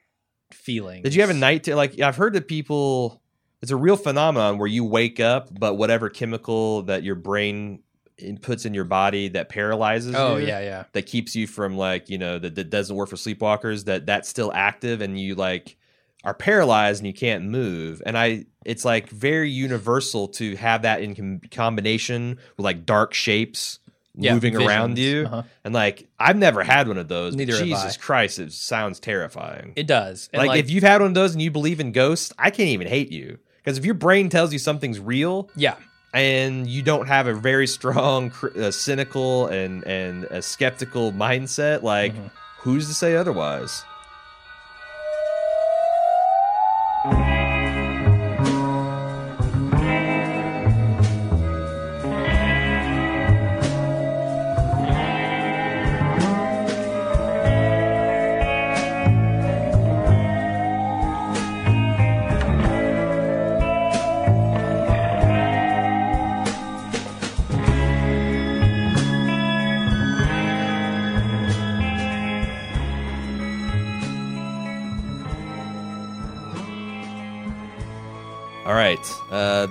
feelings. 0.51 1.03
Did 1.05 1.14
you 1.14 1.20
have 1.20 1.31
a 1.31 1.35
night 1.35 1.64
to 1.64 1.77
like 1.77 2.01
I've 2.01 2.16
heard 2.16 2.33
that 2.33 2.49
people 2.49 3.20
it's 3.62 3.70
a 3.70 3.77
real 3.77 3.97
phenomenon 3.97 4.59
where 4.59 4.66
you 4.68 4.85
wake 4.85 5.20
up 5.20 5.49
but 5.59 5.75
whatever 5.75 6.11
chemical 6.11 6.83
that 6.83 7.03
your 7.03 7.14
brain 7.14 7.81
inputs 8.23 8.65
in 8.65 8.75
your 8.75 8.85
body 8.85 9.29
that 9.29 9.49
paralyzes 9.49 10.15
Oh, 10.15 10.37
you 10.37 10.47
yeah, 10.47 10.61
yeah. 10.61 10.85
that 10.93 11.03
keeps 11.07 11.35
you 11.35 11.47
from 11.47 11.77
like 11.77 12.09
you 12.09 12.19
know 12.19 12.39
that, 12.39 12.55
that 12.55 12.71
doesn't 12.71 12.95
work 12.95 13.09
for 13.09 13.17
sleepwalkers 13.17 13.87
that 13.87 14.07
that's 14.07 14.29
still 14.29 14.53
active 14.55 15.01
and 15.01 15.19
you 15.19 15.35
like 15.35 15.77
are 16.23 16.33
paralyzed 16.35 17.01
and 17.01 17.07
you 17.07 17.12
can't 17.12 17.45
move. 17.45 18.01
And 18.07 18.17
i 18.17 18.47
it's 18.65 18.85
like 18.85 19.09
very 19.11 19.51
universal 19.51 20.29
to 20.29 20.57
have 20.57 20.83
that 20.83 21.03
in 21.03 21.15
com- 21.15 21.41
combination 21.51 22.39
with 22.57 22.65
like 22.65 22.87
dark 22.87 23.12
shapes 23.15 23.79
Yeah, 24.15 24.33
moving 24.35 24.57
around 24.57 24.97
you. 24.97 25.25
Uh-huh. 25.27 25.43
and 25.65 25.75
like 25.75 26.09
i've 26.19 26.37
never 26.37 26.62
had 26.62 26.87
one 26.89 26.99
of 26.99 27.09
those 27.09 27.35
Neither 27.35 27.57
have 27.57 27.65
jesus 27.67 27.97
christ 27.97 28.39
it 28.39 28.53
sounds 28.53 29.01
terrifying. 29.01 29.73
It 29.77 29.87
does. 29.89 30.31
And, 30.33 30.47
like, 30.47 30.61
if 30.61 30.71
you've 30.71 30.85
had 30.85 31.01
one 31.01 31.09
of 31.11 31.15
those 31.15 31.33
and 31.33 31.43
you 31.43 31.51
believe 31.51 31.81
in 31.81 31.91
ghosts 31.91 32.33
i 32.39 32.51
can't 32.51 32.69
even 32.71 32.87
hate 32.87 33.11
you. 33.11 33.39
Because 33.57 33.77
if 33.79 33.85
your 33.85 33.95
brain 33.95 34.29
tells 34.29 34.53
you 34.53 34.59
something's 34.59 35.01
real 35.01 35.51
yeah, 35.57 35.77
and 36.15 36.67
you 36.67 36.81
don't 36.83 37.09
have 37.09 37.27
a 37.27 37.35
very 37.35 37.67
strong 37.67 38.33
uh, 38.57 38.71
cynical 38.71 39.49
and 39.49 39.85
and 39.87 40.25
a 40.25 40.41
skeptical 40.41 41.12
mindset 41.12 41.83
like 41.83 42.15
Mm-hmm. 42.15 42.27
who's 42.61 42.87
to 42.89 42.95
say 42.95 43.15
otherwise 43.17 43.85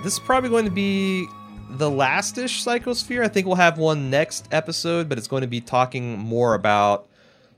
this 0.04 0.12
is 0.12 0.20
probably 0.20 0.50
going 0.50 0.66
to 0.66 0.70
be 0.70 1.26
the 1.70 1.90
last-ish 1.90 2.62
psychosphere. 2.62 3.24
I 3.24 3.28
think 3.28 3.46
we'll 3.46 3.56
have 3.56 3.78
one 3.78 4.10
next 4.10 4.46
episode 4.52 5.08
but 5.08 5.16
it's 5.16 5.26
going 5.26 5.40
to 5.40 5.48
be 5.48 5.62
talking 5.62 6.18
more 6.18 6.54
about 6.54 7.08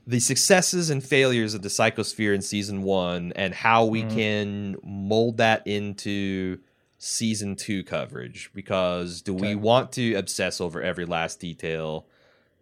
the 0.07 0.21
successes 0.21 0.89
and 0.89 1.03
failures 1.03 1.53
of 1.53 1.61
the 1.61 1.67
psychosphere 1.67 2.33
in 2.33 2.41
season 2.41 2.83
one 2.83 3.33
and 3.35 3.53
how 3.53 3.83
we 3.83 4.03
can 4.03 4.77
mold 4.81 5.37
that 5.37 5.67
into 5.67 6.59
season 6.97 7.57
two 7.57 7.83
coverage. 7.83 8.49
Because 8.55 9.21
do 9.21 9.33
we 9.33 9.53
want 9.53 9.91
to 9.93 10.13
obsess 10.13 10.61
over 10.61 10.81
every 10.81 11.03
last 11.03 11.41
detail 11.41 12.07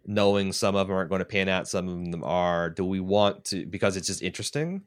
knowing 0.04 0.52
some 0.52 0.74
of 0.74 0.88
them 0.88 0.96
aren't 0.96 1.10
going 1.10 1.20
to 1.20 1.24
pan 1.24 1.48
out 1.48 1.68
some 1.68 1.88
of 1.88 2.10
them 2.10 2.24
are? 2.24 2.70
Do 2.70 2.84
we 2.84 2.98
want 2.98 3.44
to 3.46 3.64
because 3.64 3.96
it's 3.96 4.08
just 4.08 4.20
interesting 4.20 4.82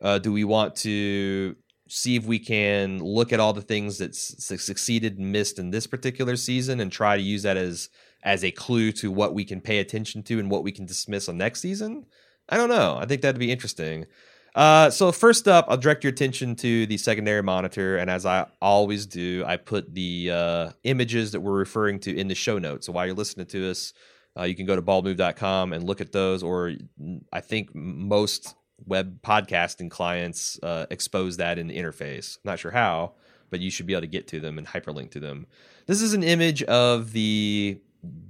uh, 0.00 0.18
do 0.18 0.32
we 0.32 0.44
want 0.44 0.76
to 0.76 1.56
see 1.88 2.16
if 2.16 2.24
we 2.24 2.38
can 2.38 3.02
look 3.02 3.32
at 3.32 3.40
all 3.40 3.52
the 3.52 3.62
things 3.62 3.98
that 3.98 4.14
succeeded 4.14 5.18
and 5.18 5.32
missed 5.32 5.58
in 5.58 5.70
this 5.70 5.86
particular 5.86 6.36
season 6.36 6.80
and 6.80 6.90
try 6.90 7.16
to 7.16 7.22
use 7.22 7.42
that 7.42 7.56
as 7.56 7.90
as 8.22 8.42
a 8.42 8.50
clue 8.50 8.90
to 8.90 9.10
what 9.10 9.34
we 9.34 9.44
can 9.44 9.60
pay 9.60 9.78
attention 9.78 10.22
to 10.22 10.38
and 10.38 10.50
what 10.50 10.62
we 10.62 10.72
can 10.72 10.86
dismiss 10.86 11.28
on 11.28 11.36
next 11.36 11.60
season? 11.60 12.06
I 12.48 12.56
don't 12.56 12.70
know. 12.70 12.96
I 12.98 13.04
think 13.04 13.20
that'd 13.20 13.38
be 13.38 13.52
interesting. 13.52 14.06
Uh, 14.54 14.88
so 14.88 15.10
first 15.10 15.48
up 15.48 15.66
i'll 15.68 15.76
direct 15.76 16.04
your 16.04 16.12
attention 16.12 16.54
to 16.54 16.86
the 16.86 16.96
secondary 16.96 17.42
monitor 17.42 17.96
and 17.96 18.08
as 18.08 18.24
i 18.24 18.46
always 18.62 19.04
do 19.04 19.42
i 19.48 19.56
put 19.56 19.92
the 19.92 20.30
uh, 20.30 20.70
images 20.84 21.32
that 21.32 21.40
we're 21.40 21.58
referring 21.58 21.98
to 21.98 22.16
in 22.16 22.28
the 22.28 22.36
show 22.36 22.56
notes. 22.56 22.86
So 22.86 22.92
while 22.92 23.04
you're 23.04 23.16
listening 23.16 23.46
to 23.46 23.68
us 23.68 23.92
uh, 24.38 24.44
you 24.44 24.54
can 24.54 24.64
go 24.64 24.76
to 24.76 24.82
baldmove.com 24.82 25.72
and 25.72 25.82
look 25.82 26.00
at 26.00 26.12
those 26.12 26.44
or 26.44 26.72
mm, 27.00 27.20
i 27.32 27.40
think 27.40 27.74
most 27.74 28.54
web 28.86 29.22
podcasting 29.22 29.90
clients 29.90 30.58
uh, 30.62 30.86
expose 30.90 31.36
that 31.38 31.58
in 31.58 31.68
the 31.68 31.76
interface. 31.76 32.38
Not 32.44 32.58
sure 32.58 32.72
how 32.72 33.14
but 33.54 33.60
you 33.60 33.70
should 33.70 33.86
be 33.86 33.92
able 33.92 34.00
to 34.00 34.08
get 34.08 34.26
to 34.26 34.40
them 34.40 34.58
and 34.58 34.66
hyperlink 34.66 35.12
to 35.12 35.20
them. 35.20 35.46
This 35.86 36.02
is 36.02 36.12
an 36.12 36.24
image 36.24 36.64
of 36.64 37.12
the 37.12 37.78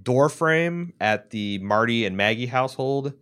door 0.03 0.29
frame 0.29 0.93
at 1.01 1.31
the 1.31 1.59
marty 1.61 2.05
and 2.05 2.15
maggie 2.15 2.45
household 2.45 3.15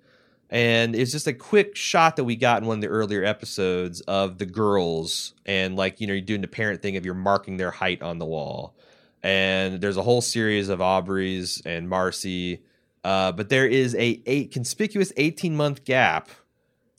and 0.50 0.96
it's 0.96 1.12
just 1.12 1.28
a 1.28 1.32
quick 1.32 1.76
shot 1.76 2.16
that 2.16 2.24
we 2.24 2.34
got 2.34 2.60
in 2.60 2.66
one 2.66 2.78
of 2.78 2.82
the 2.82 2.88
earlier 2.88 3.24
episodes 3.24 4.00
of 4.02 4.38
the 4.38 4.46
girls 4.46 5.32
and 5.46 5.76
like 5.76 6.00
you 6.00 6.08
know 6.08 6.12
you're 6.12 6.22
doing 6.22 6.40
the 6.40 6.48
parent 6.48 6.82
thing 6.82 6.96
of 6.96 7.06
you're 7.06 7.14
marking 7.14 7.56
their 7.56 7.70
height 7.70 8.02
on 8.02 8.18
the 8.18 8.26
wall. 8.26 8.74
And 9.22 9.80
there's 9.80 9.96
a 9.96 10.02
whole 10.02 10.20
series 10.20 10.68
of 10.68 10.80
aubreys 10.80 11.62
and 11.64 11.88
marcy 11.88 12.64
uh, 13.04 13.30
but 13.30 13.48
there 13.48 13.66
is 13.66 13.94
a, 13.94 14.20
a 14.26 14.46
conspicuous 14.46 15.12
18 15.16 15.56
month 15.56 15.84
gap 15.84 16.28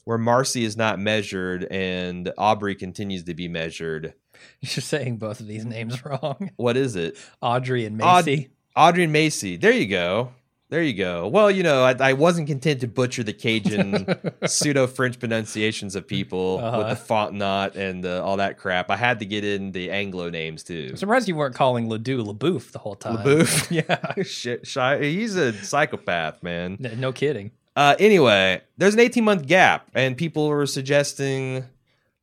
where 0.05 0.17
marcy 0.17 0.63
is 0.63 0.75
not 0.77 0.99
measured 0.99 1.63
and 1.71 2.31
aubrey 2.37 2.75
continues 2.75 3.23
to 3.23 3.33
be 3.33 3.47
measured 3.47 4.13
you're 4.61 4.69
saying 4.81 5.17
both 5.17 5.39
of 5.39 5.47
these 5.47 5.65
names 5.65 6.03
wrong. 6.05 6.51
what 6.57 6.75
is 6.77 6.95
it 6.95 7.17
Audrey 7.41 7.85
and 7.85 8.01
Aud- 8.01 8.25
Macy. 8.25 8.49
Audrey 8.75 9.03
and 9.03 9.13
Macy. 9.13 9.55
There 9.57 9.71
you 9.71 9.85
go. 9.87 10.31
There 10.69 10.81
you 10.81 10.93
go. 10.95 11.27
Well, 11.27 11.51
you 11.51 11.61
know, 11.61 11.83
I, 11.83 11.93
I 11.99 12.13
wasn't 12.13 12.47
content 12.47 12.81
to 12.81 12.87
butcher 12.87 13.21
the 13.21 13.31
Cajun 13.33 14.07
pseudo 14.47 14.87
French 14.87 15.19
pronunciations 15.19 15.95
of 15.95 16.07
people 16.07 16.55
with 16.55 16.65
Uh-huh. 16.65 16.89
the 16.89 16.95
Fontenot 16.95 17.75
and 17.75 18.03
uh, 18.03 18.25
all 18.25 18.37
that 18.37 18.57
crap. 18.57 18.89
I 18.89 18.95
had 18.95 19.19
to 19.19 19.25
get 19.27 19.45
in 19.45 19.71
the 19.73 19.91
Anglo 19.91 20.31
names 20.31 20.63
too. 20.63 20.87
I'm 20.89 20.97
surprised 20.97 21.27
you 21.27 21.35
weren't 21.35 21.53
calling 21.53 21.87
Ledoux 21.87 22.23
LeBouf 22.23 22.71
the 22.71 22.79
whole 22.79 22.95
time. 22.95 23.17
LaBeouf? 23.17 23.69
yeah. 23.69 24.23
Shit, 24.23 24.65
shy. 24.65 24.97
He's 25.03 25.35
a 25.35 25.53
psychopath, 25.53 26.41
man. 26.41 26.79
N- 26.83 26.99
No 26.99 27.11
kidding. 27.11 27.51
Uh, 27.75 27.95
anyway, 27.99 28.61
there's 28.77 28.93
an 28.93 28.99
18 28.99 29.23
month 29.23 29.47
gap, 29.47 29.89
and 29.95 30.15
people 30.17 30.47
were 30.47 30.65
suggesting 30.65 31.65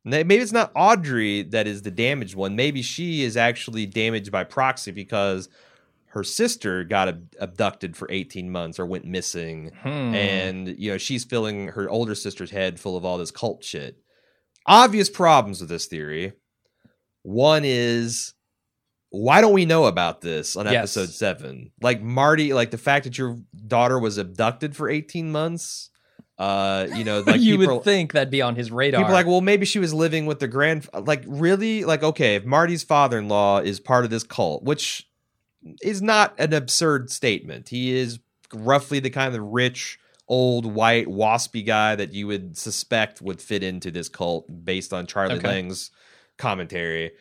maybe 0.05 0.35
it's 0.35 0.51
not 0.53 0.71
Audrey 0.75 1.43
that 1.43 1.67
is 1.67 1.81
the 1.81 1.91
damaged 1.91 2.35
one. 2.35 2.55
Maybe 2.55 2.81
she 2.81 3.23
is 3.23 3.35
actually 3.37 3.85
damaged 3.85 4.31
by 4.31 4.43
proxy 4.45 4.91
because 4.91 5.49
her 6.07 6.23
sister 6.23 6.83
got 6.83 7.07
ab- 7.09 7.35
abducted 7.39 7.95
for 7.95 8.07
18 8.11 8.49
months 8.51 8.79
or 8.79 8.85
went 8.85 9.05
missing, 9.05 9.71
Hmm. 9.81 10.13
and 10.15 10.67
you 10.79 10.91
know 10.91 10.97
she's 10.97 11.23
filling 11.25 11.69
her 11.69 11.89
older 11.89 12.15
sister's 12.15 12.51
head 12.51 12.79
full 12.79 12.95
of 12.97 13.03
all 13.05 13.17
this 13.17 13.31
cult 13.31 13.63
shit. 13.63 13.97
Obvious 14.65 15.09
problems 15.09 15.59
with 15.59 15.69
this 15.69 15.85
theory. 15.87 16.33
One 17.23 17.63
is 17.65 18.33
why 19.11 19.41
don't 19.41 19.53
we 19.53 19.65
know 19.65 19.85
about 19.85 20.21
this 20.21 20.55
on 20.55 20.65
Yes. 20.65 20.95
episode 20.97 21.09
seven? 21.13 21.71
Like 21.81 22.01
Marty, 22.01 22.53
like 22.53 22.71
the 22.71 22.77
fact 22.77 23.03
that 23.03 23.17
your 23.17 23.37
daughter 23.67 23.99
was 23.99 24.17
abducted 24.17 24.75
for 24.75 24.89
18 24.89 25.31
months. 25.31 25.89
Uh, 26.39 26.87
you 26.95 27.03
know, 27.03 27.19
like 27.27 27.39
you 27.41 27.57
people, 27.59 27.75
would 27.75 27.83
think 27.83 28.13
that'd 28.13 28.31
be 28.31 28.41
on 28.41 28.55
his 28.55 28.71
radar. 28.71 28.99
people 29.01 29.11
are 29.11 29.15
like, 29.17 29.27
well, 29.27 29.41
maybe 29.41 29.65
she 29.65 29.79
was 29.79 29.93
living 29.93 30.25
with 30.25 30.39
the 30.39 30.47
grand. 30.47 30.87
Like, 30.93 31.23
really? 31.27 31.83
Like, 31.83 32.01
okay, 32.03 32.35
if 32.35 32.45
Marty's 32.45 32.83
father-in-law 32.83 33.59
is 33.59 33.79
part 33.79 34.05
of 34.05 34.09
this 34.11 34.23
cult, 34.23 34.63
which 34.63 35.07
is 35.83 36.01
not 36.01 36.33
an 36.39 36.53
absurd 36.53 37.11
statement, 37.11 37.69
he 37.69 37.93
is 37.93 38.19
roughly 38.53 38.99
the 38.99 39.09
kind 39.11 39.35
of 39.35 39.41
rich 39.43 39.99
old 40.27 40.65
white 40.65 41.07
waspy 41.07 41.63
guy 41.65 41.95
that 41.95 42.13
you 42.13 42.25
would 42.27 42.57
suspect 42.57 43.21
would 43.21 43.41
fit 43.41 43.61
into 43.61 43.91
this 43.91 44.07
cult 44.09 44.47
based 44.63 44.93
on 44.93 45.05
Charlie 45.05 45.35
Okay. 45.35 45.47
Lange's 45.47 45.91
commentary. 46.37 47.11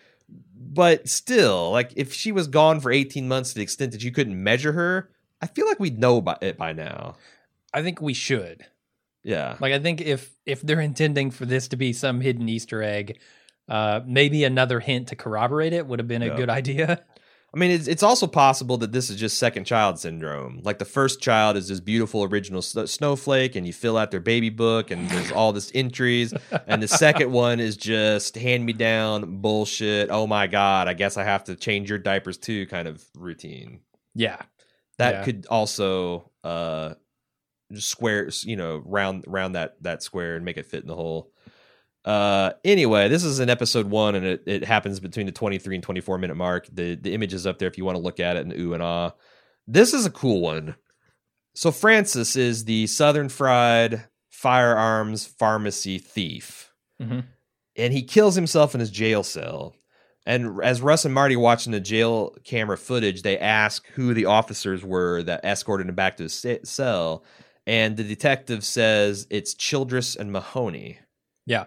But 0.63 1.09
still, 1.09 1.71
like 1.71 1.93
if 1.97 2.13
she 2.13 2.33
was 2.33 2.47
gone 2.47 2.81
for 2.81 2.93
18 2.93 3.27
months 3.27 3.51
to 3.51 3.55
the 3.57 3.63
extent 3.63 3.93
that 3.93 4.05
you 4.05 4.13
couldn't 4.13 4.41
measure 4.43 4.73
her, 4.73 5.11
I 5.41 5.47
feel 5.47 5.67
like 5.67 5.81
we'd 5.81 5.99
know 5.99 6.19
about 6.19 6.43
it 6.43 6.59
by 6.59 6.75
now. 6.75 7.17
I 7.73 7.83
think 7.83 8.03
we 8.03 8.13
should. 8.13 8.67
Yeah. 9.25 9.57
Like 9.59 9.73
I 9.73 9.79
think 9.79 10.03
if 10.03 10.31
if 10.45 10.61
they're 10.61 10.81
intending 10.81 11.31
for 11.31 11.47
this 11.47 11.69
to 11.69 11.77
be 11.77 11.95
some 11.95 12.21
hidden 12.21 12.47
Easter 12.49 12.83
egg, 12.83 13.19
uh, 13.69 14.01
maybe 14.07 14.45
another 14.45 14.81
hint 14.81 15.09
to 15.09 15.17
corroborate 15.17 15.73
it 15.73 15.87
would 15.87 15.99
have 15.99 16.09
been 16.09 16.23
a 16.23 16.27
Yeah. 16.27 16.37
good 16.37 16.51
idea. 16.51 17.05
I 17.53 17.59
mean, 17.59 17.73
it's, 17.73 17.89
it's 17.89 18.05
also 18.05 18.29
possible 18.29 18.77
that 18.79 18.93
this 18.93 19.11
is 19.11 19.17
just 19.17 19.37
second 19.39 19.65
child 19.65 19.99
syndrome. 19.99 20.61
Like 20.63 20.79
the 20.79 20.85
first 20.85 21.21
child 21.21 21.57
is 21.57 21.67
this 21.67 21.81
beautiful 21.81 22.23
original 22.23 22.63
sn- 22.63 22.87
snowflake, 22.87 23.57
and 23.57 23.67
you 23.67 23.73
fill 23.73 23.97
out 23.97 24.13
their 24.13 24.21
baby 24.21 24.51
book, 24.51 24.93
and 24.93 25.09
there's 25.11 25.33
all 25.33 25.53
this 25.53 25.73
entries. 25.75 26.33
And 26.69 26.81
the 26.81 26.87
second 26.89 27.33
one 27.33 27.59
is 27.59 27.77
just 27.77 28.37
hand 28.37 28.65
me 28.65 28.73
down 28.73 29.39
bullshit. 29.41 30.11
Oh 30.11 30.29
my 30.29 30.47
god, 30.47 30.87
I 30.87 30.95
guess 30.95 31.17
I 31.17 31.25
have 31.25 31.43
to 31.45 31.57
change 31.57 31.89
your 31.91 31.99
diapers 31.99 32.39
too, 32.39 32.67
kind 32.67 32.87
of 32.87 33.05
routine. 33.17 33.81
Yeah. 34.15 34.41
That 34.99 35.15
Yeah. 35.15 35.25
could 35.25 35.47
also 35.51 36.31
uh, 36.45 36.95
square, 37.75 38.29
you 38.45 38.57
know, 38.57 38.83
round 38.85 39.25
round 39.27 39.55
that 39.57 39.83
that 39.83 40.03
square 40.03 40.37
and 40.37 40.45
make 40.45 40.57
it 40.57 40.67
fit 40.67 40.83
in 40.83 40.89
the 40.89 40.95
hole. 40.95 41.30
Uh, 42.05 42.53
anyway, 42.65 43.09
this 43.09 43.25
is 43.25 43.41
an 43.41 43.51
episode 43.51 43.87
one, 43.91 44.15
and 44.15 44.25
it, 44.25 44.43
it 44.47 44.65
happens 44.65 45.01
between 45.01 45.27
the 45.27 45.33
23 45.33 45.77
and 45.77 45.83
24 45.85 46.19
minute 46.19 46.37
mark. 46.37 46.67
The 46.73 46.95
the 46.95 47.13
image 47.15 47.35
is 47.35 47.47
up 47.47 47.59
there 47.59 47.69
if 47.69 47.77
you 47.77 47.85
want 47.85 47.97
to 47.97 48.03
look 48.03 48.21
at 48.21 48.37
it 48.37 48.47
and 48.47 48.53
ooh 48.59 48.73
and 48.75 48.83
ah. 48.83 49.13
This 49.67 49.93
is 49.95 50.07
a 50.07 50.11
cool 50.11 50.41
one. 50.41 50.77
So 51.55 51.71
Francis 51.71 52.37
is 52.37 52.65
the 52.65 52.87
Southern 52.87 53.29
Fried 53.29 54.05
firearms 54.31 55.27
pharmacy 55.27 55.99
thief, 55.99 56.73
Mhm. 57.01 57.25
and 57.77 57.93
he 57.93 58.03
kills 58.03 58.35
himself 58.35 58.75
in 58.75 58.81
his 58.81 58.91
jail 58.91 59.23
cell. 59.23 59.75
And 60.27 60.63
as 60.63 60.81
Rust 60.81 61.05
and 61.05 61.15
Marty 61.15 61.37
watching 61.37 61.73
the 61.73 61.81
jail 61.81 62.35
camera 62.45 62.79
footage, 62.79 63.23
they 63.23 63.39
ask 63.39 63.87
who 63.89 64.15
the 64.15 64.27
officers 64.27 64.83
were 64.85 65.23
that 65.25 65.45
escorted 65.45 65.89
him 65.89 65.95
back 65.95 66.17
to 66.17 66.25
his 66.25 66.33
ce- 66.35 66.67
cell, 66.69 67.25
and 67.67 67.97
the 67.97 68.05
detective 68.05 68.65
says 68.65 69.27
it's 69.31 69.55
Childress 69.55 70.17
and 70.17 70.33
Mahoney. 70.33 70.99
Yeah. 71.47 71.65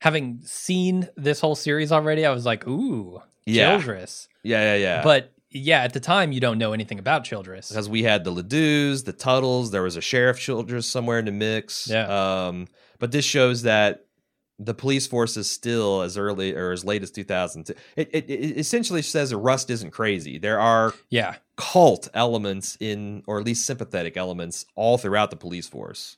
Having 0.00 0.40
seen 0.44 1.08
this 1.16 1.40
whole 1.40 1.54
series 1.54 1.92
already, 1.92 2.24
I 2.26 2.32
was 2.32 2.44
like, 2.44 2.66
ooh, 2.66 3.20
Yeah. 3.46 3.70
Childress. 3.76 4.28
Yeah, 4.42 4.74
yeah, 4.74 4.76
yeah. 4.76 5.02
But 5.02 5.32
yeah, 5.50 5.82
at 5.82 5.92
the 5.92 6.00
time, 6.00 6.32
you 6.32 6.40
don't 6.40 6.58
know 6.58 6.72
anything 6.72 6.98
about 6.98 7.24
Childress. 7.24 7.68
because 7.68 7.88
we 7.88 8.02
had 8.02 8.24
the 8.24 8.30
Ledoux, 8.30 8.96
the 8.98 9.12
Tuttles, 9.12 9.70
there 9.70 9.82
was 9.82 9.96
a 9.96 10.00
Sheriff 10.00 10.38
Childress 10.38 10.86
somewhere 10.86 11.18
in 11.18 11.24
the 11.26 11.32
mix. 11.32 11.88
Yeah. 11.88 12.46
Um, 12.46 12.68
but 12.98 13.12
this 13.12 13.24
shows 13.24 13.62
that 13.62 14.06
the 14.58 14.74
police 14.74 15.06
force 15.06 15.36
is 15.38 15.50
still 15.50 16.02
as 16.02 16.18
early 16.18 16.54
or 16.54 16.70
as 16.72 16.84
late 16.84 17.02
as 17.02 17.10
2002. 17.10 17.72
It, 17.96 18.10
it, 18.12 18.30
it 18.30 18.58
essentially 18.58 19.00
says 19.02 19.34
Rust 19.34 19.70
isn't 19.70 19.90
crazy. 19.90 20.38
There 20.38 20.60
are 20.60 20.92
Yeah. 21.08 21.36
cult 21.56 22.08
elements 22.14 22.76
in, 22.78 23.22
or 23.26 23.38
at 23.40 23.44
least 23.46 23.64
sympathetic 23.66 24.16
elements, 24.18 24.66
all 24.76 24.98
throughout 24.98 25.30
the 25.30 25.36
police 25.36 25.66
force. 25.66 26.16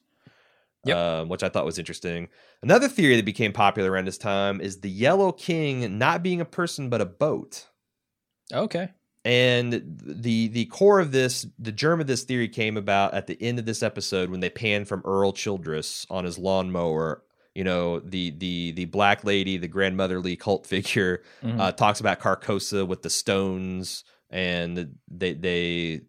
Yep. 0.85 0.97
Um, 0.97 1.29
which 1.29 1.45
I 1.45 1.49
thought 1.49 1.65
was 1.65 1.79
interesting. 1.79 2.29
Another 2.63 2.89
theory 2.89 3.17
that 3.17 3.25
became 3.25 3.53
popular 3.53 3.91
around 3.91 4.07
this 4.07 4.19
time 4.19 4.61
is 4.61 4.81
the 4.81 4.91
Yellow 4.91 5.33
King 5.33 5.99
not 5.99 6.23
being 6.23 6.41
a 6.41 6.45
person 6.45 6.89
but 6.89 7.01
a 7.01 7.07
boat. 7.07 7.67
Okay. 8.53 8.91
And 9.25 9.73
the 10.05 10.49
the 10.49 10.65
core 10.67 10.99
of 10.99 11.13
this, 11.13 11.47
the 11.59 11.71
germ 11.73 12.01
of 12.01 12.07
this 12.09 12.25
theory 12.25 12.49
came 12.49 12.77
about 12.77 13.15
at 13.15 13.27
the 13.29 13.41
end 13.41 13.59
of 13.61 13.65
this 13.67 13.83
episode 13.83 14.31
when 14.31 14.41
they 14.41 14.51
panned 14.51 14.89
from 14.89 15.03
Errol 15.07 15.33
Childress 15.33 16.07
on 16.11 16.25
his 16.25 16.39
lawnmower. 16.39 17.23
You 17.55 17.65
know, 17.65 18.01
the 18.01 18.31
the 18.31 18.73
the 18.73 18.85
black 18.87 19.23
lady, 19.25 19.59
the 19.59 19.69
grandmotherly 19.69 20.37
cult 20.37 20.67
figure, 20.67 21.23
Mhm. 21.43 21.61
uh, 21.61 21.73
talks 21.73 22.01
about 22.01 22.19
Carcosa 22.21 22.87
with 22.87 23.03
the 23.03 23.11
stones, 23.11 24.03
and 24.33 24.97
they 25.09 25.35
they 25.35 26.01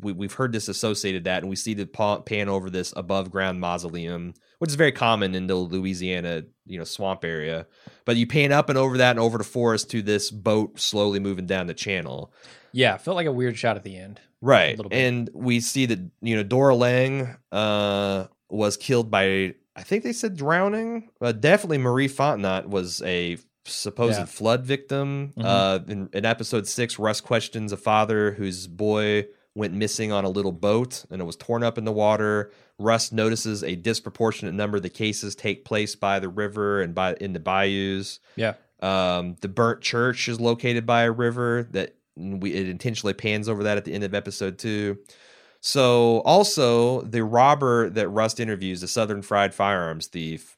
we, 0.00 0.12
we've 0.12 0.34
heard 0.34 0.52
this 0.52 0.68
associated 0.68 1.24
that, 1.24 1.42
and 1.42 1.50
we 1.50 1.56
see 1.56 1.74
the 1.74 1.86
pan 2.26 2.48
over 2.48 2.68
this 2.68 2.92
above 2.96 3.30
ground 3.30 3.60
mausoleum, 3.60 4.34
which 4.58 4.70
is 4.70 4.76
very 4.76 4.92
common 4.92 5.34
in 5.34 5.46
the 5.46 5.54
Louisiana 5.54 6.42
you 6.66 6.78
know 6.78 6.84
swamp 6.84 7.24
area. 7.24 7.66
But 8.04 8.16
you 8.16 8.26
pan 8.26 8.52
up 8.52 8.68
and 8.68 8.78
over 8.78 8.98
that 8.98 9.12
and 9.12 9.20
over 9.20 9.38
the 9.38 9.44
forest 9.44 9.90
to 9.90 10.02
this 10.02 10.30
boat 10.30 10.80
slowly 10.80 11.20
moving 11.20 11.46
down 11.46 11.66
the 11.66 11.74
channel. 11.74 12.32
Yeah. 12.72 12.96
Felt 12.96 13.16
like 13.16 13.26
a 13.26 13.32
weird 13.32 13.58
shot 13.58 13.76
at 13.76 13.84
the 13.84 13.96
end. 13.96 14.20
Right. 14.40 14.80
And 14.90 15.28
we 15.34 15.60
see 15.60 15.86
that, 15.86 15.98
you 16.22 16.36
know, 16.36 16.42
Dora 16.42 16.74
Lange 16.74 17.36
uh, 17.52 18.26
was 18.48 18.76
killed 18.76 19.10
by, 19.10 19.54
I 19.76 19.82
think 19.82 20.02
they 20.02 20.12
said 20.12 20.36
drowning. 20.36 21.10
Uh, 21.20 21.32
definitely 21.32 21.78
Marie 21.78 22.08
Fontenot 22.08 22.66
was 22.66 23.02
a 23.02 23.38
supposed 23.64 24.18
Yeah. 24.18 24.24
flood 24.24 24.64
victim. 24.64 25.32
Mhm. 25.36 25.44
Uh, 25.44 25.80
in, 25.88 26.08
in 26.12 26.24
episode 26.24 26.66
six, 26.66 26.98
Rust 26.98 27.24
questions 27.24 27.72
a 27.72 27.76
father 27.76 28.32
whose 28.32 28.66
boy 28.66 29.26
went 29.54 29.74
missing 29.74 30.12
on 30.12 30.24
a 30.24 30.28
little 30.28 30.52
boat 30.52 31.04
and 31.10 31.20
it 31.20 31.24
was 31.24 31.36
torn 31.36 31.62
up 31.62 31.76
in 31.76 31.84
the 31.84 31.92
water. 31.92 32.50
Rust 32.78 33.12
notices 33.12 33.62
a 33.64 33.74
disproportionate 33.76 34.54
number 34.54 34.76
of 34.76 34.82
the 34.82 34.88
cases 34.88 35.34
take 35.34 35.64
place 35.64 35.94
by 35.96 36.18
the 36.20 36.28
river 36.28 36.80
and 36.80 36.94
by 36.94 37.14
in 37.14 37.32
the 37.32 37.40
bayous. 37.40 38.20
Yeah. 38.36 38.54
Um, 38.80 39.36
the 39.40 39.48
burnt 39.48 39.82
church 39.82 40.28
is 40.28 40.40
located 40.40 40.86
by 40.86 41.02
a 41.02 41.10
river 41.12 41.68
that 41.72 41.96
we 42.16 42.54
it 42.54 42.68
intentionally 42.68 43.12
pans 43.12 43.48
over 43.48 43.62
that 43.64 43.76
at 43.76 43.84
the 43.84 43.92
end 43.92 44.04
of 44.04 44.14
episode 44.14 44.58
two. 44.58 44.98
So 45.60 46.20
also 46.20 47.02
the 47.02 47.22
robber 47.24 47.90
that 47.90 48.08
Rust 48.08 48.40
interviews, 48.40 48.80
the 48.80 48.88
Southern 48.88 49.20
Fried 49.22 49.52
Firearms 49.54 50.06
thief, 50.06 50.56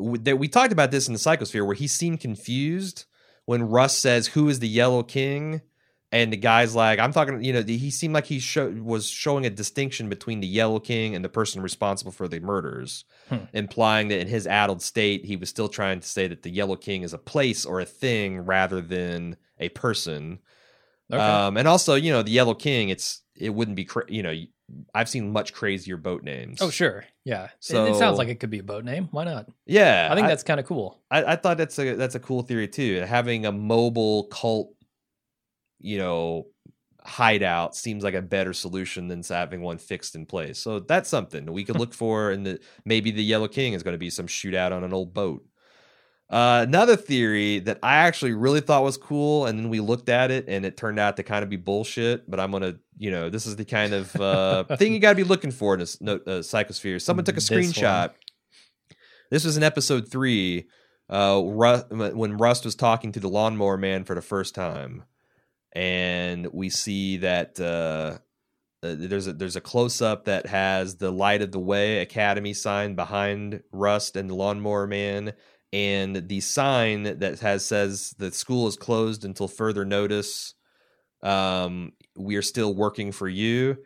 that 0.00 0.38
we 0.38 0.48
talked 0.48 0.72
about 0.72 0.90
this 0.90 1.06
in 1.08 1.12
the 1.12 1.18
Psychosphere, 1.18 1.66
where 1.66 1.74
he 1.74 1.86
seemed 1.86 2.20
confused 2.20 3.04
when 3.46 3.62
Rust 3.62 3.98
says, 4.00 4.28
"Who 4.28 4.48
is 4.48 4.60
the 4.60 4.68
Yellow 4.68 5.02
King?" 5.02 5.62
And 6.10 6.32
the 6.32 6.36
guy's 6.38 6.74
like, 6.74 6.98
"I'm 6.98 7.12
talking." 7.12 7.42
You 7.44 7.52
know, 7.52 7.62
he 7.62 7.90
seemed 7.90 8.14
like 8.14 8.26
he 8.26 8.38
show, 8.38 8.70
was 8.70 9.08
showing 9.08 9.44
a 9.44 9.50
distinction 9.50 10.08
between 10.08 10.40
the 10.40 10.46
Yellow 10.46 10.80
King 10.80 11.14
and 11.14 11.22
the 11.24 11.28
person 11.28 11.60
responsible 11.60 12.12
for 12.12 12.28
the 12.28 12.40
murders, 12.40 13.04
Hmm. 13.28 13.44
implying 13.52 14.08
that 14.08 14.20
in 14.20 14.28
his 14.28 14.46
addled 14.46 14.80
state, 14.80 15.26
he 15.26 15.36
was 15.36 15.50
still 15.50 15.68
trying 15.68 16.00
to 16.00 16.08
say 16.08 16.26
that 16.26 16.42
the 16.42 16.50
Yellow 16.50 16.76
King 16.76 17.02
is 17.02 17.12
a 17.12 17.18
place 17.18 17.66
or 17.66 17.80
a 17.80 17.84
thing 17.84 18.38
rather 18.40 18.80
than 18.80 19.36
a 19.58 19.68
person. 19.70 20.38
Okay. 21.12 21.22
Um, 21.22 21.56
and 21.56 21.66
also, 21.68 21.94
you 21.94 22.12
know, 22.12 22.22
the 22.22 22.30
Yellow 22.30 22.54
King, 22.54 22.88
it's 22.88 23.22
it 23.34 23.50
wouldn't 23.50 23.76
be, 23.76 23.88
you 24.08 24.22
know, 24.22 24.34
I've 24.94 25.08
seen 25.08 25.32
much 25.32 25.52
crazier 25.52 25.96
boat 25.96 26.22
names. 26.22 26.60
oh, 26.60 26.70
sure. 26.70 27.04
Yeah. 27.24 27.44
It- 27.68 27.74
it, 27.74 27.96
sounds 27.96 28.18
like 28.18 28.28
it 28.28 28.40
could 28.40 28.50
be 28.50 28.58
a 28.58 28.62
boat 28.64 28.84
name. 28.84 29.08
Why 29.12 29.24
not? 29.24 29.46
yeah. 29.66 30.08
I 30.10 30.14
think 30.14 30.26
that's 30.26 30.42
kind 30.42 30.60
of 30.60 30.66
cool. 30.66 31.00
I, 31.10 31.24
I 31.24 31.36
thought 31.36 31.56
that's 31.58 31.78
a 31.78 31.94
that's 31.94 32.14
a 32.14 32.20
cool 32.20 32.42
theory 32.42 32.68
too. 32.68 33.00
Having 33.00 33.46
a 33.46 33.52
mobile 33.52 34.24
cult, 34.24 34.74
you 35.78 35.98
know, 35.98 36.46
hideout 37.02 37.74
seems 37.74 38.04
like 38.04 38.14
a 38.14 38.20
better 38.22 38.52
solution 38.52 39.08
than 39.08 39.22
having 39.22 39.62
one 39.62 39.78
fixed 39.78 40.14
in 40.14 40.26
place. 40.26 40.58
So 40.58 40.80
that's 40.80 41.08
something 41.08 41.50
we 41.50 41.64
could 41.64 41.78
look 41.80 41.94
for, 41.94 42.30
and 42.30 42.58
maybe 42.84 43.10
the 43.10 43.24
Yellow 43.24 43.48
King 43.48 43.72
is 43.72 43.82
going 43.82 43.94
to 43.94 43.98
be 43.98 44.10
some 44.10 44.26
shootout 44.26 44.72
on 44.72 44.84
an 44.84 44.92
old 44.92 45.14
boat. 45.14 45.44
Uh, 46.30 46.64
another 46.68 46.94
theory 46.94 47.58
that 47.60 47.78
I 47.82 47.96
actually 47.96 48.34
really 48.34 48.60
thought 48.60 48.82
was 48.82 48.98
cool, 48.98 49.46
and 49.46 49.58
then 49.58 49.70
we 49.70 49.80
looked 49.80 50.10
at 50.10 50.30
it, 50.30 50.44
and 50.46 50.66
it 50.66 50.76
turned 50.76 50.98
out 50.98 51.16
to 51.16 51.22
kind 51.22 51.42
of 51.42 51.48
be 51.48 51.56
bullshit. 51.56 52.30
But 52.30 52.38
I'm 52.38 52.50
gonna, 52.50 52.76
you 52.98 53.10
know, 53.10 53.30
this 53.30 53.46
is 53.46 53.56
the 53.56 53.64
kind 53.64 53.94
of 53.94 54.14
uh, 54.16 54.64
thing 54.76 54.92
you 54.92 54.98
got 55.00 55.10
to 55.10 55.16
be 55.16 55.24
looking 55.24 55.50
for 55.50 55.74
in 55.74 55.80
a, 55.80 55.84
uh, 55.84 55.86
psychosphere. 56.42 57.00
Someone 57.00 57.24
took 57.24 57.36
a 57.36 57.40
This 57.40 57.50
one. 57.50 57.60
screenshot. 57.60 58.10
This 59.30 59.44
was 59.44 59.56
in 59.56 59.62
episode 59.62 60.10
three, 60.10 60.68
uh, 61.08 61.40
when 61.40 62.36
Rust 62.36 62.64
was 62.64 62.74
talking 62.74 63.12
to 63.12 63.20
the 63.20 63.28
lawnmower 63.28 63.76
man 63.78 64.04
for 64.04 64.14
the 64.14 64.22
first 64.22 64.54
time, 64.54 65.04
and 65.72 66.46
we 66.52 66.68
see 66.68 67.18
that 67.18 67.58
uh, 67.58 68.18
uh, 68.86 68.94
there's 68.98 69.26
a 69.26 69.32
there's 69.32 69.56
a 69.56 69.60
close 69.62 70.02
up 70.02 70.26
that 70.26 70.46
has 70.46 70.96
the 70.96 71.10
Light 71.10 71.40
of 71.42 71.52
the 71.52 71.58
Way 71.58 72.00
Academy 72.00 72.52
sign 72.54 72.94
behind 72.94 73.62
Rust 73.72 74.16
and 74.16 74.28
the 74.30 74.34
lawnmower 74.34 74.86
man, 74.86 75.32
and 75.72 76.28
the 76.28 76.40
sign 76.40 77.02
that 77.04 77.40
has 77.40 77.64
says 77.64 78.14
the 78.18 78.30
school 78.32 78.66
is 78.66 78.76
closed 78.76 79.24
until 79.24 79.48
further 79.48 79.84
notice. 79.84 80.54
Um, 81.22 81.92
we 82.16 82.36
are 82.36 82.42
still 82.42 82.74
working 82.74 83.10
for 83.12 83.28
you 83.28 83.78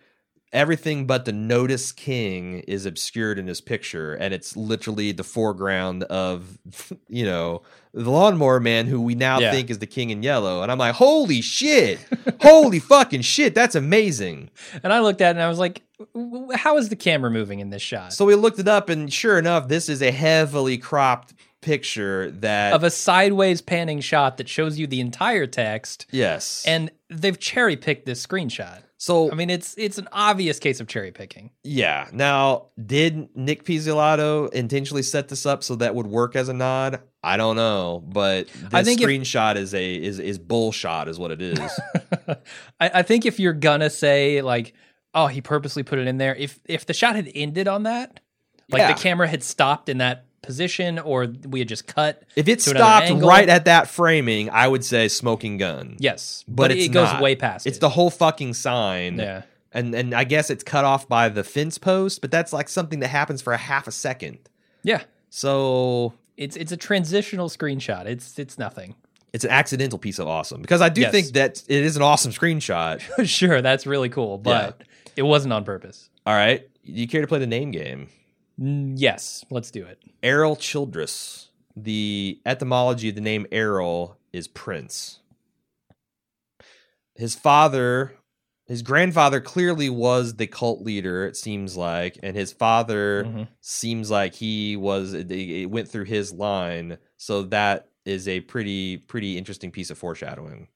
everything 0.55 1.07
but 1.07 1.25
the 1.25 1.33
notice 1.33 1.93
king 1.93 2.59
is 2.69 2.85
obscured 2.85 3.39
in 3.39 3.47
this 3.47 3.63
picture 3.63 4.13
and 4.13 4.35
it's 4.35 4.55
literally 4.55 5.11
the 5.11 5.25
foreground 5.25 6.03
of 6.05 6.59
you 7.09 7.25
know 7.25 7.63
the 7.95 8.11
lawnmower 8.11 8.61
man 8.61 8.87
who 8.87 9.01
we 9.01 9.15
now 9.15 9.39
Yeah. 9.41 9.51
think 9.51 9.71
is 9.71 9.79
the 9.79 9.87
king 9.87 10.11
in 10.11 10.23
yellow 10.23 10.61
and 10.63 10.71
i'm 10.71 10.77
like 10.77 10.95
holy 10.95 11.41
shit 11.41 11.99
holy 12.43 12.79
fucking 12.81 13.23
shit 13.23 13.55
that's 13.55 13.75
amazing 13.75 14.51
And 14.83 14.93
I 14.93 15.01
looked 15.01 15.23
at 15.23 15.29
it 15.29 15.31
and 15.39 15.43
I 15.43 15.49
was 15.49 15.59
like, 15.59 15.81
"W- 16.15 16.41
w- 16.43 16.59
how 16.59 16.77
is 16.77 16.91
the 16.91 16.97
camera 16.97 17.31
moving 17.31 17.61
in 17.61 17.71
this 17.71 17.81
shot? 17.81 18.13
so 18.13 18.27
we 18.27 18.35
looked 18.35 18.59
it 18.59 18.69
up 18.69 18.91
and 18.91 19.11
sure 19.11 19.39
enough 19.39 19.69
this 19.69 19.89
is 19.89 20.03
a 20.03 20.11
heavily 20.11 20.77
cropped 20.77 21.33
picture 21.63 22.31
that 22.33 22.75
of 22.75 22.85
a 22.85 22.91
sideways 22.91 23.63
panning 23.63 24.01
shot 24.01 24.37
that 24.37 24.49
shows 24.49 24.79
you 24.79 24.87
the 24.87 25.01
entire 25.01 25.47
text. 25.47 26.07
yes 26.11 26.63
And 26.67 26.91
they've 27.09 27.39
cherry 27.39 27.77
picked 27.77 28.05
this 28.05 28.25
screenshot. 28.27 28.83
So 28.99 29.33
I 29.33 29.35
mean, 29.35 29.51
it's 29.51 29.75
it's 29.79 29.99
an 29.99 30.07
obvious 30.13 30.59
case 30.61 30.79
of 30.79 30.87
cherry 30.87 31.11
picking. 31.11 31.51
yeah. 31.65 32.07
Now, 32.13 32.67
did 32.85 33.35
Nic 33.35 33.65
Pizzolatto 33.65 34.49
intentionally 34.53 35.03
set 35.03 35.27
this 35.29 35.45
up 35.45 35.65
so 35.65 35.75
that 35.77 35.95
would 35.97 36.07
work 36.07 36.37
as 36.37 36.49
a 36.49 36.53
nod? 36.53 37.01
I 37.25 37.37
don't 37.37 37.57
know, 37.57 38.05
but 38.07 38.47
this 38.47 38.69
I 38.73 38.85
think 38.85 39.01
if- 39.01 39.09
screenshot 39.09 39.57
is 39.57 39.75
a 39.75 39.95
is 39.95 40.21
is 40.21 40.39
bullshot, 40.39 41.09
is 41.09 41.19
what 41.19 41.33
it 41.33 41.43
is. 41.43 41.59
I, 42.81 42.91
I 42.95 43.03
think 43.03 43.27
if 43.27 43.41
you're 43.41 43.53
gonna 43.55 43.91
say 43.91 44.41
like, 44.41 44.73
oh, 45.15 45.27
he 45.27 45.41
purposely 45.41 45.83
put 45.83 45.99
it 45.99 46.07
in 46.07 46.19
there. 46.19 46.37
If 46.37 46.61
if 46.65 46.87
the 46.87 46.95
shot 46.95 47.17
had 47.17 47.29
ended 47.35 47.67
on 47.67 47.83
that, 47.85 48.21
like 48.71 48.81
Yeah. 48.81 48.93
the 48.95 49.01
camera 49.01 49.27
had 49.27 49.43
stopped 49.43 49.89
in 49.89 49.99
that 49.99 50.27
position, 50.43 50.99
or 50.99 51.27
we 51.47 51.61
had 51.61 51.69
just 51.69 51.87
cut. 51.87 52.23
if 52.37 52.49
it 52.49 52.59
to 52.61 52.71
stopped 52.71 53.11
right 53.23 53.49
at 53.49 53.65
that 53.67 53.89
framing, 53.89 54.51
I 54.51 54.69
would 54.69 54.85
say 54.85 55.09
smoking 55.09 55.57
gun. 55.59 55.97
yes, 55.99 56.45
but, 56.49 56.71
it, 56.71 56.79
it's 56.79 56.87
it 56.87 56.93
goes 56.93 57.13
not. 57.13 57.23
way 57.23 57.35
past. 57.37 57.67
It's 57.67 57.79
it. 57.79 57.81
the 57.81 57.89
whole 57.91 58.11
fucking 58.11 58.55
sign. 58.55 59.19
yeah. 59.19 59.43
and 59.73 59.95
and 59.95 60.15
I 60.15 60.25
guess 60.25 60.51
it's 60.51 60.65
cut 60.65 60.85
off 60.85 61.09
by 61.09 61.29
the 61.29 61.45
fence 61.45 61.79
post, 61.79 62.21
but 62.21 62.31
that's 62.31 62.53
like 62.53 62.69
something 62.69 63.01
that 63.01 63.09
happens 63.09 63.41
for 63.41 63.53
a 63.53 63.57
half 63.59 63.87
a 63.87 63.93
second. 63.93 64.39
Yeah, 64.83 65.03
So 65.31 66.15
it's 66.37 66.57
it's 66.57 66.73
a 66.73 66.77
transitional 66.77 67.49
screenshot. 67.49 68.07
It's 68.07 68.39
it's 68.39 68.59
nothing. 68.59 68.95
it's 69.33 69.45
an 69.45 69.51
accidental 69.51 69.99
piece 69.99 70.19
of 70.19 70.27
awesome 70.29 70.61
because 70.61 70.81
I 70.83 70.89
do 70.89 71.03
Yes. 71.03 71.11
think 71.13 71.27
that 71.29 71.63
it 71.69 71.85
is 71.85 71.97
an 71.97 72.03
awesome 72.03 72.33
screenshot. 72.33 73.01
sure, 73.27 73.63
that's 73.63 73.87
really 73.87 74.09
cool, 74.09 74.39
but 74.39 74.83
it 75.17 75.23
wasn't 75.23 75.53
on 75.55 75.65
purpose. 75.65 76.11
All 76.27 76.35
right, 76.35 76.69
do 76.85 76.93
you 76.93 77.07
care 77.09 77.21
to 77.21 77.27
play 77.27 77.39
the 77.39 77.47
name 77.47 77.71
game? 77.71 78.09
Mm, 78.61 78.95
Yes, 78.97 79.45
let's 79.51 79.71
do 79.71 79.85
it. 79.85 80.03
Errol 80.23 80.57
Childress. 80.57 81.49
The 81.75 82.41
etymology 82.45 83.09
of 83.09 83.15
the 83.15 83.21
name 83.21 83.47
Errol 83.51 84.19
is 84.33 84.47
prince. 84.49 85.21
His 87.15 87.35
father, 87.35 88.15
his 88.67 88.83
grandfather 88.83 89.41
clearly 89.41 89.89
was 89.91 90.35
the 90.37 90.47
cult 90.47 90.83
leader, 90.83 91.27
it 91.27 91.37
seems 91.37 91.77
like, 91.77 92.19
and 92.23 92.37
his 92.37 92.53
father 92.53 93.25
Mhm. 93.25 93.49
seems 93.61 94.11
like 94.11 94.35
he 94.35 94.77
was 94.77 95.13
it 95.13 95.31
it 95.31 95.67
went 95.71 95.89
through 95.89 96.05
his 96.05 96.33
line, 96.33 96.99
so 97.17 97.43
that 97.45 97.89
is 98.05 98.27
a 98.29 98.41
pretty 98.41 98.99
pretty 98.99 99.39
interesting 99.39 99.71
piece 99.71 99.91
of 99.91 99.99
foreshadowing. 99.99 100.69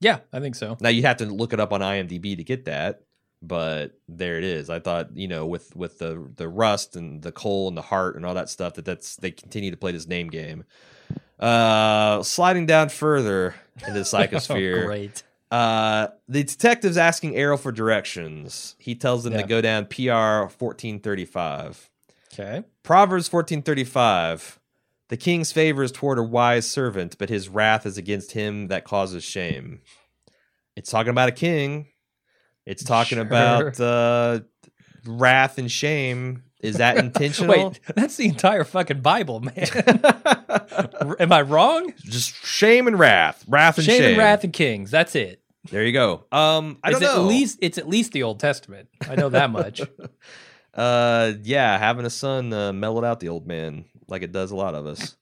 Yeah, 0.00 0.20
I 0.32 0.40
think 0.40 0.54
so. 0.54 0.76
Now 0.80 0.88
you'd 0.90 1.04
have 1.04 1.16
to 1.18 1.26
look 1.26 1.52
it 1.52 1.60
up 1.60 1.72
on 1.72 1.80
IMDb 1.82 2.36
to 2.36 2.44
get 2.44 2.64
that, 2.66 3.02
but 3.42 3.98
there 4.08 4.38
it 4.38 4.44
is. 4.44 4.68
I 4.70 4.80
thought 4.80 5.16
you 5.16 5.28
know 5.28 5.46
with 5.46 5.74
with 5.76 5.98
the 5.98 6.28
the 6.36 6.48
rust 6.48 6.96
and 6.96 7.22
the 7.22 7.32
coal 7.32 7.68
and 7.68 7.76
the 7.76 7.82
heart 7.82 8.16
and 8.16 8.24
all 8.26 8.34
that 8.34 8.48
stuff 8.48 8.74
that 8.74 8.84
that's 8.84 9.16
they 9.16 9.30
continue 9.30 9.70
to 9.70 9.76
play 9.76 9.92
this 9.92 10.06
name 10.06 10.28
game. 10.28 10.64
Uh, 11.38 12.22
sliding 12.22 12.66
down 12.66 12.88
further 12.88 13.54
into 13.80 13.92
the 13.92 14.00
psychosphere. 14.04 14.82
Oh, 14.82 14.86
great. 14.86 15.22
Uh, 15.50 16.08
the 16.28 16.42
detective's 16.42 16.98
asking 16.98 17.34
Errol 17.36 17.56
for 17.56 17.72
directions. 17.72 18.74
He 18.78 18.94
tells 18.94 19.24
them 19.24 19.32
Yeah. 19.32 19.42
to 19.42 19.46
go 19.48 19.60
down 19.60 19.86
PR 19.86 20.48
fourteen 20.52 21.00
thirty 21.00 21.24
five. 21.24 21.88
Okay. 22.32 22.64
Proverbs 22.82 23.28
fourteen 23.28 23.62
thirty 23.62 23.84
five. 23.84 24.58
The 25.08 25.16
king's 25.16 25.52
favor 25.52 25.82
is 25.82 25.90
toward 25.90 26.18
a 26.18 26.22
wise 26.22 26.68
servant, 26.68 27.16
but 27.18 27.30
his 27.30 27.48
wrath 27.48 27.86
is 27.86 27.96
against 27.96 28.32
him 28.32 28.66
that 28.68 28.84
causes 28.84 29.24
shame. 29.24 29.80
It's 30.76 30.90
talking 30.90 31.10
about 31.10 31.30
a 31.30 31.32
king. 31.32 31.86
It's 32.68 32.84
talking 32.84 33.16
Sure. 33.16 33.26
about 33.26 33.80
uh, 33.80 34.40
wrath 35.06 35.56
and 35.58 35.70
shame. 35.70 36.42
Is 36.60 36.76
that 36.76 36.98
intentional? 37.04 37.68
Wait, 37.70 37.80
that's 37.94 38.16
the 38.16 38.26
entire 38.26 38.64
fucking 38.64 39.00
Bible, 39.00 39.40
man. 39.40 39.54
Am 41.18 41.32
I 41.32 41.42
wrong? 41.42 41.92
Just 41.98 42.34
shame 42.44 42.86
and 42.88 42.98
wrath, 42.98 43.44
wrath 43.48 43.78
and 43.78 43.86
Shame, 43.86 44.00
shame. 44.00 44.08
and 44.10 44.18
wrath 44.18 44.44
and 44.44 44.52
kings. 44.52 44.90
That's 44.90 45.14
it. 45.14 45.40
There 45.70 45.84
you 45.84 45.92
go. 45.92 46.24
Um, 46.32 46.78
I 46.82 46.90
it's 46.90 47.00
don't 47.00 47.16
know. 47.16 47.22
At 47.22 47.28
least 47.28 47.58
it's 47.62 47.78
at 47.78 47.88
least 47.88 48.12
the 48.12 48.22
Old 48.22 48.40
Testament. 48.40 48.88
I 49.08 49.16
know 49.16 49.28
that 49.30 49.50
much. 49.50 49.80
Uh, 50.74 51.32
yeah, 51.42 51.76
having 51.76 52.06
a 52.06 52.10
son 52.10 52.52
uh, 52.52 52.72
mellowed 52.72 53.02
out 53.04 53.18
the 53.18 53.30
old 53.30 53.48
man 53.48 53.84
like 54.06 54.22
it 54.22 54.30
does 54.30 54.52
a 54.52 54.54
lot 54.56 54.76
of 54.76 54.86
us. 54.86 55.16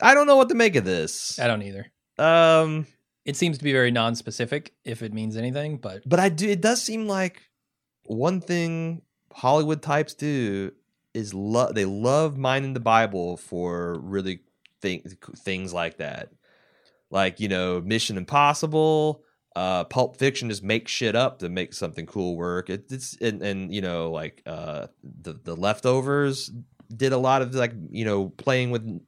I 0.00 0.14
don't 0.14 0.26
know 0.26 0.34
what 0.34 0.48
to 0.48 0.56
make 0.56 0.74
of 0.74 0.84
this. 0.84 1.38
I 1.38 1.46
don't 1.46 1.62
either. 1.62 1.86
Um, 2.18 2.88
It 3.24 3.36
seems 3.36 3.58
to 3.58 3.64
be 3.64 3.72
very 3.72 3.90
non-specific, 3.90 4.74
if 4.84 5.02
it 5.02 5.12
means 5.12 5.36
anything. 5.36 5.78
But 5.78 6.02
but 6.06 6.18
I 6.18 6.28
do. 6.28 6.48
It 6.48 6.60
does 6.60 6.82
seem 6.82 7.06
like 7.06 7.42
one 8.04 8.40
thing 8.40 9.02
Hollywood 9.32 9.82
types 9.82 10.14
do 10.14 10.72
is 11.14 11.32
love. 11.32 11.74
They 11.74 11.84
love 11.84 12.36
mining 12.36 12.74
the 12.74 12.80
Bible 12.80 13.36
for 13.36 13.98
really 14.00 14.40
things 14.80 15.14
things 15.38 15.72
like 15.72 15.98
that, 15.98 16.30
like 17.10 17.40
you 17.40 17.48
know, 17.48 17.80
Mission 17.80 18.16
Impossible. 18.16 19.22
Uh, 19.54 19.84
Pulp 19.84 20.16
Fiction 20.16 20.48
just 20.48 20.62
make 20.62 20.88
shit 20.88 21.14
up 21.14 21.40
to 21.40 21.48
make 21.50 21.74
something 21.74 22.06
cool 22.06 22.36
work. 22.36 22.70
It, 22.70 22.86
it's 22.90 23.16
and, 23.20 23.42
and 23.42 23.72
you 23.72 23.82
know 23.82 24.10
like 24.10 24.42
uh 24.46 24.86
the 25.02 25.34
the 25.34 25.54
leftovers 25.54 26.50
did 26.94 27.12
a 27.12 27.18
lot 27.18 27.42
of 27.42 27.54
like 27.54 27.72
you 27.90 28.04
know 28.04 28.30
playing 28.30 28.70
with 28.70 29.00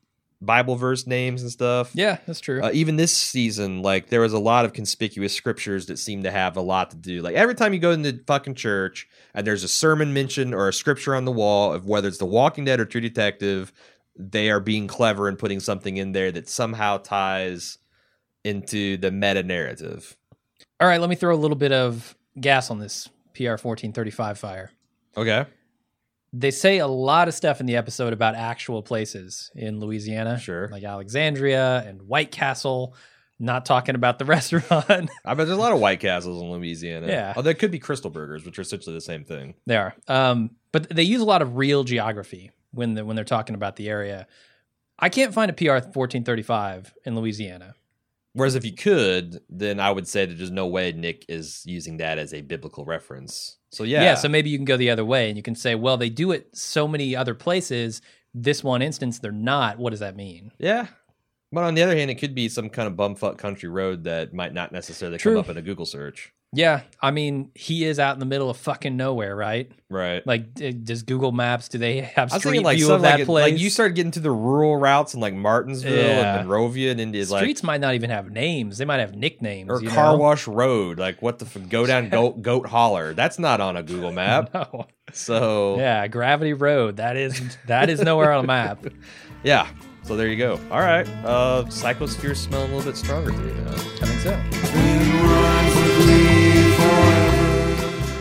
Bible 0.45 0.77
verse 0.77 1.07
names 1.07 1.43
and 1.43 1.51
stuff. 1.51 1.91
yeah, 1.95 2.19
that's 2.27 2.41
true. 2.41 2.63
Uh, 2.63 2.71
even 2.73 2.97
this 2.97 3.17
season, 3.17 3.83
like 3.83 4.09
there 4.09 4.21
was 4.21 4.33
a 4.33 4.39
lot 4.39 4.65
of 4.65 4.73
conspicuous 4.73 5.35
scriptures 5.35 5.87
that 5.87 5.99
seem 5.99 6.23
to 6.23 6.31
have 6.31 6.57
a 6.57 6.61
lot 6.61 6.91
to 6.91 6.97
do. 6.97 7.23
Like 7.23 7.35
every 7.35 7.55
time 7.55 7.73
you 7.73 7.79
go 7.79 7.91
into 7.91 8.21
fucking 8.27 8.55
church 8.55 9.09
and 9.35 9.47
there's 9.47 9.65
a 9.65 9.69
sermon 9.69 10.13
mentioned 10.13 10.55
or 10.55 10.69
a 10.69 10.73
scripture 10.73 11.15
on 11.15 11.25
the 11.25 11.33
wall 11.33 11.73
of 11.73 11.87
whether 11.87 12.09
it's 12.09 12.19
The 12.19 12.27
Walking 12.27 12.65
Dead 12.65 12.81
or 12.81 12.85
True 12.85 13.01
Detective, 13.01 13.73
they 14.17 14.51
are 14.51 14.61
being 14.61 14.87
clever 14.87 15.29
and 15.29 15.39
putting 15.39 15.61
something 15.61 15.97
in 15.97 16.13
there 16.13 16.31
that 16.33 16.49
somehow 16.49 16.99
ties 16.99 17.79
into 18.45 18.97
the 18.97 19.11
meta 19.11 19.43
narrative. 19.43 20.17
All 20.81 20.89
right, 20.89 21.01
let 21.01 21.09
me 21.09 21.17
throw 21.17 21.35
a 21.35 21.37
little 21.37 21.57
bit 21.57 21.73
of 21.73 22.17
gas 22.41 22.71
on 22.71 22.79
this 22.79 23.09
PR 23.35 23.57
fourteen 23.57 23.93
thirty 23.93 24.11
five 24.11 24.39
fire. 24.39 24.71
Okay, 25.17 25.47
They 26.37 26.51
say 26.51 26.79
a 26.79 26.87
lot 26.89 27.29
of 27.29 27.35
stuff 27.35 27.61
in 27.61 27.67
the 27.67 27.77
episode 27.77 28.13
about 28.13 28.35
actual 28.35 28.83
places 28.83 29.53
in 29.55 29.79
Louisiana, 29.79 30.39
Sure. 30.41 30.69
like 30.69 30.83
Alexandria 30.83 31.85
and 31.87 32.03
White 32.03 32.33
Castle. 32.33 32.97
Not 33.39 33.65
talking 33.67 33.95
about 33.95 34.19
the 34.19 34.25
restaurant. 34.37 35.11
I 35.25 35.35
bet 35.35 35.47
there's 35.47 35.51
a 35.51 35.57
lot 35.57 35.73
of 35.73 35.81
White 35.81 36.01
Castles 36.01 36.41
in 36.43 36.51
Louisiana. 36.51 37.07
Yeah. 37.09 37.35
oh, 37.37 37.43
there 37.43 37.55
could 37.55 37.71
be 37.71 37.79
Krystal 37.81 38.13
Burgers, 38.13 38.45
which 38.45 38.59
are 38.59 38.63
essentially 38.63 38.95
the 38.95 39.01
same 39.01 39.25
thing. 39.25 39.55
They 39.67 39.77
are. 39.77 39.95
Um, 40.09 40.51
but 40.73 40.89
they 40.89 41.03
use 41.03 41.21
a 41.21 41.25
lot 41.25 41.43
of 41.43 41.57
real 41.57 41.85
geography 41.85 42.51
when 42.73 42.95
the, 42.95 43.05
when 43.05 43.17
they're 43.17 43.25
talking 43.25 43.55
about 43.55 43.77
the 43.77 43.89
area. 43.89 44.27
I 44.99 45.09
can't 45.09 45.35
find 45.35 45.51
a 45.51 45.55
PR 45.55 45.79
fourteen 45.93 46.23
thirty 46.25 46.43
five 46.43 46.95
in 47.05 47.17
Louisiana. 47.17 47.75
Whereas 48.35 48.55
if 48.57 48.65
you 48.65 48.73
could, 48.73 49.41
then 49.49 49.79
I 49.79 49.93
would 49.93 50.09
say 50.09 50.27
that 50.27 50.35
there's 50.39 50.51
no 50.51 50.67
way 50.67 50.91
Nic 50.93 51.25
is 51.29 51.63
using 51.67 51.99
that 51.99 52.19
as 52.19 52.35
a 52.35 52.41
biblical 52.41 52.85
reference. 52.85 53.59
So 53.75 53.85
yeah, 53.85 54.03
Yeah. 54.03 54.15
so 54.15 54.29
maybe 54.29 54.51
you 54.51 54.59
can 54.59 54.65
go 54.65 54.77
the 54.77 54.91
other 54.91 55.05
way 55.05 55.29
and 55.29 55.37
you 55.37 55.43
can 55.43 55.55
say, 55.55 55.75
well, 55.75 55.97
they 55.97 56.11
do 56.11 56.31
it 56.33 56.49
so 56.57 56.87
many 56.87 57.17
other 57.17 57.35
places. 57.35 58.03
This 58.33 58.63
one 58.65 58.83
instance, 58.83 59.19
they're 59.19 59.33
not. 59.33 59.79
What 59.79 59.91
does 59.91 60.01
that 60.01 60.17
mean? 60.17 60.53
Yeah. 60.59 60.89
But 61.53 61.65
on 61.65 61.75
the 61.75 61.83
other 61.85 61.97
hand, 61.97 62.11
it 62.11 62.17
could 62.17 62.35
be 62.35 62.49
some 62.49 62.69
kind 62.69 62.89
of 62.89 62.95
bumfuck 62.95 63.39
country 63.39 63.69
road 63.69 64.05
that 64.05 64.35
might 64.35 64.53
not 64.53 64.73
necessarily 64.73 65.19
True. 65.19 65.35
come 65.35 65.41
up 65.41 65.49
in 65.49 65.57
a 65.57 65.63
Google 65.63 65.87
search. 65.87 66.33
Yeah, 66.55 66.83
I 67.03 67.11
mean, 67.11 67.51
he 67.55 67.85
is 67.85 67.99
out 67.99 68.15
in 68.15 68.21
the 68.21 68.27
middle 68.27 68.49
of 68.51 68.57
fucking 68.57 68.97
nowhere, 68.97 69.35
right? 69.35 69.71
Right. 69.91 70.27
Like, 70.27 70.55
d- 70.55 70.73
does 70.73 71.03
Google 71.03 71.33
Maps 71.33 71.69
do 71.69 71.79
they 71.79 72.01
have 72.01 72.31
street 72.31 72.43
thinking 72.43 72.63
like 72.65 72.79
view 72.79 72.93
of 72.93 73.03
that 73.03 73.19
like, 73.21 73.27
place? 73.27 73.53
like 73.53 73.61
you 73.61 73.71
start 73.71 73.95
getting 73.95 74.11
to 74.13 74.21
the 74.21 74.31
rural 74.31 74.77
routes 74.77 75.15
in 75.15 75.21
like 75.21 75.35
Martinsville 75.35 75.93
Yeah. 75.97 76.39
and 76.39 76.49
Monrovia 76.49 76.93
and 76.93 77.15
like 77.31 77.41
Streets 77.43 77.63
might 77.63 77.81
not 77.81 77.95
even 77.95 78.11
have 78.11 78.31
names; 78.31 78.79
they 78.79 78.85
might 78.85 79.01
have 79.01 79.15
nicknames. 79.15 79.71
or 79.71 79.81
Car 79.81 80.13
know? 80.13 80.19
Wash 80.19 80.47
Road. 80.49 80.99
Like 80.99 81.21
what 81.23 81.39
the 81.39 81.47
f- 81.47 81.69
go 81.69 81.87
down 81.93 82.09
Goat 82.09 82.43
Goat 82.43 82.67
Holler. 82.67 83.15
That's 83.15 83.39
not 83.39 83.61
on 83.61 83.77
a 83.77 83.83
Google 83.83 84.13
map. 84.23 84.53
No. 84.55 84.87
So 85.13 85.77
Yeah, 85.79 86.07
Gravity 86.09 86.53
Road. 86.55 86.97
That 86.97 87.17
is 87.17 87.57
that 87.67 87.91
is 87.91 88.01
nowhere 88.01 88.33
on 88.33 88.45
a 88.45 88.47
map. 88.47 88.85
yeah. 89.45 89.69
So 90.03 90.17
there 90.17 90.29
you 90.29 90.37
go. 90.37 90.59
All 90.71 90.81
right. 90.81 91.09
Uh 91.25 91.65
Psychosphere's 91.69 92.41
smelling 92.41 92.73
a 92.73 92.77
little 92.77 92.91
bit 92.93 92.99
stronger 92.99 93.31
to 93.31 93.37
now. 93.39 93.71
I 93.73 93.77
think 93.77 94.21
so. 94.21 94.64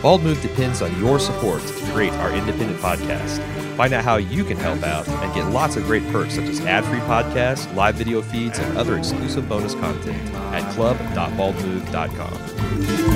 Bald 0.04 0.22
Move 0.22 0.40
depends 0.42 0.82
on 0.82 0.96
your 1.00 1.18
support 1.18 1.62
to 1.62 1.72
create 1.86 2.12
our 2.12 2.30
independent 2.30 2.78
podcast. 2.80 3.38
Find 3.74 3.94
out 3.94 4.04
how 4.04 4.16
you 4.16 4.44
can 4.44 4.58
help 4.58 4.82
out 4.82 5.08
and 5.08 5.34
get 5.34 5.48
lots 5.48 5.76
of 5.76 5.84
great 5.84 6.06
perks 6.08 6.34
such 6.34 6.44
as 6.44 6.60
ad-free 6.60 7.00
podcasts, 7.00 7.74
live 7.74 7.94
video 7.94 8.20
feeds, 8.20 8.58
and 8.58 8.76
other 8.76 8.98
exclusive 8.98 9.48
bonus 9.48 9.74
content 9.74 10.30
at 10.52 10.70
club.baldmove.com. 10.74 13.13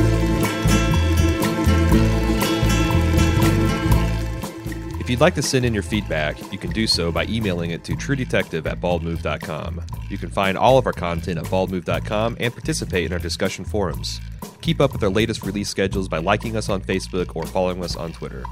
If 5.09 5.13
you'd 5.13 5.21
like 5.21 5.37
to 5.37 5.43
send 5.43 5.65
in 5.65 5.73
your 5.73 5.83
feedback, 5.83 6.37
you 6.53 6.59
can 6.59 6.71
do 6.71 6.87
so 6.87 7.11
by 7.11 7.25
emailing 7.25 7.71
it 7.71 7.83
to 7.85 7.93
truedetective 7.95 8.67
at 8.67 8.79
baldmove.com. 8.79 9.81
You 10.11 10.19
can 10.19 10.29
find 10.29 10.59
all 10.59 10.77
of 10.77 10.85
our 10.85 10.93
content 10.93 11.39
at 11.39 11.47
baldmove.com 11.47 12.37
and 12.39 12.53
participate 12.53 13.07
in 13.07 13.15
our 13.15 13.19
discussion 13.19 13.65
forums. 13.65 14.21
Keep 14.61 14.83
up 14.83 14.93
with 14.93 15.03
our 15.03 15.09
latest 15.09 15.47
release 15.47 15.71
schedules 15.71 16.09
by 16.09 16.19
liking 16.19 16.59
us 16.59 16.69
on 16.69 16.83
Facebook 16.83 17.35
or 17.35 17.47
following 17.47 17.83
us 17.83 17.97
on 17.97 18.13
Twitter. 18.13 18.45